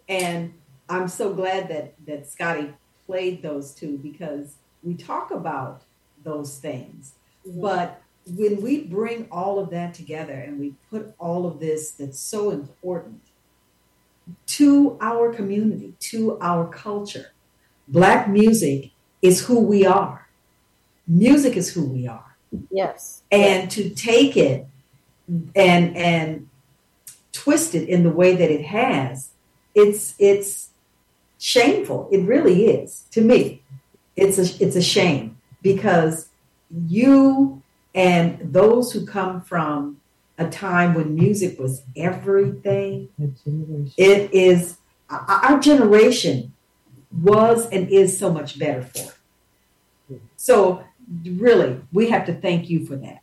And 0.07 0.53
I'm 0.87 1.07
so 1.07 1.33
glad 1.33 1.67
that 1.69 1.93
that 2.05 2.29
Scotty 2.29 2.73
played 3.05 3.41
those 3.41 3.73
two 3.73 3.97
because 3.97 4.55
we 4.83 4.93
talk 4.93 5.31
about 5.31 5.83
those 6.23 6.57
things. 6.57 7.13
Mm-hmm. 7.47 7.61
But 7.61 8.01
when 8.27 8.61
we 8.61 8.83
bring 8.83 9.27
all 9.31 9.59
of 9.59 9.69
that 9.71 9.93
together 9.93 10.33
and 10.33 10.59
we 10.59 10.73
put 10.89 11.13
all 11.19 11.45
of 11.45 11.59
this 11.59 11.91
that's 11.91 12.19
so 12.19 12.51
important 12.51 13.21
to 14.47 14.97
our 15.01 15.33
community, 15.33 15.93
to 15.99 16.39
our 16.39 16.67
culture, 16.67 17.31
Black 17.87 18.27
music 18.27 18.91
is 19.21 19.45
who 19.45 19.59
we 19.59 19.85
are. 19.85 20.27
Music 21.07 21.55
is 21.55 21.73
who 21.73 21.85
we 21.85 22.07
are. 22.07 22.35
Yes. 22.71 23.21
And 23.31 23.69
to 23.71 23.89
take 23.89 24.37
it 24.37 24.67
and 25.55 25.95
and 25.95 26.49
twist 27.31 27.75
it 27.75 27.89
in 27.89 28.03
the 28.03 28.09
way 28.09 28.35
that 28.35 28.51
it 28.51 28.65
has, 28.65 29.29
it's 29.73 30.15
it's 30.19 30.69
shameful. 31.39 32.09
It 32.11 32.21
really 32.21 32.65
is 32.67 33.05
to 33.11 33.21
me. 33.21 33.61
It's 34.15 34.37
a 34.37 34.63
it's 34.63 34.75
a 34.75 34.81
shame 34.81 35.37
because 35.61 36.29
you 36.87 37.61
and 37.93 38.39
those 38.41 38.91
who 38.91 39.05
come 39.05 39.41
from 39.41 40.01
a 40.37 40.49
time 40.49 40.93
when 40.93 41.15
music 41.15 41.59
was 41.59 41.83
everything. 41.95 43.09
It 43.97 44.33
is 44.33 44.77
our 45.09 45.59
generation 45.59 46.53
was 47.21 47.67
and 47.69 47.89
is 47.89 48.17
so 48.17 48.31
much 48.31 48.59
better 48.59 48.83
for 48.83 49.13
it. 50.09 50.21
So 50.35 50.83
really, 51.23 51.81
we 51.91 52.09
have 52.09 52.25
to 52.27 52.33
thank 52.33 52.69
you 52.69 52.85
for 52.85 52.95
that. 52.97 53.21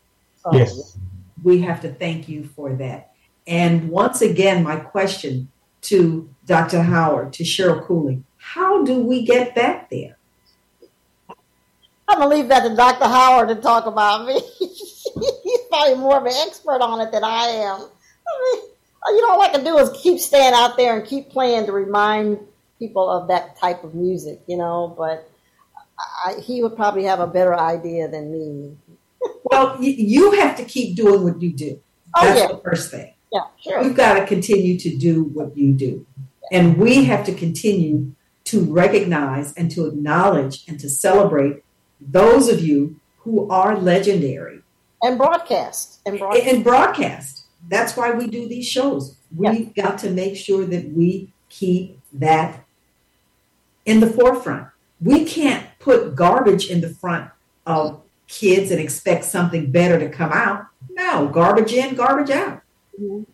Yes. 0.53 0.99
We 1.43 1.61
have 1.61 1.81
to 1.83 1.93
thank 1.93 2.29
you 2.29 2.45
for 2.45 2.75
that. 2.75 3.13
And 3.47 3.89
once 3.91 4.23
again, 4.23 4.63
my 4.63 4.77
question 4.77 5.51
to 5.83 6.29
Dr. 6.47 6.83
Howard, 6.83 7.33
to 7.35 7.45
Cheryl 7.45 7.85
Cooley, 7.85 8.23
how 8.37 8.85
do 8.85 9.01
we 9.01 9.25
get 9.25 9.55
back 9.55 9.91
there? 9.91 10.17
I'm 12.09 12.19
gonna 12.19 12.29
leave 12.35 12.49
that 12.49 12.69
to 12.69 12.77
Dr. 12.77 13.07
Howard 13.07 13.49
to 13.49 13.55
talk 13.57 13.87
about 13.87 14.27
me. 14.27 14.41
He's 14.59 15.61
probably 15.69 15.95
more 15.95 16.19
of 16.19 16.27
an 16.27 16.33
expert 16.47 16.81
on 16.81 17.01
it 17.01 17.11
than 17.11 17.25
I 17.25 17.47
am. 17.47 17.81
I 17.81 18.53
mean, 18.53 18.71
you 19.09 19.23
know, 19.23 19.33
all 19.33 19.41
I 19.41 19.49
can 19.49 19.65
do 19.65 19.79
is 19.79 19.91
keep 20.01 20.19
staying 20.19 20.53
out 20.55 20.77
there 20.77 20.97
and 20.97 21.07
keep 21.07 21.31
playing 21.31 21.67
to 21.67 21.73
remind 21.73 22.39
people 22.83 23.09
of 23.17 23.29
that 23.29 23.57
type 23.65 23.85
of 23.85 23.95
music, 23.95 24.41
you 24.51 24.57
know. 24.57 24.95
But 24.99 25.29
I, 26.25 26.41
he 26.41 26.63
would 26.63 26.75
probably 26.77 27.05
have 27.05 27.21
a 27.21 27.27
better 27.27 27.55
idea 27.55 28.09
than 28.09 28.25
me. 28.33 28.77
Well, 29.45 29.77
you 29.81 30.33
have 30.43 30.57
to 30.57 30.65
keep 30.65 30.97
doing 30.97 31.23
what 31.23 31.41
you 31.41 31.53
do. 31.53 31.73
Oh 32.17 32.25
That's 32.25 32.41
yeah, 32.41 32.49
the 32.57 32.63
first 32.69 32.91
thing. 32.91 33.15
yeah, 33.33 33.47
sure. 33.63 33.81
We've 33.83 33.95
got 33.95 34.15
to 34.19 34.27
continue 34.27 34.75
to 34.85 34.91
do 34.97 35.25
what 35.37 35.57
you 35.57 35.73
do. 35.73 36.07
And 36.51 36.77
we 36.77 37.05
have 37.05 37.25
to 37.27 37.33
continue 37.35 38.15
to 38.51 38.57
recognize 38.83 39.53
and 39.55 39.71
to 39.73 39.87
acknowledge 39.87 40.65
and 40.69 40.81
to 40.81 40.89
celebrate 40.89 41.63
those 42.01 42.49
of 42.49 42.59
you 42.69 42.97
who 43.19 43.49
are 43.51 43.77
legendary 43.79 44.59
And 45.07 45.17
broadcast 45.19 46.01
and 46.07 46.19
broadcast. 46.19 46.47
and 46.49 46.65
broadcast. 46.65 47.35
That's 47.69 47.97
why 47.97 48.09
we 48.13 48.27
do 48.27 48.49
these 48.49 48.67
shows. 48.67 49.17
We've 49.37 49.73
got 49.83 49.99
to 49.99 50.11
make 50.11 50.35
sure 50.37 50.65
that 50.75 50.85
we 50.99 51.33
keep 51.49 52.01
that 52.15 52.65
in 53.85 54.01
the 54.01 54.07
forefront. 54.07 54.69
We 55.01 55.25
can't 55.25 55.67
put 55.79 56.15
garbage 56.15 56.71
in 56.71 56.81
the 56.81 56.89
front 56.89 57.31
of 57.67 58.03
kids 58.29 58.71
and 58.71 58.81
expect 58.81 59.25
something 59.25 59.71
better 59.71 59.99
to 59.99 60.09
come 60.09 60.33
out. 60.33 60.67
No, 60.91 61.29
garbage 61.29 61.73
in, 61.73 61.95
garbage 61.95 62.31
out. 62.31 62.63
Mhm. 63.01 63.27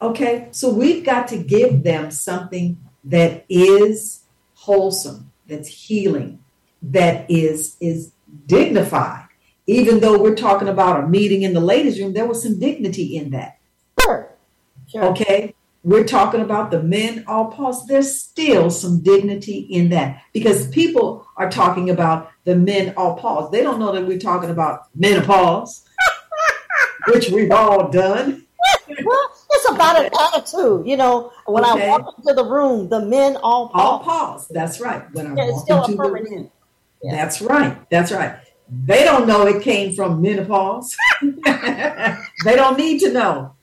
Okay, 0.00 0.48
so 0.52 0.72
we've 0.72 1.04
got 1.04 1.26
to 1.28 1.36
give 1.36 1.82
them 1.82 2.10
something 2.10 2.78
that 3.04 3.44
is 3.48 4.20
wholesome, 4.54 5.32
that's 5.48 5.68
healing, 5.68 6.38
that 6.82 7.28
is 7.28 7.76
is 7.80 8.12
dignified. 8.46 9.24
Even 9.66 10.00
though 10.00 10.20
we're 10.20 10.34
talking 10.34 10.68
about 10.68 11.04
a 11.04 11.08
meeting 11.08 11.42
in 11.42 11.52
the 11.52 11.60
ladies' 11.60 12.00
room, 12.00 12.12
there 12.14 12.26
was 12.26 12.42
some 12.42 12.58
dignity 12.58 13.16
in 13.16 13.30
that. 13.30 13.58
Sure, 14.00 14.30
sure. 14.86 15.04
Okay, 15.06 15.54
we're 15.88 16.04
talking 16.04 16.42
about 16.42 16.70
the 16.70 16.82
men 16.82 17.24
all 17.26 17.46
pause. 17.50 17.86
There's 17.86 18.20
still 18.20 18.70
some 18.70 19.02
dignity 19.02 19.60
in 19.70 19.88
that 19.88 20.20
because 20.34 20.68
people 20.68 21.26
are 21.38 21.50
talking 21.50 21.88
about 21.88 22.30
the 22.44 22.54
men 22.56 22.92
all 22.98 23.16
pause. 23.16 23.50
They 23.50 23.62
don't 23.62 23.78
know 23.78 23.92
that 23.92 24.06
we're 24.06 24.18
talking 24.18 24.50
about 24.50 24.80
menopause, 24.94 25.82
which 27.08 27.30
we've 27.30 27.50
all 27.50 27.88
done. 27.90 28.46
Well, 29.02 29.30
it's 29.50 29.70
about 29.70 30.04
an 30.04 30.10
attitude, 30.34 30.86
you 30.86 30.98
know. 30.98 31.32
When 31.46 31.64
Okay. 31.64 31.88
I 31.88 31.96
walk 31.96 32.14
into 32.18 32.34
the 32.34 32.44
room, 32.44 32.90
the 32.90 33.00
men 33.00 33.36
all 33.36 33.70
All 33.72 34.00
pause. 34.00 34.04
pause. 34.06 34.48
That's 34.50 34.80
right. 34.80 35.04
When 35.14 35.26
I 35.26 35.34
Yeah, 35.36 35.50
walk 35.52 35.88
into 35.88 35.96
the 36.02 36.10
room. 36.12 36.50
Yeah. 37.02 37.12
That's 37.12 37.40
right. 37.40 37.88
That's 37.90 38.12
right. 38.12 38.36
They 38.84 39.04
don't 39.04 39.26
know 39.26 39.46
it 39.46 39.62
came 39.62 39.94
from 39.94 40.20
menopause. 40.20 40.94
they 41.22 42.56
don't 42.56 42.76
need 42.76 42.98
to 43.00 43.10
know. 43.12 43.54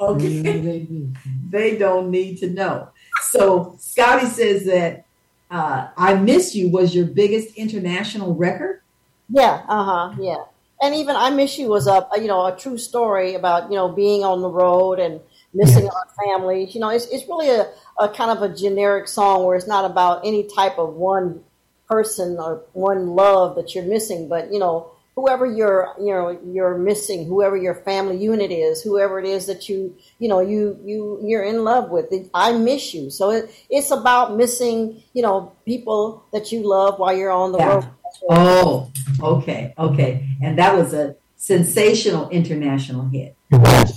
Okay. 0.00 1.06
they 1.50 1.76
don't 1.76 2.10
need 2.10 2.38
to 2.38 2.50
know. 2.50 2.88
So 3.30 3.76
Scotty 3.78 4.26
says 4.26 4.64
that 4.64 5.04
uh, 5.50 5.88
I 5.96 6.14
Miss 6.14 6.54
You 6.54 6.70
was 6.70 6.94
your 6.94 7.06
biggest 7.06 7.54
international 7.56 8.34
record. 8.34 8.82
Yeah, 9.28 9.62
uh 9.68 9.84
huh, 9.84 10.14
yeah. 10.18 10.44
And 10.80 10.94
even 10.94 11.16
I 11.16 11.30
Miss 11.30 11.58
You 11.58 11.68
was 11.68 11.86
a, 11.86 12.06
a, 12.14 12.20
you 12.20 12.28
know 12.28 12.46
a 12.46 12.56
true 12.56 12.78
story 12.78 13.34
about 13.34 13.70
you 13.70 13.76
know 13.76 13.88
being 13.88 14.24
on 14.24 14.40
the 14.40 14.48
road 14.48 14.98
and 14.98 15.20
missing 15.52 15.88
our 15.88 16.06
families. 16.24 16.74
You 16.74 16.80
know, 16.80 16.88
it's 16.90 17.06
it's 17.06 17.26
really 17.28 17.50
a, 17.50 17.70
a 17.98 18.08
kind 18.08 18.30
of 18.30 18.42
a 18.42 18.54
generic 18.54 19.08
song 19.08 19.44
where 19.44 19.56
it's 19.56 19.66
not 19.66 19.84
about 19.84 20.24
any 20.24 20.48
type 20.48 20.78
of 20.78 20.94
one 20.94 21.42
person 21.88 22.38
or 22.38 22.62
one 22.72 23.08
love 23.08 23.56
that 23.56 23.74
you're 23.74 23.84
missing, 23.84 24.28
but 24.28 24.52
you 24.52 24.58
know 24.58 24.92
whoever 25.16 25.46
you're 25.46 25.88
you 25.98 26.12
know 26.12 26.38
you're 26.46 26.78
missing, 26.78 27.26
whoever 27.26 27.56
your 27.56 27.74
family 27.74 28.16
unit 28.16 28.50
is, 28.50 28.82
whoever 28.82 29.18
it 29.18 29.26
is 29.26 29.46
that 29.46 29.68
you 29.68 29.96
you 30.18 30.28
know 30.28 30.40
you 30.40 30.78
you 30.84 31.20
you're 31.22 31.42
in 31.44 31.64
love 31.64 31.90
with. 31.90 32.06
I 32.34 32.52
miss 32.52 32.94
you. 32.94 33.10
So 33.10 33.30
it, 33.30 33.50
it's 33.68 33.90
about 33.90 34.36
missing 34.36 35.02
you 35.12 35.22
know 35.22 35.52
people 35.66 36.24
that 36.32 36.52
you 36.52 36.66
love 36.68 36.98
while 36.98 37.16
you're 37.16 37.30
on 37.30 37.52
the 37.52 37.58
Yeah. 37.58 37.74
road. 37.74 37.84
Oh, 38.28 38.90
okay, 39.22 39.72
okay. 39.78 40.28
And 40.42 40.58
that 40.58 40.76
was 40.76 40.92
a 40.92 41.16
sensational 41.36 42.28
international 42.30 43.06
hit. 43.08 43.34
It. 43.50 43.90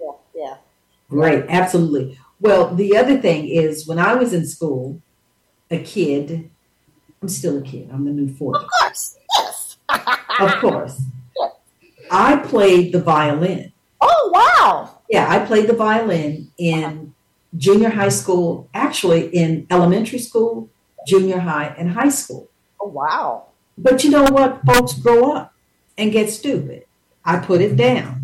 Yeah, 0.00 0.12
yeah. 0.34 0.56
Great, 1.10 1.44
absolutely. 1.48 2.18
Well, 2.40 2.74
the 2.74 2.96
other 2.96 3.18
thing 3.20 3.48
is 3.48 3.86
when 3.86 3.98
I 3.98 4.14
was 4.14 4.32
in 4.32 4.46
school, 4.46 5.00
a 5.70 5.78
kid, 5.78 6.50
I'm 7.20 7.28
still 7.28 7.58
a 7.58 7.62
kid, 7.62 7.90
I'm 7.92 8.04
the 8.04 8.12
new 8.12 8.32
40, 8.32 8.64
Of 8.64 8.70
course, 8.70 9.16
yes. 9.36 9.45
of 10.40 10.52
course. 10.60 11.02
I 12.10 12.36
played 12.36 12.92
the 12.92 13.00
violin. 13.00 13.72
Oh 14.00 14.30
wow! 14.32 15.00
Yeah, 15.08 15.26
I 15.28 15.44
played 15.44 15.68
the 15.68 15.72
violin 15.72 16.50
in 16.58 17.14
junior 17.56 17.88
high 17.88 18.10
school, 18.10 18.68
actually 18.74 19.28
in 19.28 19.66
elementary 19.70 20.18
school, 20.18 20.68
junior 21.06 21.38
high, 21.38 21.74
and 21.78 21.90
high 21.90 22.10
school. 22.10 22.48
Oh 22.80 22.88
wow! 22.88 23.46
But 23.78 24.04
you 24.04 24.10
know 24.10 24.24
what? 24.24 24.60
Folks 24.66 24.94
grow 24.94 25.32
up 25.32 25.54
and 25.98 26.12
get 26.12 26.30
stupid. 26.30 26.84
I 27.24 27.38
put 27.38 27.60
it 27.60 27.76
down. 27.76 28.22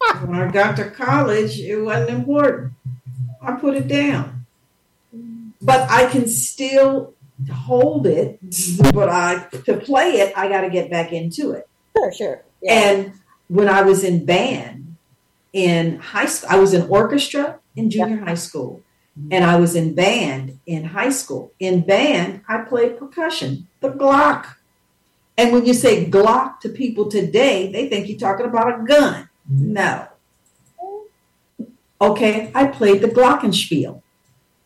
When 0.24 0.34
I 0.34 0.50
got 0.50 0.76
to 0.76 0.90
college, 0.90 1.60
it 1.60 1.76
wasn't 1.76 2.10
important. 2.10 2.72
I 3.42 3.52
put 3.52 3.76
it 3.76 3.86
down. 3.86 4.46
But 5.62 5.90
I 5.90 6.06
can 6.06 6.26
still 6.26 7.14
hold 7.48 8.06
it, 8.06 8.38
but 8.92 9.08
I 9.08 9.46
to 9.64 9.76
play 9.76 10.20
it, 10.20 10.36
I 10.36 10.48
got 10.48 10.62
to 10.62 10.70
get 10.70 10.90
back 10.90 11.12
into 11.12 11.52
it. 11.52 11.68
Sure, 11.96 12.12
sure. 12.12 12.42
Yeah. 12.62 12.72
And 12.72 13.12
when 13.48 13.68
I 13.68 13.82
was 13.82 14.04
in 14.04 14.24
band 14.24 14.96
in 15.52 15.98
high 15.98 16.26
school, 16.26 16.50
I 16.50 16.58
was 16.58 16.74
in 16.74 16.88
orchestra 16.88 17.58
in 17.76 17.90
junior 17.90 18.24
high 18.24 18.34
school, 18.34 18.82
and 19.30 19.44
I 19.44 19.56
was 19.56 19.74
in 19.74 19.94
band 19.94 20.58
in 20.66 20.84
high 20.84 21.10
school. 21.10 21.52
In 21.58 21.80
band, 21.80 22.42
I 22.48 22.58
played 22.58 22.98
percussion, 22.98 23.68
the 23.80 23.90
Glock. 23.90 24.56
And 25.36 25.52
when 25.52 25.64
you 25.64 25.74
say 25.74 26.04
Glock 26.04 26.60
to 26.60 26.68
people 26.68 27.08
today, 27.08 27.72
they 27.72 27.88
think 27.88 28.08
you're 28.08 28.18
talking 28.18 28.46
about 28.46 28.80
a 28.80 28.84
gun. 28.84 29.28
Mm-hmm. 29.50 29.72
No. 29.72 30.06
Okay, 32.02 32.50
I 32.54 32.66
played 32.66 33.02
the 33.02 33.08
Glockenspiel. 33.08 34.02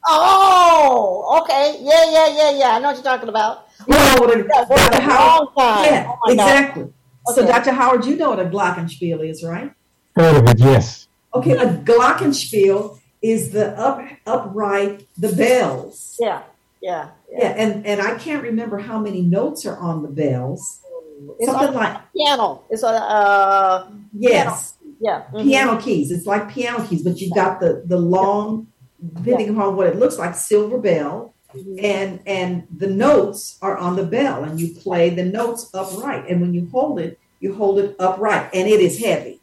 Oh, 0.06 1.40
okay. 1.42 1.78
Yeah, 1.80 2.04
yeah, 2.10 2.28
yeah, 2.36 2.58
yeah. 2.58 2.76
I 2.76 2.78
know 2.78 2.88
what 2.88 2.96
you're 2.96 3.04
talking 3.04 3.28
about. 3.28 3.66
You 3.88 3.94
know 3.94 4.16
what 4.20 4.36
a, 4.36 4.38
Yeah, 4.38 4.64
Dr. 4.64 5.00
Howard? 5.02 5.48
time. 5.58 5.84
Yeah, 5.84 6.06
Oh 6.08 6.18
my 6.26 6.34
God. 6.36 6.48
exactly. 6.48 6.92
So, 7.34 7.46
Dr. 7.46 7.72
Howard, 7.72 8.04
you 8.04 8.16
know 8.16 8.30
what 8.30 8.40
a 8.40 8.44
Glockenspiel 8.44 9.26
is, 9.28 9.42
right? 9.42 9.72
Heard 10.14 10.36
of 10.36 10.48
it, 10.48 10.58
yes. 10.60 11.08
Okay, 11.34 11.52
a 11.52 11.66
Glockenspiel 11.78 12.98
is 13.22 13.50
the 13.50 13.70
up 13.78 14.00
upright 14.26 15.06
the 15.16 15.32
bells. 15.32 16.16
Yeah, 16.20 16.42
yeah, 16.82 17.08
Yeah, 17.32 17.38
yeah. 17.38 17.48
and 17.56 17.86
and 17.86 18.00
I 18.02 18.16
can't 18.18 18.42
remember 18.42 18.78
how 18.78 18.98
many 18.98 19.22
notes 19.22 19.64
are 19.66 19.76
on 19.78 20.02
the 20.02 20.08
bells. 20.08 20.80
It's 21.40 21.50
Something 21.50 21.68
on 21.68 21.74
like 21.74 22.12
piano. 22.14 22.62
It's 22.68 22.82
a 22.82 22.88
uh, 22.88 23.88
yes, 24.12 24.74
yeah. 25.00 25.24
mhm. 25.32 25.42
piano 25.44 25.80
keys. 25.80 26.10
It's 26.10 26.26
like 26.26 26.50
piano 26.50 26.86
keys, 26.86 27.02
but 27.02 27.18
you've 27.20 27.34
got 27.34 27.58
the 27.60 27.82
the 27.86 27.96
long, 27.96 28.66
depending 29.14 29.50
upon 29.50 29.76
what 29.76 29.86
it 29.86 29.96
looks 29.96 30.18
like, 30.18 30.34
silver 30.34 30.78
bell, 30.78 31.34
Mhm. 31.54 31.84
and 31.84 32.20
and 32.26 32.62
the 32.76 32.88
notes 32.88 33.58
are 33.62 33.76
on 33.76 33.96
the 33.96 34.04
bell, 34.04 34.42
and 34.44 34.60
you 34.60 34.74
play 34.74 35.10
the 35.10 35.24
notes 35.24 35.70
upright. 35.74 36.24
And 36.28 36.40
when 36.40 36.52
you 36.54 36.68
hold 36.72 36.98
it, 36.98 37.18
you 37.40 37.54
hold 37.54 37.78
it 37.78 37.94
upright, 37.98 38.50
and 38.54 38.68
it 38.68 38.80
is 38.80 38.98
heavy. 38.98 39.40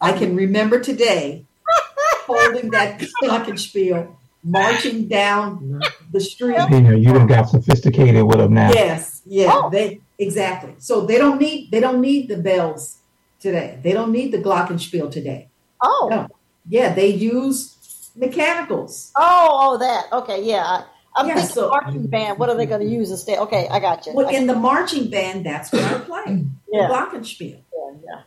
I 0.00 0.12
can 0.12 0.36
remember 0.36 0.80
today 0.80 1.44
holding 2.26 2.70
that 2.70 3.00
glockenspiel 3.22 4.08
marching 4.42 5.08
down 5.08 5.80
the 6.12 6.20
street. 6.20 6.58
You 6.70 6.80
know, 6.82 6.90
you 6.94 7.12
done 7.12 7.26
got 7.26 7.48
sophisticated 7.48 8.22
with 8.24 8.38
them 8.38 8.52
now. 8.54 8.70
Yes, 8.72 9.22
yeah, 9.24 9.50
Oh. 9.52 9.70
they 9.70 10.00
exactly. 10.18 10.74
So 10.78 11.00
they 11.06 11.16
don't 11.18 11.40
need 11.40 11.70
they 11.70 11.80
don't 11.80 12.00
need 12.00 12.28
the 12.28 12.36
bells 12.36 12.98
today. 13.40 13.78
They 13.82 13.92
don't 13.92 14.12
need 14.12 14.32
the 14.32 14.38
glockenspiel 14.38 15.10
today. 15.10 15.48
Oh, 15.82 16.08
No. 16.10 16.28
Yeah, 16.68 16.94
they 16.94 17.08
use 17.08 17.73
mechanicals. 18.14 19.12
oh, 19.16 19.48
oh, 19.74 19.78
that. 19.78 20.06
Okay, 20.12 20.42
yeah. 20.44 20.84
I'm 21.16 21.28
Yeah, 21.28 21.34
thinking 21.36 21.54
so- 21.54 21.68
marching 21.70 22.06
band. 22.06 22.38
What 22.38 22.48
are 22.48 22.56
they 22.56 22.66
going 22.66 22.80
to 22.80 22.86
use 22.88 23.10
instead? 23.10 23.38
Okay, 23.38 23.68
I 23.70 23.78
got 23.80 24.04
you. 24.06 24.12
Well, 24.14 24.28
in 24.28 24.46
the 24.46 24.54
marching 24.56 25.10
band, 25.10 25.46
that's 25.46 25.72
what 25.72 25.82
I 25.84 25.98
play. 26.00 26.44
The 26.74 26.80
Yeah. 26.80 26.88
glockenspiel. 26.88 27.58
you. 27.72 28.00
yeah. 28.04 28.22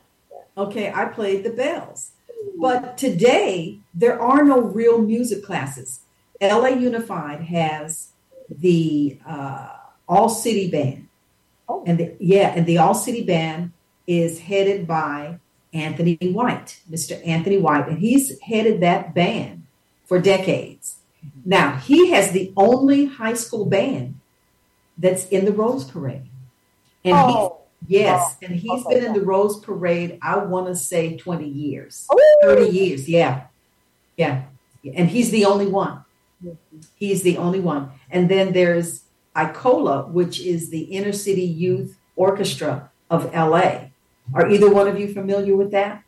Okay, 0.58 0.90
I 0.94 1.04
played 1.06 1.44
the 1.44 1.50
bells. 1.50 2.12
But 2.58 2.98
today, 2.98 3.80
there 3.94 4.22
are 4.22 4.42
no 4.44 4.62
real 4.62 5.00
music 5.02 5.44
classes. 5.44 6.00
LA 6.42 6.70
Unified 6.70 7.42
has 7.42 8.14
the 8.50 9.20
uh, 9.28 9.68
All 10.08 10.30
City 10.30 10.72
Band. 10.72 11.10
Oh. 11.68 11.84
And 11.86 11.98
the, 11.98 12.16
yeah, 12.22 12.54
and 12.56 12.66
the 12.66 12.78
All 12.78 12.94
City 12.94 13.22
Band 13.24 13.74
is 14.08 14.40
headed 14.40 14.88
by 14.88 15.40
Anthony 15.74 16.16
White, 16.22 16.80
Mr. 16.90 17.20
Anthony 17.28 17.58
White, 17.58 17.90
and 17.90 18.00
he's 18.00 18.40
headed 18.40 18.80
that 18.80 19.14
band 19.14 19.67
for 20.08 20.20
decades. 20.20 20.96
Now, 21.46 21.76
he 21.78 22.10
has 22.12 22.32
the 22.32 22.52
only 22.58 23.06
high 23.06 23.34
school 23.36 23.66
band 23.66 24.20
that's 24.98 25.26
in 25.28 25.46
the 25.46 25.52
Rose 25.52 25.84
Parade. 25.84 26.30
And 27.04 27.16
he's 27.30 27.36
Oh, 27.38 27.58
Yes, 27.88 28.36
oh. 28.42 28.46
and 28.46 28.56
he's 28.56 28.86
okay, 28.86 28.96
been 28.96 29.06
in 29.06 29.14
the 29.14 29.22
Rose 29.22 29.60
Parade, 29.60 30.18
I 30.22 30.38
want 30.38 30.66
to 30.68 30.76
say 30.76 31.16
20 31.16 31.48
years, 31.48 32.08
Ooh. 32.12 32.40
30 32.42 32.70
years. 32.72 33.08
Yeah. 33.08 33.44
Yeah. 34.18 34.46
And 34.96 35.10
he's 35.10 35.30
the 35.30 35.46
only 35.46 35.68
one. 35.68 36.04
He's 36.96 37.22
the 37.22 37.38
only 37.38 37.60
one. 37.60 37.92
And 38.10 38.30
then 38.30 38.54
there's 38.54 39.04
ICOLA, 39.36 40.10
which 40.10 40.40
is 40.40 40.70
the 40.70 40.82
Inner 40.84 41.12
City 41.12 41.44
Youth 41.44 41.98
Orchestra 42.16 42.90
of 43.10 43.32
LA. 43.34 43.90
Are 44.34 44.50
either 44.50 44.70
one 44.70 44.88
of 44.88 45.00
you 45.00 45.14
familiar 45.14 45.56
with 45.56 45.72
that? 45.72 46.04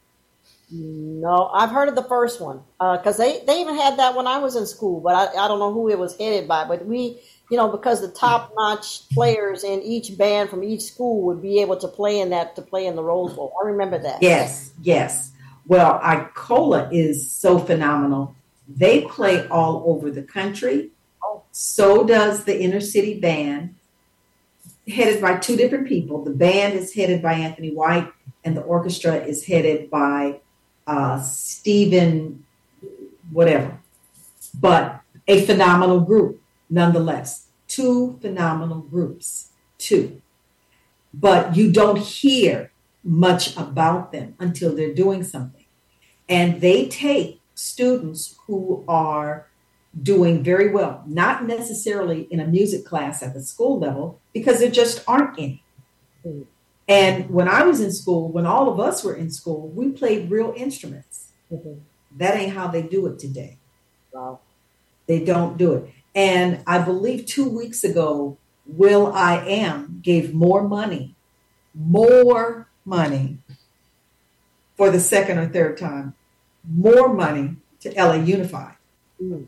No, 0.72 1.48
I've 1.48 1.72
heard 1.72 1.90
of 1.90 1.96
the 1.96 2.04
first 2.04 2.40
one 2.40 2.62
uh, 2.80 2.98
because 2.98 3.18
they, 3.18 3.44
they 3.46 3.62
even 3.62 3.76
had 3.76 3.98
that 3.98 4.16
when 4.16 4.28
I 4.28 4.38
was 4.38 4.56
in 4.56 4.68
school, 4.68 5.00
but 5.00 5.16
I, 5.16 5.46
I 5.46 5.48
don't 5.48 5.60
know 5.60 5.74
who 5.74 5.90
it 5.90 5.98
was 5.98 6.16
headed 6.18 6.48
by. 6.48 6.66
But 6.66 6.86
we, 6.86 7.20
you 7.50 7.58
know, 7.58 7.70
because 7.70 8.02
the 8.02 8.12
top 8.12 8.54
notch 8.56 9.10
players 9.10 9.64
in 9.64 9.82
each 9.82 10.16
band 10.18 10.50
from 10.50 10.64
each 10.64 10.84
school 10.84 11.24
would 11.24 11.42
be 11.42 11.62
able 11.62 11.78
to 11.78 11.88
play 11.88 12.20
in 12.20 12.30
that 12.30 12.56
to 12.56 12.62
play 12.62 12.86
in 12.86 12.96
the 12.96 13.04
Rose 13.04 13.34
Bowl. 13.34 13.54
I 13.64 13.68
remember 13.68 13.98
that. 13.98 14.22
Yes, 14.22 14.72
yes. 14.82 15.32
Well, 15.66 16.00
ICOLA 16.00 16.90
is 16.92 17.32
so 17.32 17.58
phenomenal. 17.58 18.36
They 18.68 19.06
play 19.06 19.48
all 19.48 19.84
over 19.88 20.12
the 20.12 20.24
country. 20.24 20.92
So 21.52 22.06
does 22.06 22.44
the 22.44 22.62
inner 22.62 22.80
city 22.80 23.20
band, 23.20 23.76
headed 24.88 25.22
by 25.22 25.38
two 25.38 25.56
different 25.56 25.88
people. 25.88 26.24
The 26.24 26.32
band 26.32 26.76
is 26.76 26.94
headed 26.94 27.22
by 27.22 27.34
Anthony 27.34 27.74
White, 27.74 28.12
and 28.44 28.56
the 28.56 28.62
orchestra 28.62 29.16
is 29.16 29.46
headed 29.46 29.90
by 29.90 30.40
uh, 30.90 31.22
Stephen, 31.22 32.44
whatever. 33.32 33.80
But 34.60 35.02
a 35.28 35.46
phenomenal 35.46 36.00
group, 36.02 36.42
nonetheless. 36.70 37.46
Two 37.68 38.18
phenomenal 38.22 38.80
groups, 38.82 39.52
two. 39.78 40.22
But 41.14 41.56
you 41.56 41.72
don't 41.72 42.00
hear 42.00 42.72
much 43.04 43.56
about 43.56 44.12
them 44.12 44.36
until 44.40 44.76
they're 44.76 44.94
doing 44.94 45.24
something. 45.24 45.66
And 46.28 46.60
they 46.60 46.88
take 46.88 47.40
students 47.54 48.36
who 48.48 48.84
are 48.88 49.48
doing 50.02 50.44
very 50.44 50.70
well, 50.72 51.04
not 51.06 51.46
necessarily 51.46 52.28
in 52.32 52.40
a 52.40 52.48
music 52.48 52.84
class 52.86 53.22
at 53.22 53.34
the 53.36 53.42
school 53.42 53.80
level, 53.80 54.20
because 54.34 54.60
there 54.60 54.72
just 54.72 55.04
aren't 55.08 55.38
any. 55.38 55.64
And 56.90 57.30
when 57.30 57.48
I 57.48 57.64
was 57.64 57.80
in 57.80 57.92
school, 57.92 58.30
when 58.30 58.48
all 58.48 58.68
of 58.68 58.80
us 58.80 59.04
were 59.04 59.14
in 59.14 59.30
school, 59.30 59.68
we 59.70 59.92
played 59.92 60.32
real 60.32 60.54
instruments. 60.58 61.28
Mhm. 61.52 61.82
That 62.18 62.36
ain't 62.36 62.54
how 62.54 62.68
they 62.68 62.82
do 62.82 63.06
it 63.06 63.20
today. 63.20 63.58
Wow. 64.12 64.40
They 65.06 65.24
don't 65.24 65.56
do 65.56 65.74
it. 65.74 65.94
And 66.16 66.64
I 66.66 66.80
believe 66.80 67.28
two 67.28 67.48
weeks 67.48 67.84
ago, 67.84 68.38
will.i.am 68.66 70.00
gave 70.04 70.34
more 70.34 70.68
money, 70.68 71.16
more 71.76 72.68
money 72.86 73.38
for 74.76 74.90
the 74.90 75.00
second 75.00 75.38
or 75.38 75.48
third 75.48 75.78
time, 75.78 76.16
more 76.68 77.14
money 77.14 77.58
to 77.82 77.94
LA 77.96 78.16
Unified. 78.16 78.76
Mhm. 79.22 79.46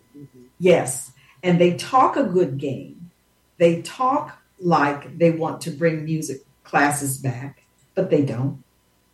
Yes. 0.59 1.11
And 1.41 1.59
they 1.59 1.75
talk 1.75 2.15
a 2.15 2.23
good 2.23 2.59
game. 2.59 3.09
They 3.57 3.81
talk 3.81 4.37
like 4.59 5.17
they 5.17 5.31
want 5.31 5.59
to 5.61 5.71
bring 5.71 6.05
music 6.05 6.43
classes 6.63 7.17
back, 7.17 7.63
but 7.95 8.09
they 8.09 8.23
don't. 8.23 8.63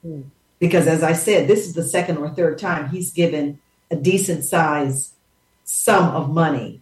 Hmm. 0.01 0.21
Because 0.59 0.87
as 0.87 1.03
I 1.03 1.13
said, 1.13 1.47
this 1.47 1.67
is 1.67 1.73
the 1.73 1.83
second 1.83 2.17
or 2.17 2.29
third 2.29 2.57
time 2.57 2.89
he's 2.89 3.11
given 3.11 3.59
a 3.91 3.95
decent 3.95 4.43
size 4.43 5.13
sum 5.63 6.15
of 6.15 6.29
money 6.29 6.81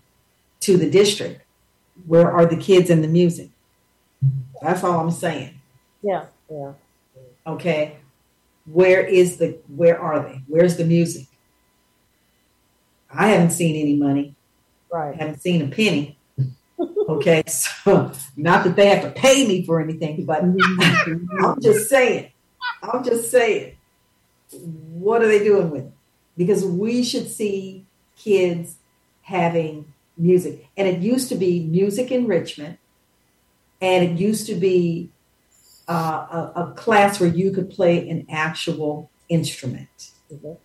to 0.61 0.77
the 0.77 0.89
district. 0.89 1.41
Where 2.05 2.31
are 2.31 2.45
the 2.45 2.57
kids 2.57 2.89
and 2.89 3.03
the 3.03 3.07
music? 3.07 3.49
That's 4.61 4.83
all 4.83 4.99
I'm 4.99 5.11
saying. 5.11 5.59
Yeah, 6.01 6.25
yeah. 6.49 6.73
Okay. 7.45 7.97
Where 8.65 9.01
is 9.05 9.37
the 9.37 9.59
where 9.67 9.99
are 9.99 10.19
they? 10.27 10.41
Where's 10.47 10.77
the 10.77 10.85
music? 10.85 11.27
I 13.13 13.27
haven't 13.29 13.51
seen 13.51 13.75
any 13.75 13.95
money. 13.95 14.35
I 14.93 14.97
Right. 14.97 15.15
haven't 15.15 15.41
seen 15.41 15.61
a 15.61 15.67
penny. 15.67 16.14
Okay, 17.07 17.43
so 17.47 18.11
not 18.35 18.63
that 18.63 18.75
they 18.75 18.87
have 18.87 19.03
to 19.03 19.19
pay 19.19 19.47
me 19.47 19.65
for 19.65 19.81
anything, 19.81 20.25
but 20.25 20.41
I'm 21.43 21.61
just 21.61 21.89
saying. 21.89 22.31
I'm 22.81 23.03
just 23.03 23.31
saying. 23.31 23.77
What 24.51 25.21
are 25.21 25.27
they 25.27 25.43
doing 25.43 25.69
with 25.69 25.85
it? 25.85 25.91
Because 26.37 26.63
we 26.65 27.03
should 27.03 27.29
see 27.29 27.85
kids 28.15 28.77
having 29.21 29.93
music. 30.17 30.67
And 30.77 30.87
it 30.87 30.99
used 31.01 31.29
to 31.29 31.35
be 31.35 31.65
music 31.65 32.11
enrichment, 32.11 32.79
and 33.81 34.03
it 34.03 34.19
used 34.19 34.47
to 34.47 34.55
be 34.55 35.09
uh, 35.87 36.51
a, 36.55 36.61
a 36.63 36.73
class 36.75 37.19
where 37.19 37.29
you 37.29 37.51
could 37.51 37.69
play 37.69 38.07
an 38.09 38.25
actual 38.29 39.11
instrument. 39.29 40.11
Mhm. 40.31 40.57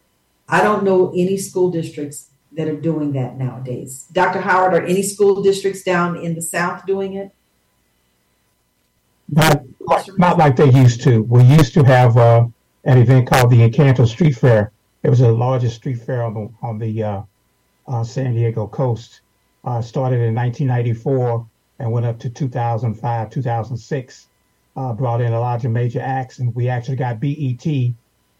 I 0.48 0.62
don't 0.62 0.84
know 0.84 1.10
any 1.10 1.36
school 1.36 1.70
districts 1.70 2.30
that 2.52 2.68
are 2.68 2.80
doing 2.80 3.12
that 3.12 3.38
nowadays. 3.38 4.06
Dr. 4.12 4.40
Howard, 4.40 4.74
are 4.74 4.84
any 4.84 5.02
school 5.02 5.42
districts 5.42 5.82
down 5.82 6.16
in 6.16 6.34
the 6.34 6.42
South 6.42 6.84
doing 6.86 7.14
it? 7.14 7.32
Not, 9.28 9.62
not 10.18 10.38
like 10.38 10.56
they 10.56 10.70
used 10.70 11.02
to. 11.02 11.22
We 11.22 11.44
used 11.44 11.72
to 11.74 11.84
have 11.84 12.16
uh, 12.16 12.46
an 12.84 12.98
event 12.98 13.28
called 13.28 13.50
the 13.50 13.68
Encanto 13.68 14.06
Street 14.06 14.32
Fair. 14.32 14.72
It 15.02 15.08
was 15.08 15.20
the 15.20 15.32
largest 15.32 15.76
street 15.76 15.98
fair 16.00 16.22
on 16.22 16.34
the 16.34 16.50
on 16.62 16.78
the 16.78 17.02
uh, 17.02 17.22
uh, 17.88 18.04
San 18.04 18.34
Diego 18.34 18.66
coast. 18.66 19.20
Uh, 19.64 19.80
started 19.80 20.20
in 20.20 20.34
1994 20.34 21.46
and 21.78 21.92
went 21.92 22.06
up 22.06 22.18
to 22.18 22.30
2005, 22.30 23.30
2006. 23.30 24.26
Uh, 24.76 24.92
brought 24.94 25.20
in 25.20 25.32
a 25.32 25.40
lot 25.40 25.64
of 25.64 25.70
major 25.70 26.00
acts, 26.00 26.38
and 26.38 26.54
we 26.54 26.68
actually 26.68 26.96
got 26.96 27.20
BET 27.20 27.66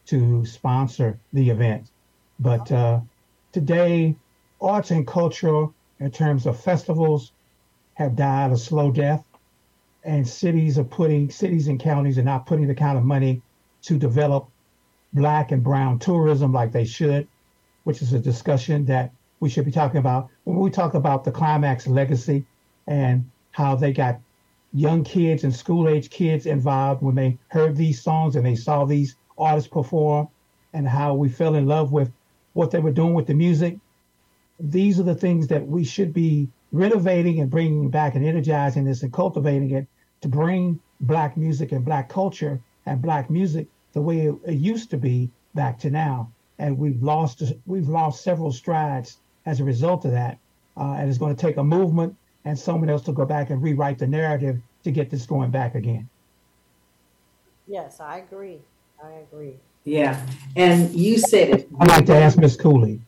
to 0.07 0.45
sponsor 0.47 1.19
the 1.33 1.51
event. 1.51 1.89
But 2.39 2.71
uh, 2.73 3.01
today, 3.53 4.17
arts 4.61 4.91
and 4.91 5.07
culture, 5.07 5.67
in 5.99 6.11
terms 6.11 6.47
of 6.47 6.59
festivals, 6.61 7.33
have 7.95 8.17
died 8.17 8.53
a 8.53 8.57
slow 8.57 8.91
death 8.91 9.25
and 10.05 10.27
cities 10.27 10.79
are 10.79 10.85
putting 10.85 11.31
cities 11.31 11.69
and 11.69 11.79
counties 11.79 12.19
are 12.19 12.23
not 12.23 12.47
putting 12.47 12.67
the 12.67 12.75
kind 12.75 12.97
of 12.97 13.05
money 13.05 13.43
to 13.83 13.99
develop 13.99 14.49
black 15.13 15.53
and 15.53 15.63
brown 15.63 15.99
tourism 15.99 16.53
like 16.53 16.73
they 16.73 16.85
should, 16.85 17.27
which 17.85 18.01
is 18.03 18.13
a 18.13 18.19
discussion 18.19 18.85
that 18.87 19.13
we 19.41 19.49
should 19.49 19.65
be 19.65 19.71
talking 19.71 19.99
about. 19.99 20.29
When 20.45 20.59
we 20.59 20.71
talk 20.71 20.95
about 20.95 21.25
the 21.25 21.33
Klymaxx 21.33 21.89
legacy 21.89 22.45
and 22.87 23.31
how 23.53 23.75
they 23.75 23.93
got 23.93 24.21
young 24.73 25.03
kids 25.05 25.45
and 25.45 25.55
school 25.55 25.89
age 25.89 26.11
kids 26.11 26.47
involved 26.47 27.03
when 27.03 27.15
they 27.15 27.37
heard 27.49 27.77
these 27.77 28.03
songs 28.03 28.37
and 28.37 28.47
they 28.47 28.55
saw 28.55 28.85
these 28.85 29.17
artists 29.37 29.69
perform 29.69 30.29
and 30.73 30.89
how 30.89 31.15
we 31.15 31.29
fell 31.29 31.57
in 31.57 31.67
love 31.67 31.93
with 31.93 32.11
what 32.53 32.71
they 32.71 32.79
were 32.79 32.91
doing 32.91 33.15
with 33.15 33.27
the 33.27 33.35
music. 33.35 33.79
These 34.59 35.01
are 35.01 35.05
the 35.05 35.15
things 35.15 35.49
that 35.49 35.67
we 35.67 35.85
should 35.85 36.13
be 36.13 36.49
renovating 36.73 37.41
and 37.41 37.51
bringing 37.51 37.89
back 37.89 38.15
and 38.15 38.25
energizing 38.25 38.85
this 38.85 39.03
and 39.03 39.13
cultivating 39.13 39.71
it 39.71 39.87
to 40.21 40.29
bring 40.29 40.81
black 41.01 41.37
music 41.37 41.73
and 41.73 41.85
black 41.85 42.09
culture 42.09 42.61
and 42.87 43.01
black 43.01 43.31
music 43.31 43.67
the 43.93 44.01
way 44.01 44.27
it, 44.27 44.35
it 44.47 44.55
used 44.55 44.91
to 44.91 44.97
be 44.97 45.31
back 45.55 45.79
to 45.81 45.91
now. 45.91 46.31
And 46.59 46.79
we've 46.79 47.03
lost 47.03 47.43
we've 47.67 47.89
lost 47.89 48.23
several 48.23 48.53
strides 48.53 49.19
as 49.47 49.61
a 49.61 49.65
result 49.65 50.05
of 50.05 50.13
that. 50.13 50.39
Uh, 50.77 50.95
and 50.99 51.09
it's 51.09 51.19
going 51.19 51.35
to 51.35 51.41
take 51.41 51.57
a 51.57 51.65
movement 51.65 52.15
and 52.45 52.59
someone 52.59 52.89
else 52.89 53.03
to 53.03 53.13
go 53.13 53.25
back 53.25 53.51
and 53.51 53.63
rewrite 53.63 53.99
the 53.99 54.07
narrative 54.07 54.61
to 54.85 54.91
get 54.91 55.11
this 55.11 55.27
going 55.27 55.51
back 55.51 55.75
again. 55.75 56.09
Yes, 57.67 58.01
I 58.01 58.19
agree. 58.19 58.61
I 59.03 59.13
agree. 59.13 59.57
Yeah. 59.85 60.25
And 60.57 60.95
you 60.95 61.19
said 61.19 61.51
it. 61.51 61.69
I'd 61.81 61.89
like 61.89 62.07
to 62.07 62.15
ask 62.15 62.37
Miss 62.39 62.57
Cooley. 62.57 63.01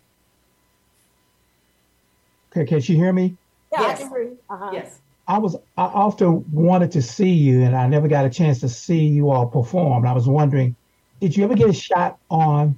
can, 2.50 2.66
can 2.66 2.80
she 2.80 2.96
hear 2.96 3.12
me? 3.12 3.36
Yeah, 3.72 3.80
Yes. 3.82 3.98
I 3.98 4.02
can 4.02 4.10
hear 4.10 4.22
you. 4.22 4.38
Uh-huh. 4.50 4.70
Yes. 4.72 4.98
I 5.28 5.38
was 5.38 5.54
I 5.78 5.82
often 5.84 6.44
wanted 6.52 6.90
to 6.92 7.02
see 7.02 7.30
you, 7.30 7.62
and 7.62 7.76
I 7.76 7.86
never 7.86 8.08
got 8.08 8.24
a 8.26 8.30
chance 8.30 8.58
to 8.60 8.68
see 8.68 9.06
you 9.06 9.30
all 9.30 9.46
perform. 9.46 10.02
And 10.02 10.08
I 10.10 10.12
was 10.12 10.26
wondering, 10.28 10.74
did 11.20 11.36
you 11.36 11.44
ever 11.44 11.54
get 11.54 11.68
a 11.70 11.72
shot 11.72 12.18
on 12.28 12.76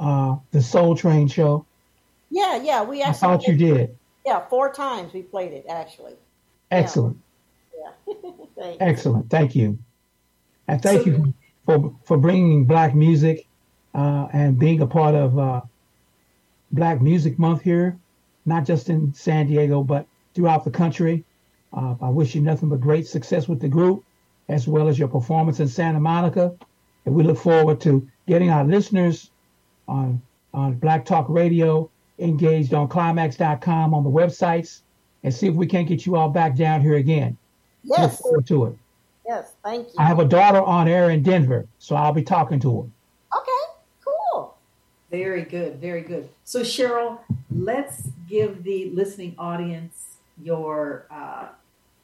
uh, 0.00 0.36
the 0.50 0.60
Soul 0.60 0.96
Train 0.96 1.28
show? 1.28 1.64
Yeah, 2.30 2.60
yeah. 2.62 2.82
We 2.82 3.00
I 3.02 3.06
actually 3.08 3.20
thought 3.20 3.46
you 3.46 3.56
did. 3.56 3.96
Yeah, 4.26 4.40
four 4.48 4.72
times 4.72 5.12
we 5.12 5.22
played 5.22 5.52
it 5.52 5.66
actually. 5.68 6.14
Excellent, 6.72 7.16
Yeah. 7.78 8.14
Thanks. 8.58 8.76
excellent. 8.80 9.30
Thank 9.30 9.54
you, 9.54 9.78
and 10.66 10.82
thank 10.82 11.02
So- 11.04 11.06
you 11.10 11.34
for 11.64 11.94
for 12.04 12.16
bringing 12.16 12.64
Black 12.64 12.94
music 12.94 13.46
uh, 13.94 14.28
and 14.32 14.58
being 14.58 14.80
a 14.80 14.86
part 14.86 15.14
of 15.14 15.38
uh, 15.38 15.60
Black 16.72 17.00
Music 17.00 17.38
Month 17.38 17.62
here, 17.62 17.98
not 18.46 18.64
just 18.64 18.88
in 18.88 19.12
San 19.14 19.46
Diego 19.46 19.82
but 19.82 20.06
throughout 20.34 20.64
the 20.64 20.70
country. 20.70 21.24
Uh, 21.72 21.94
I 22.02 22.08
wish 22.08 22.34
you 22.34 22.42
nothing 22.42 22.68
but 22.68 22.80
great 22.80 23.06
success 23.06 23.48
with 23.48 23.60
the 23.60 23.68
group, 23.68 24.04
as 24.48 24.68
well 24.68 24.88
as 24.88 24.98
your 24.98 25.08
performance 25.08 25.60
in 25.60 25.68
Santa 25.68 26.00
Monica. 26.00 26.54
And 27.06 27.14
we 27.14 27.22
look 27.22 27.38
forward 27.38 27.80
to 27.82 28.06
getting 28.26 28.50
our 28.50 28.64
listeners 28.64 29.30
on 29.88 30.20
on 30.54 30.74
Black 30.74 31.04
Talk 31.04 31.26
Radio 31.28 31.90
engaged 32.18 32.74
on 32.74 32.88
klymaxx.com 32.88 33.94
on 33.94 34.04
the 34.04 34.10
websites 34.10 34.82
and 35.24 35.32
see 35.32 35.46
if 35.46 35.54
we 35.54 35.66
can't 35.66 35.88
get 35.88 36.04
you 36.06 36.16
all 36.16 36.28
back 36.28 36.56
down 36.56 36.80
here 36.80 36.96
again. 36.96 37.36
Yes. 37.84 38.00
Look 38.00 38.12
forward 38.12 38.46
to 38.48 38.64
it. 38.66 38.78
Yes. 39.26 39.52
Thank 39.64 39.88
you. 39.88 39.94
I 39.98 40.04
have 40.04 40.18
a 40.18 40.24
daughter 40.24 40.60
on 40.62 40.88
air 40.88 41.10
in 41.10 41.22
Denver, 41.22 41.66
so 41.78 41.96
I'll 41.96 42.12
be 42.12 42.22
talking 42.22 42.60
to 42.60 42.82
her. 42.82 43.38
Okay, 43.38 43.62
cool. 44.04 44.56
Very 45.10 45.42
good, 45.42 45.80
very 45.80 46.02
good. 46.02 46.28
So, 46.44 46.60
Cheryl, 46.60 47.18
let's 47.50 48.08
give 48.28 48.64
the 48.64 48.90
listening 48.90 49.34
audience 49.38 50.16
your 50.42 51.06
uh, 51.10 51.48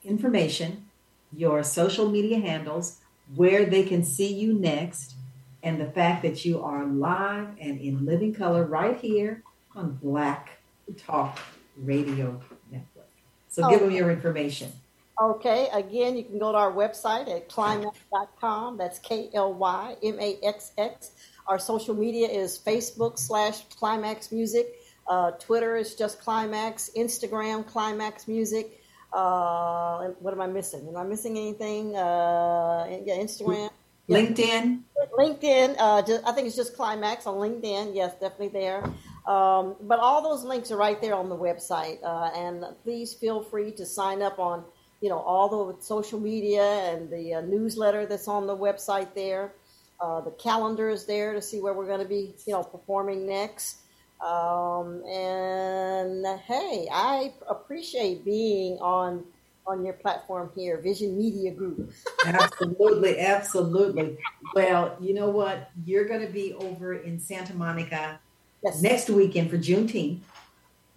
information, 0.04 0.86
your 1.32 1.62
social 1.62 2.08
media 2.08 2.38
handles, 2.38 2.98
where 3.34 3.66
they 3.66 3.82
can 3.82 4.04
see 4.04 4.32
you 4.32 4.54
next, 4.54 5.14
and 5.62 5.80
the 5.80 5.90
fact 5.90 6.22
that 6.22 6.44
you 6.44 6.62
are 6.62 6.84
live 6.84 7.48
and 7.60 7.80
in 7.80 8.06
living 8.06 8.34
color 8.34 8.64
right 8.64 8.98
here 8.98 9.42
on 9.74 9.94
Black 10.02 10.50
Talk 10.96 11.38
Radio 11.76 12.40
Network. 12.70 13.08
So, 13.48 13.68
give 13.68 13.80
them 13.80 13.90
your 13.90 14.10
information. 14.10 14.72
Okay, 15.20 15.68
again, 15.72 16.16
you 16.16 16.24
can 16.24 16.38
go 16.38 16.52
to 16.52 16.58
our 16.58 16.72
website 16.72 17.28
at 17.28 17.48
klymaxx.com. 17.48 18.76
That's 18.76 18.98
K 19.00 19.30
L 19.34 19.52
Y 19.54 19.96
M 20.02 20.18
A 20.20 20.38
X 20.42 20.72
X. 20.78 21.10
Our 21.48 21.58
social 21.58 21.94
media 21.94 22.28
is 22.28 22.58
Facebook 22.58 23.18
slash 23.18 23.66
Klymaxx 23.68 24.30
Music. 24.30 24.80
Uh, 25.08 25.32
Twitter 25.32 25.76
is 25.76 25.94
just 25.94 26.20
Klymaxx. 26.20 26.90
Instagram, 26.96 27.64
Klymaxx 27.64 28.28
Music. 28.28 28.80
Uh, 29.12 30.08
what 30.20 30.34
am 30.34 30.40
I 30.40 30.46
missing? 30.46 30.86
Am 30.86 30.96
I 30.96 31.04
missing 31.04 31.36
anything? 31.36 31.96
Uh, 31.96 32.86
yeah, 33.04 33.16
Instagram. 33.16 33.70
LinkedIn. 34.08 34.82
LinkedIn, 35.18 35.76
uh, 35.78 36.02
just, 36.02 36.26
I 36.26 36.32
think 36.32 36.46
it's 36.46 36.56
just 36.56 36.76
Klymaxx 36.76 37.26
on 37.26 37.36
LinkedIn. 37.36 37.94
Yes, 37.94 38.12
definitely 38.12 38.48
there. 38.48 38.84
Um, 39.26 39.76
but 39.82 39.98
all 39.98 40.22
those 40.22 40.44
links 40.44 40.70
are 40.70 40.76
right 40.76 41.00
there 41.00 41.14
on 41.14 41.28
the 41.28 41.36
website. 41.36 41.98
Uh, 42.02 42.30
and 42.34 42.64
please 42.82 43.12
feel 43.14 43.42
free 43.42 43.70
to 43.72 43.84
sign 43.84 44.22
up 44.22 44.38
on, 44.38 44.64
you 45.00 45.08
know, 45.08 45.18
all 45.18 45.72
the 45.72 45.82
social 45.82 46.18
media 46.18 46.62
and 46.62 47.10
the 47.10 47.34
uh, 47.34 47.40
newsletter 47.42 48.06
that's 48.06 48.28
on 48.28 48.46
the 48.46 48.56
website 48.56 49.14
there. 49.14 49.54
Uh, 50.00 50.20
the 50.20 50.30
calendar 50.32 50.88
is 50.88 51.06
there 51.06 51.32
to 51.32 51.42
see 51.42 51.60
where 51.60 51.72
we're 51.72 51.86
going 51.86 52.00
to 52.00 52.08
be, 52.08 52.34
you 52.46 52.52
know, 52.52 52.62
performing 52.62 53.26
next. 53.26 53.78
Um, 54.20 55.04
and 55.04 56.26
hey, 56.40 56.88
I 56.92 57.32
appreciate 57.48 58.24
being 58.24 58.78
on 58.78 59.24
on 59.66 59.84
your 59.84 59.92
platform 59.92 60.50
here, 60.56 60.80
Vision 60.80 61.16
Media 61.18 61.52
Group. 61.52 61.92
absolutely, 62.26 63.20
absolutely. 63.20 64.16
Well, 64.54 64.96
you 64.98 65.12
know 65.12 65.28
what? 65.28 65.70
You're 65.84 66.06
going 66.06 66.26
to 66.26 66.32
be 66.32 66.54
over 66.54 66.94
in 66.94 67.20
Santa 67.20 67.54
Monica 67.54 68.18
Yes, 68.62 68.82
next 68.82 69.10
weekend 69.10 69.50
for 69.50 69.56
Juneteenth, 69.56 70.18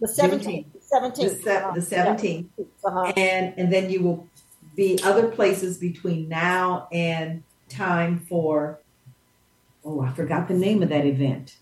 the 0.02 0.08
seventeenth, 0.08 0.72
the, 0.72 0.80
seventeenth, 0.80 1.42
se- 1.42 1.64
the 1.74 1.80
17th, 1.80 2.46
Uh-huh. 2.84 3.12
and 3.16 3.54
and 3.56 3.72
then 3.72 3.88
you 3.88 4.02
will 4.02 4.28
be 4.76 4.98
other 5.04 5.28
places 5.28 5.78
between 5.78 6.28
now 6.28 6.88
and 6.92 7.42
time 7.68 8.18
for. 8.28 8.78
Oh, 9.84 10.00
I 10.00 10.12
forgot 10.12 10.46
the 10.48 10.54
name 10.54 10.82
of 10.82 10.88
that 10.90 11.04
event. 11.06 11.56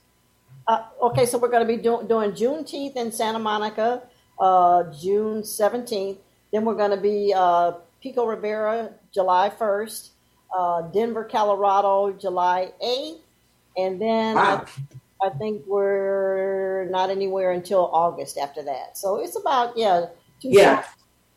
Uh, 0.67 0.85
okay, 1.03 1.25
so 1.27 1.39
we're 1.39 1.49
going 1.49 1.67
to 1.67 1.77
be 1.77 1.81
do- 1.83 2.05
doing 2.07 2.33
Juneteenth 2.33 2.95
in 2.97 3.11
Santa 3.13 3.39
Monica, 3.39 4.03
uh, 4.39 4.85
June 4.93 5.43
17th. 5.43 6.19
Then 6.53 6.65
we're 6.65 6.75
going 6.75 6.91
to 6.93 6.97
be 7.01 7.33
uh, 7.35 7.73
Pico 8.03 8.27
Rivera, 8.27 8.91
July 9.13 9.51
1st, 9.59 10.11
uh, 10.57 10.83
Denver, 10.83 11.25
Colorado, 11.25 12.13
July 12.13 12.73
8th. 12.85 13.19
And 13.79 14.01
then 14.01 14.35
Wow. 14.37 14.65
I, 14.67 15.00
I 15.23 15.31
think 15.31 15.63
we're 15.67 16.87
not 16.91 17.11
anywhere 17.11 17.53
until 17.53 17.91
August 17.93 18.39
after 18.39 18.63
that. 18.65 18.97
So 18.97 19.21
it's 19.21 19.37
about, 19.39 19.77
yeah. 19.77 20.07
two 20.41 20.49
Yeah. 20.51 20.85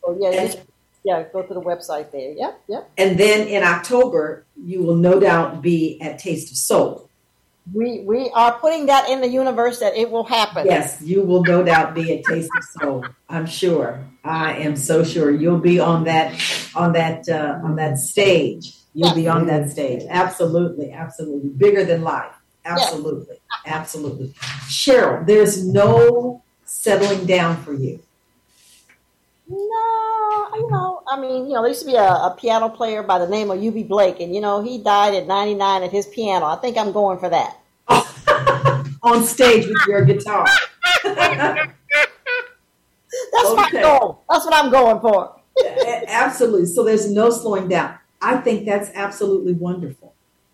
So 0.03 0.17
yeah, 0.19 0.29
And- 0.29 0.61
yeah, 1.03 1.23
go 1.33 1.41
to 1.43 1.53
the 1.53 1.61
website 1.61 2.11
there. 2.11 2.31
Yep, 2.31 2.61
yep. 2.67 2.89
And 2.97 3.17
then 3.17 3.47
in 3.47 3.63
October, 3.63 4.45
you 4.55 4.83
will 4.83 4.95
no 4.95 5.19
doubt 5.19 5.61
be 5.61 6.01
at 6.01 6.17
Taste 6.19 6.51
of 6.51 6.57
Soul. 6.57 7.09
We, 7.73 8.01
we 8.01 8.29
are 8.33 8.53
putting 8.59 8.87
that 8.87 9.09
in 9.09 9.21
the 9.21 9.27
universe 9.27 9.79
that 9.79 9.95
it 9.95 10.11
will 10.11 10.25
happen. 10.25 10.65
Yes, 10.65 11.01
you 11.01 11.21
will 11.21 11.43
no 11.43 11.63
doubt 11.63 11.93
be 11.93 12.17
at 12.17 12.23
Taste 12.25 12.49
of 12.57 12.81
Soul. 12.81 13.05
I'm 13.29 13.45
sure. 13.45 14.05
I 14.23 14.55
am 14.55 14.75
so 14.75 15.03
sure 15.03 15.31
you'll 15.31 15.59
be 15.59 15.79
on 15.79 16.05
that 16.05 16.33
on 16.75 16.93
that 16.93 17.27
uh, 17.29 17.59
on 17.63 17.75
that 17.77 17.97
stage. 17.97 18.73
You'll 18.93 19.15
be 19.15 19.27
on 19.27 19.47
that 19.47 19.69
stage. 19.69 20.03
Absolutely, 20.09 20.91
absolutely. 20.91 21.49
Bigger 21.49 21.83
than 21.83 22.03
life. 22.03 22.33
Absolutely, 22.65 23.35
uh-uh. 23.35 23.61
absolutely. 23.65 24.33
Cheryl, 24.67 25.25
there's 25.25 25.65
no 25.65 26.41
settling 26.65 27.25
down 27.25 27.61
for 27.63 27.73
you. 27.73 27.99
No, 29.49 30.47
you 30.55 30.69
know, 30.71 31.01
I 31.07 31.19
mean, 31.19 31.47
you 31.47 31.53
know, 31.53 31.61
there 31.61 31.69
used 31.69 31.81
to 31.81 31.87
be 31.87 31.95
a, 31.95 32.01
a 32.01 32.35
piano 32.39 32.69
player 32.69 33.03
by 33.03 33.19
the 33.19 33.27
name 33.27 33.51
of 33.51 33.59
Eubie 33.59 33.87
Blake, 33.87 34.19
and 34.19 34.33
you 34.33 34.41
know, 34.41 34.63
he 34.63 34.77
died 34.77 35.13
at 35.13 35.27
99 35.27 35.83
at 35.83 35.91
his 35.91 36.07
piano. 36.07 36.45
I 36.45 36.55
think 36.55 36.77
I'm 36.77 36.91
going 36.91 37.19
for 37.19 37.29
that. 37.29 37.57
on 39.03 39.25
stage 39.25 39.67
with 39.67 39.77
your 39.87 40.05
guitar. 40.05 40.47
That's 41.03 41.75
my 43.55 43.69
goal. 43.71 44.23
That's 44.29 44.45
what 44.45 44.53
I'm 44.53 44.71
going 44.71 44.99
for. 45.01 45.35
absolutely. 46.07 46.65
So 46.65 46.83
there's 46.83 47.09
no 47.09 47.29
slowing 47.29 47.67
down. 47.67 47.97
I 48.21 48.37
think 48.37 48.65
that's 48.65 48.89
absolutely 48.93 49.53
wonderful. 49.53 50.12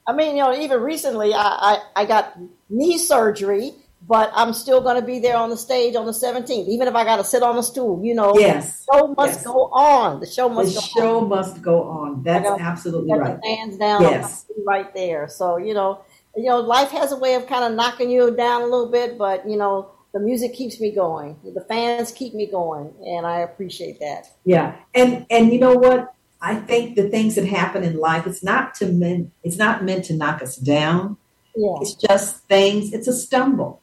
I 0.09 0.13
mean, 0.13 0.35
you 0.37 0.43
know, 0.43 0.53
even 0.65 0.81
recently, 0.81 1.33
I 1.33 1.47
I, 1.95 2.01
I 2.01 2.05
got 2.05 2.23
knee 2.69 2.97
surgery, 2.97 3.73
but 4.07 4.31
I'm 4.33 4.53
still 4.53 4.81
going 4.81 4.99
to 4.99 5.05
be 5.05 5.19
there 5.19 5.37
on 5.37 5.49
the 5.51 5.57
stage 5.57 5.95
on 5.95 6.05
the 6.05 6.11
17th, 6.11 6.67
even 6.67 6.87
if 6.87 6.95
I 6.95 7.03
got 7.03 7.17
to 7.17 7.23
sit 7.23 7.43
on 7.43 7.57
a 7.57 7.63
stool. 7.63 8.03
You 8.03 8.15
know, 8.15 8.31
Yes. 8.37 8.85
the 8.85 8.97
show 8.97 9.07
must 9.15 9.33
Yes. 9.39 9.43
go 9.45 9.57
on. 9.71 10.19
The 10.19 10.25
show 10.25 10.47
The 10.49 10.55
must 10.55 10.75
go 10.75 10.81
show 11.01 11.17
on. 11.19 11.29
must 11.29 11.61
go 11.61 11.83
on. 11.83 12.23
That's 12.23 12.49
absolutely 12.69 13.13
right. 13.13 13.35
the 13.35 13.47
fans 13.47 13.77
down. 13.77 14.01
Yes. 14.01 14.45
Right 14.65 14.91
there. 14.95 15.27
So 15.27 15.57
you 15.57 15.73
know, 15.75 15.99
you 16.35 16.45
know, 16.51 16.59
life 16.59 16.89
has 16.89 17.11
a 17.11 17.17
way 17.17 17.35
of 17.35 17.45
kind 17.47 17.63
of 17.67 17.73
knocking 17.73 18.09
you 18.09 18.35
down 18.35 18.61
a 18.63 18.65
little 18.73 18.91
bit, 18.99 19.17
but 19.17 19.47
you 19.47 19.57
know, 19.57 19.91
the 20.13 20.19
music 20.19 20.53
keeps 20.55 20.79
me 20.81 20.89
going. 20.91 21.37
The 21.59 21.61
fans 21.61 22.11
keep 22.11 22.33
me 22.33 22.47
going, 22.47 22.87
and 23.05 23.27
I 23.27 23.37
appreciate 23.41 23.99
that. 23.99 24.21
Yeah, 24.43 24.75
and 24.95 25.25
and 25.29 25.53
you 25.53 25.59
know 25.59 25.75
what? 25.75 26.01
I 26.41 26.55
think 26.55 26.95
the 26.95 27.09
things 27.09 27.35
that 27.35 27.45
happen 27.45 27.83
in 27.83 27.97
life, 27.97 28.25
it's 28.25 28.43
not 28.43 28.73
to 28.75 28.85
meant 28.87 29.31
it's 29.43 29.57
not 29.57 29.83
meant 29.83 30.05
to 30.05 30.13
knock 30.15 30.41
us 30.41 30.55
down. 30.55 31.17
Yeah, 31.55 31.75
It's 31.81 31.95
just 31.95 32.43
things. 32.47 32.93
It's 32.93 33.07
a 33.07 33.13
stumble. 33.13 33.81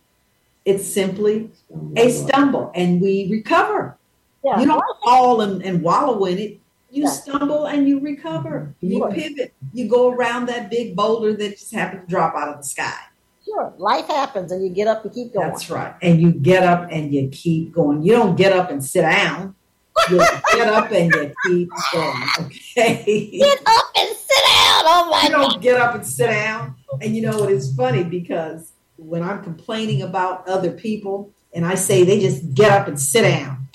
It's 0.65 0.87
simply 0.87 1.51
a 1.97 2.11
stumble, 2.11 2.73
and 2.75 3.01
we 3.01 3.29
recover. 3.31 3.97
yeah. 4.45 4.61
You 4.61 4.67
don't 4.67 4.83
fall 5.05 5.41
and, 5.41 5.63
and 5.63 5.83
wallow 5.83 6.25
in 6.25 6.39
it. 6.39 6.61
You 6.91 7.03
Yeah. 7.03 7.09
stumble 7.11 7.67
and 7.67 7.87
you 7.89 7.99
recover. 7.99 8.75
You 8.81 9.07
pivot. 9.13 9.53
You 9.75 9.89
go 9.89 10.09
around 10.11 10.47
that 10.47 10.71
big 10.71 10.95
boulder 10.97 11.35
that 11.35 11.59
just 11.59 11.75
happened 11.75 12.03
to 12.03 12.07
drop 12.09 12.35
out 12.37 12.49
of 12.49 12.57
the 12.59 12.63
sky. 12.65 12.95
Sure, 13.45 13.73
life 13.77 14.07
happens, 14.07 14.51
and 14.53 14.63
you 14.65 14.71
get 14.71 14.87
up 14.89 15.05
and 15.05 15.13
keep 15.13 15.35
going. 15.35 15.49
That's 15.49 15.69
right. 15.69 15.95
And 16.01 16.21
you 16.21 16.33
get 16.33 16.63
up 16.63 16.89
and 16.91 17.13
you 17.13 17.29
keep 17.29 17.73
going. 17.73 18.03
You 18.03 18.13
don't 18.13 18.37
get 18.37 18.53
up 18.53 18.71
and 18.71 18.83
sit 18.85 19.03
down. 19.03 19.56
Get 20.09 20.69
up 20.69 20.91
and 20.93 21.13
you 21.15 21.35
keep 21.47 21.71
going. 21.93 22.29
Okay. 22.41 23.29
Get 23.33 23.63
up 23.67 23.85
and 23.99 24.09
sit 24.17 24.43
down. 24.45 24.83
Oh 24.85 25.09
my 25.11 25.23
you 25.25 25.31
God. 25.31 25.51
don't 25.51 25.63
get 25.63 25.81
up 25.81 25.95
and 25.95 26.07
sit 26.07 26.29
down. 26.29 26.77
And 27.01 27.17
you 27.17 27.23
know 27.23 27.39
what? 27.41 27.51
It's 27.51 27.75
funny 27.75 28.05
because 28.05 28.73
when 28.97 29.23
I'm 29.23 29.43
complaining 29.43 30.03
about 30.03 30.49
other 30.49 30.71
people 30.73 31.33
and 31.55 31.65
I 31.67 31.75
say 31.75 32.05
they 32.05 32.21
just 32.21 32.55
get 32.55 32.71
up 32.71 32.89
and 32.89 33.01
sit 33.01 33.23
down, 33.23 33.69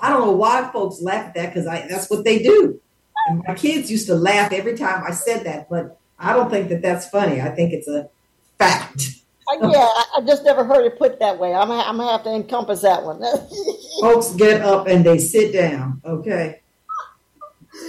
I 0.00 0.10
don't 0.10 0.26
know 0.26 0.32
why 0.32 0.70
folks 0.72 1.00
laugh 1.00 1.28
at 1.28 1.34
that 1.34 1.54
because 1.54 1.66
I 1.66 1.86
that's 1.88 2.10
what 2.10 2.24
they 2.24 2.42
do. 2.42 2.80
And 3.28 3.42
my 3.46 3.54
kids 3.54 3.90
used 3.90 4.06
to 4.08 4.14
laugh 4.14 4.52
every 4.52 4.76
time 4.76 5.02
I 5.06 5.12
said 5.12 5.44
that, 5.44 5.70
but 5.70 5.98
I 6.18 6.34
don't 6.34 6.50
think 6.50 6.68
that 6.68 6.82
that's 6.82 7.08
funny. 7.08 7.40
I 7.40 7.50
think 7.50 7.72
it's 7.72 7.88
a 7.88 8.10
fact. 8.58 9.08
Yeah, 9.52 9.68
I, 9.78 10.04
I 10.16 10.20
just 10.26 10.44
never 10.44 10.64
heard 10.64 10.86
it 10.86 10.98
put 10.98 11.20
that 11.20 11.38
way. 11.38 11.54
I'm, 11.54 11.70
I'm 11.70 11.96
gonna 11.96 12.10
have 12.10 12.24
to 12.24 12.34
encompass 12.34 12.82
that 12.82 13.02
one. 13.02 13.22
folks 14.00 14.34
get 14.34 14.62
up 14.62 14.86
and 14.86 15.04
they 15.04 15.18
sit 15.18 15.52
down, 15.52 16.00
okay? 16.04 16.60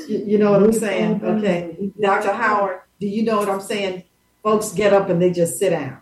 You, 0.08 0.24
you 0.26 0.38
know 0.38 0.52
what 0.52 0.64
I'm 0.64 0.74
saying? 0.74 1.24
Okay. 1.24 1.92
Dr. 2.00 2.34
Howard, 2.34 2.82
do 3.00 3.08
you 3.08 3.24
know 3.24 3.38
what 3.38 3.50
I'm 3.50 3.62
saying? 3.62 4.04
Folks 4.44 4.72
get 4.72 4.94
up 4.94 5.10
and 5.10 5.22
they 5.22 5.32
just 5.32 5.58
sit 5.58 5.70
down. 5.72 6.02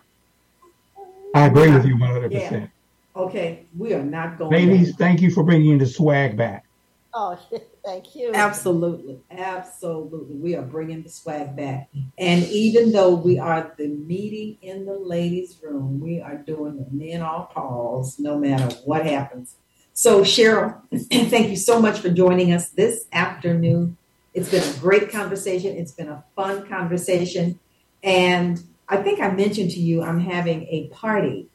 I 1.35 1.47
agree 1.47 1.71
with 1.71 1.85
you 1.85 1.95
100%. 1.95 2.69
Okay, 3.15 3.65
we 3.77 3.93
are 3.93 4.03
not 4.03 4.39
going. 4.39 4.51
Ladies, 4.51 4.95
thank 4.95 5.21
you 5.21 5.29
for 5.29 5.43
bringing 5.43 5.77
the 5.77 5.85
swag 5.85 6.35
back. 6.35 6.65
Oh, 7.13 7.37
thank 7.83 8.15
you. 8.15 8.31
Absolutely, 8.33 9.19
absolutely. 9.31 10.35
We 10.35 10.55
are 10.55 10.61
bringing 10.61 11.03
the 11.03 11.09
swag 11.09 11.55
back. 11.55 11.89
And 12.17 12.43
even 12.45 12.91
though 12.91 13.13
we 13.15 13.39
are 13.39 13.73
the 13.77 13.87
meeting 13.87 14.57
in 14.61 14.85
the 14.85 14.93
ladies' 14.97 15.57
room, 15.63 15.99
we 15.99 16.21
are 16.21 16.37
doing 16.37 16.77
the 16.77 16.87
men 16.91 17.21
all 17.21 17.49
calls 17.53 18.19
no 18.19 18.37
matter 18.37 18.75
what 18.85 19.05
happens. 19.05 19.55
So, 19.93 20.21
Cheryl, 20.21 20.81
thank 21.29 21.49
you 21.49 21.57
so 21.57 21.79
much 21.79 21.99
for 21.99 22.09
joining 22.09 22.51
us 22.53 22.69
this 22.69 23.05
afternoon. 23.13 23.97
It's 24.33 24.49
been 24.49 24.63
a 24.63 24.79
great 24.79 25.11
conversation. 25.11 25.77
It's 25.77 25.91
been 25.91 26.09
a 26.09 26.23
fun 26.35 26.67
conversation. 26.67 27.59
And 28.01 28.59
I 28.89 28.97
think 28.97 29.19
I 29.21 29.29
mentioned 29.31 29.71
to 29.71 29.79
you 29.79 30.01
I'm 30.03 30.19
having 30.19 30.63
a 30.63 30.89
party 30.89 31.49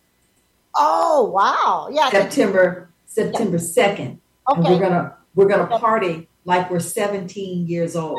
Oh, 0.77 1.31
wow. 1.35 1.89
Yeah. 1.91 2.11
September 2.11 2.91
September 3.07 3.59
2nd. 3.59 4.21
And 4.49 4.65
we're 4.65 4.75
Okay. 4.75 4.79
gonna 4.79 5.17
we're 5.39 5.47
gonna 5.47 5.79
party 5.79 6.29
like 6.45 6.69
we're 6.69 6.81
17 6.81 7.69
years 7.69 7.95
old. 7.95 8.19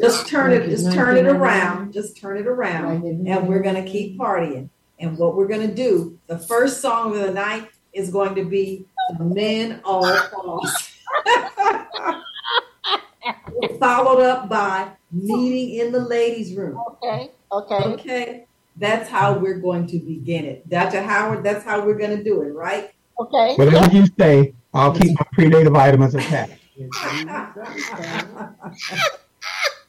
Just 0.00 0.28
turn 0.28 0.52
it, 0.52 0.70
just 0.70 0.92
turn 0.92 1.16
it 1.16 1.26
around, 1.26 1.92
just 1.92 2.16
turn 2.16 2.36
it 2.36 2.46
around, 2.46 3.02
and 3.02 3.48
we're 3.48 3.62
gonna 3.62 3.84
keep 3.84 4.16
partying. 4.16 4.68
And 5.00 5.18
what 5.18 5.34
we're 5.34 5.48
gonna 5.48 5.74
do, 5.74 6.16
the 6.28 6.38
first 6.38 6.80
song 6.80 7.16
of 7.16 7.20
the 7.20 7.32
night 7.32 7.68
is 7.92 8.10
going 8.10 8.36
to 8.36 8.44
be 8.44 8.86
the 9.18 9.24
Men 9.24 9.80
All 9.84 10.06
Falls. 10.28 10.92
Followed 13.80 14.22
up 14.22 14.48
by 14.48 14.92
meeting 15.10 15.80
in 15.80 15.90
the 15.90 15.98
ladies' 15.98 16.54
room. 16.54 16.78
Okay. 16.92 17.32
Okay. 17.50 17.74
Okay, 17.74 18.46
that's 18.76 19.08
how 19.08 19.36
we're 19.36 19.58
going 19.58 19.88
to 19.88 19.98
begin 19.98 20.44
it. 20.44 20.68
Dr. 20.68 21.02
Howard, 21.02 21.42
that's 21.42 21.64
how 21.64 21.84
we're 21.84 21.98
going 21.98 22.16
to 22.16 22.22
do 22.22 22.42
it, 22.42 22.52
right? 22.52 22.92
Okay. 23.18 23.56
Whatever 23.56 23.94
you 23.94 24.06
say, 24.18 24.54
I'll 24.74 24.92
keep 24.92 25.16
my 25.16 25.26
prenatal 25.32 25.72
vitamins 25.72 26.14
intact. 26.16 26.58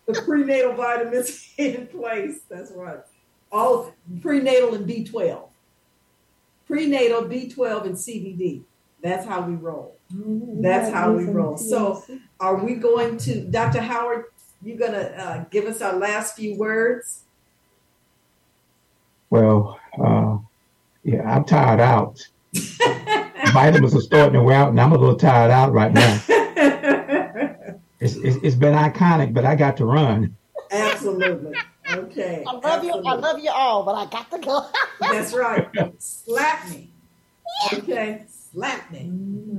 the 0.05 0.21
prenatal 0.23 0.73
vitamins 0.73 1.53
in 1.57 1.87
place. 1.87 2.41
That's 2.47 2.71
right. 2.71 2.99
All 3.51 3.93
prenatal 4.21 4.75
and 4.75 4.87
B12. 4.87 5.49
Prenatal, 6.67 7.23
B12, 7.23 7.85
and 7.85 7.95
CBD. 7.95 8.63
That's 9.01 9.25
how 9.25 9.41
we 9.41 9.55
roll. 9.55 9.95
That's 10.09 10.93
how 10.93 11.13
we 11.13 11.25
roll. 11.25 11.57
So, 11.57 12.03
are 12.39 12.63
we 12.63 12.75
going 12.75 13.17
to, 13.19 13.41
Dr. 13.41 13.81
Howard, 13.81 14.25
you 14.63 14.75
going 14.75 14.93
to 14.93 15.23
uh, 15.23 15.45
give 15.51 15.65
us 15.65 15.81
our 15.81 15.95
last 15.95 16.35
few 16.35 16.57
words? 16.57 17.23
Well, 19.29 19.79
uh, 20.03 20.37
yeah, 21.03 21.21
I'm 21.23 21.45
tired 21.45 21.79
out. 21.79 22.19
Vitamins 23.53 23.95
are 23.95 24.01
starting 24.01 24.33
to 24.33 24.43
wear 24.43 24.57
out, 24.57 24.69
and 24.69 24.79
I'm 24.79 24.91
a 24.91 24.97
little 24.97 25.15
tired 25.15 25.51
out 25.51 25.73
right 25.73 25.93
now. 25.93 26.21
It's, 27.99 28.15
it's, 28.17 28.37
it's 28.43 28.55
been 28.55 28.73
iconic, 28.73 29.33
but 29.33 29.45
I 29.45 29.55
got 29.55 29.77
to 29.77 29.85
run. 29.85 30.35
Absolutely. 30.69 31.55
Okay. 31.91 32.43
I 32.45 32.51
love 32.53 32.83
you. 32.83 32.91
I 32.91 33.13
love 33.13 33.39
you 33.39 33.49
all, 33.49 33.83
but 33.83 33.93
I 33.93 34.05
got 34.05 34.29
to 34.31 34.39
go. 34.39 34.67
That's 34.99 35.33
right. 35.33 35.69
Slap 35.97 36.69
me. 36.69 36.91
Okay. 37.73 38.25
Slap 38.27 38.91
me. 38.91 39.11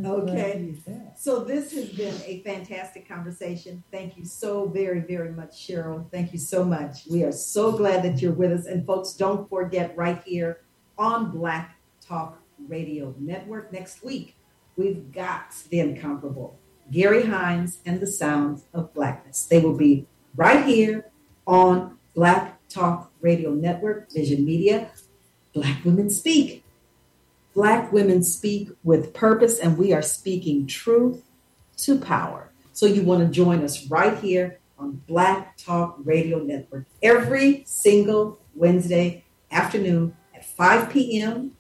Okay. 0.05 0.75
So 1.17 1.45
this 1.45 1.73
has 1.73 1.89
been 1.91 2.15
a 2.25 2.43
fantastic 2.43 3.09
conversation. 3.09 3.83
Thank 3.91 4.17
you 4.17 4.25
so 4.25 4.69
very, 4.69 5.01
very 5.01 5.33
much, 5.33 5.53
Cheryl. 5.67 6.11
Thank 6.11 6.33
you 6.33 6.39
so 6.39 6.65
much. 6.65 7.07
We 7.11 7.25
are 7.25 7.33
so 7.33 7.73
glad 7.73 8.03
that 8.05 8.21
you're 8.21 8.33
with 8.33 8.53
us. 8.53 8.67
And 8.67 8.85
folks, 8.87 9.13
don't 9.15 9.49
forget 9.49 9.97
right 9.97 10.23
here 10.25 10.61
on 10.99 11.31
Black 11.31 11.77
Talk 12.01 12.41
Radio 12.69 13.15
Network 13.19 13.73
next 13.73 14.05
week, 14.05 14.37
we've 14.77 15.13
got 15.13 15.55
the 15.71 15.81
incomparable 15.81 16.59
Gary 16.91 17.27
Hines 17.27 17.79
and 17.85 18.01
the 18.01 18.07
Sounds 18.07 18.65
of 18.73 18.95
Blackness. 18.95 19.45
They 19.45 19.61
will 19.61 19.77
be 19.77 20.07
right 20.37 20.65
here 20.65 21.07
on 21.47 21.99
Black 22.15 22.59
Talk 22.69 23.11
Radio 23.21 23.51
Network, 23.51 24.11
Vision 24.13 24.45
Media, 24.45 24.91
Black 25.53 25.85
Women 25.85 26.11
Speak. 26.11 26.63
Black 27.55 27.91
women 27.91 28.23
speak 28.23 28.69
with 28.85 29.15
purpose, 29.15 29.59
and 29.59 29.79
we 29.79 29.95
are 29.95 30.03
speaking 30.03 30.67
truth 30.67 31.23
to 31.79 31.99
power. 31.99 32.51
So, 32.75 32.85
you 32.85 33.03
want 33.03 33.27
to 33.27 33.33
join 33.33 33.65
us 33.65 33.87
right 33.87 34.19
here 34.19 34.59
on 34.79 35.03
Black 35.09 35.57
Talk 35.57 35.97
Radio 36.05 36.39
Network 36.41 36.85
every 37.03 37.65
single 37.67 38.39
Wednesday 38.55 39.25
afternoon 39.51 40.15
at 40.35 40.45
5 40.45 40.91
p.m. 40.91 41.56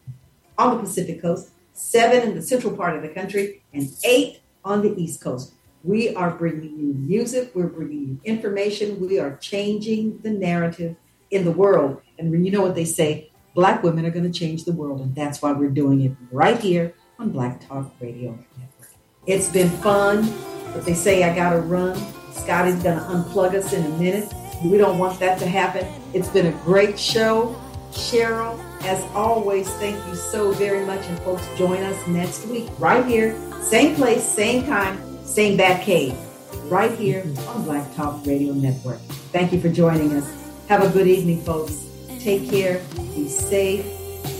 on 0.58 0.76
the 0.76 0.82
Pacific 0.82 1.20
Coast, 1.22 1.50
7 1.72 2.28
in 2.28 2.34
the 2.34 2.42
central 2.42 2.76
part 2.76 2.96
of 2.96 3.02
the 3.02 3.08
country, 3.08 3.62
and 3.72 3.88
8 4.04 4.40
on 4.64 4.82
the 4.82 4.94
East 5.00 5.20
Coast. 5.20 5.54
We 5.84 6.14
are 6.16 6.30
bringing 6.30 6.78
you 6.78 6.94
music, 6.94 7.52
we're 7.54 7.68
bringing 7.68 8.08
you 8.08 8.20
information, 8.24 8.98
we 8.98 9.18
are 9.18 9.36
changing 9.36 10.18
the 10.22 10.30
narrative 10.30 10.96
in 11.30 11.44
the 11.44 11.52
world. 11.52 12.00
And 12.18 12.44
you 12.44 12.50
know 12.50 12.62
what 12.62 12.74
they 12.74 12.84
say, 12.84 13.30
Black 13.54 13.82
women 13.82 14.04
are 14.04 14.10
going 14.10 14.30
to 14.30 14.38
change 14.38 14.64
the 14.64 14.72
world, 14.72 15.00
and 15.00 15.14
that's 15.14 15.40
why 15.40 15.52
we're 15.52 15.70
doing 15.70 16.02
it 16.02 16.12
right 16.30 16.58
here 16.58 16.92
on 17.18 17.30
Black 17.30 17.66
Talk 17.66 17.90
Radio 18.00 18.32
Network. 18.58 18.90
It's 19.26 19.48
been 19.48 19.70
fun, 19.70 20.30
but 20.74 20.84
they 20.84 20.92
say 20.92 21.24
I 21.24 21.34
got 21.34 21.50
to 21.50 21.60
run. 21.60 21.96
Scotty's 22.32 22.82
going 22.82 22.98
to 22.98 23.04
unplug 23.04 23.54
us 23.54 23.72
in 23.72 23.86
a 23.86 23.88
minute. 23.98 24.30
We 24.62 24.76
don't 24.76 24.98
want 24.98 25.18
that 25.20 25.38
to 25.38 25.46
happen. 25.46 25.86
It's 26.12 26.28
been 26.28 26.46
a 26.46 26.58
great 26.64 26.98
show. 26.98 27.58
Cheryl, 27.92 28.58
as 28.82 29.02
always, 29.14 29.68
thank 29.74 29.96
you 30.06 30.14
so 30.14 30.52
very 30.52 30.84
much. 30.84 31.04
And 31.06 31.18
folks, 31.20 31.46
join 31.56 31.82
us 31.82 32.06
next 32.06 32.46
week 32.46 32.68
right 32.78 33.04
here, 33.06 33.36
same 33.62 33.94
place, 33.96 34.22
same 34.24 34.64
time, 34.66 34.98
same 35.24 35.56
bat 35.56 35.82
cave, 35.82 36.16
right 36.64 36.96
here 36.98 37.24
on 37.48 37.64
Black 37.64 37.94
Talk 37.94 38.24
Radio 38.26 38.52
Network. 38.52 39.00
Thank 39.32 39.52
you 39.52 39.60
for 39.60 39.68
joining 39.68 40.12
us. 40.12 40.30
Have 40.68 40.82
a 40.82 40.88
good 40.88 41.06
evening, 41.06 41.42
folks. 41.42 41.86
Take 42.18 42.48
care. 42.50 42.82
Be 43.14 43.28
safe. 43.28 43.84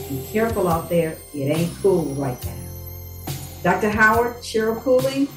Be 0.09 0.25
careful 0.33 0.69
out 0.69 0.89
there. 0.89 1.17
It 1.35 1.57
ain't 1.57 1.73
cool 1.83 2.05
right 2.15 2.43
now. 2.45 3.33
Dr. 3.63 3.91
Howard, 3.91 4.37
Cheryl 4.37 4.81
Cooley, 4.81 5.29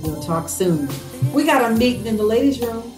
we'll 0.00 0.22
talk 0.22 0.48
soon. 0.48 0.88
We 1.32 1.44
got 1.44 1.70
a 1.70 1.74
meeting 1.74 2.06
in 2.06 2.16
the 2.16 2.22
ladies' 2.22 2.60
room. 2.60 2.93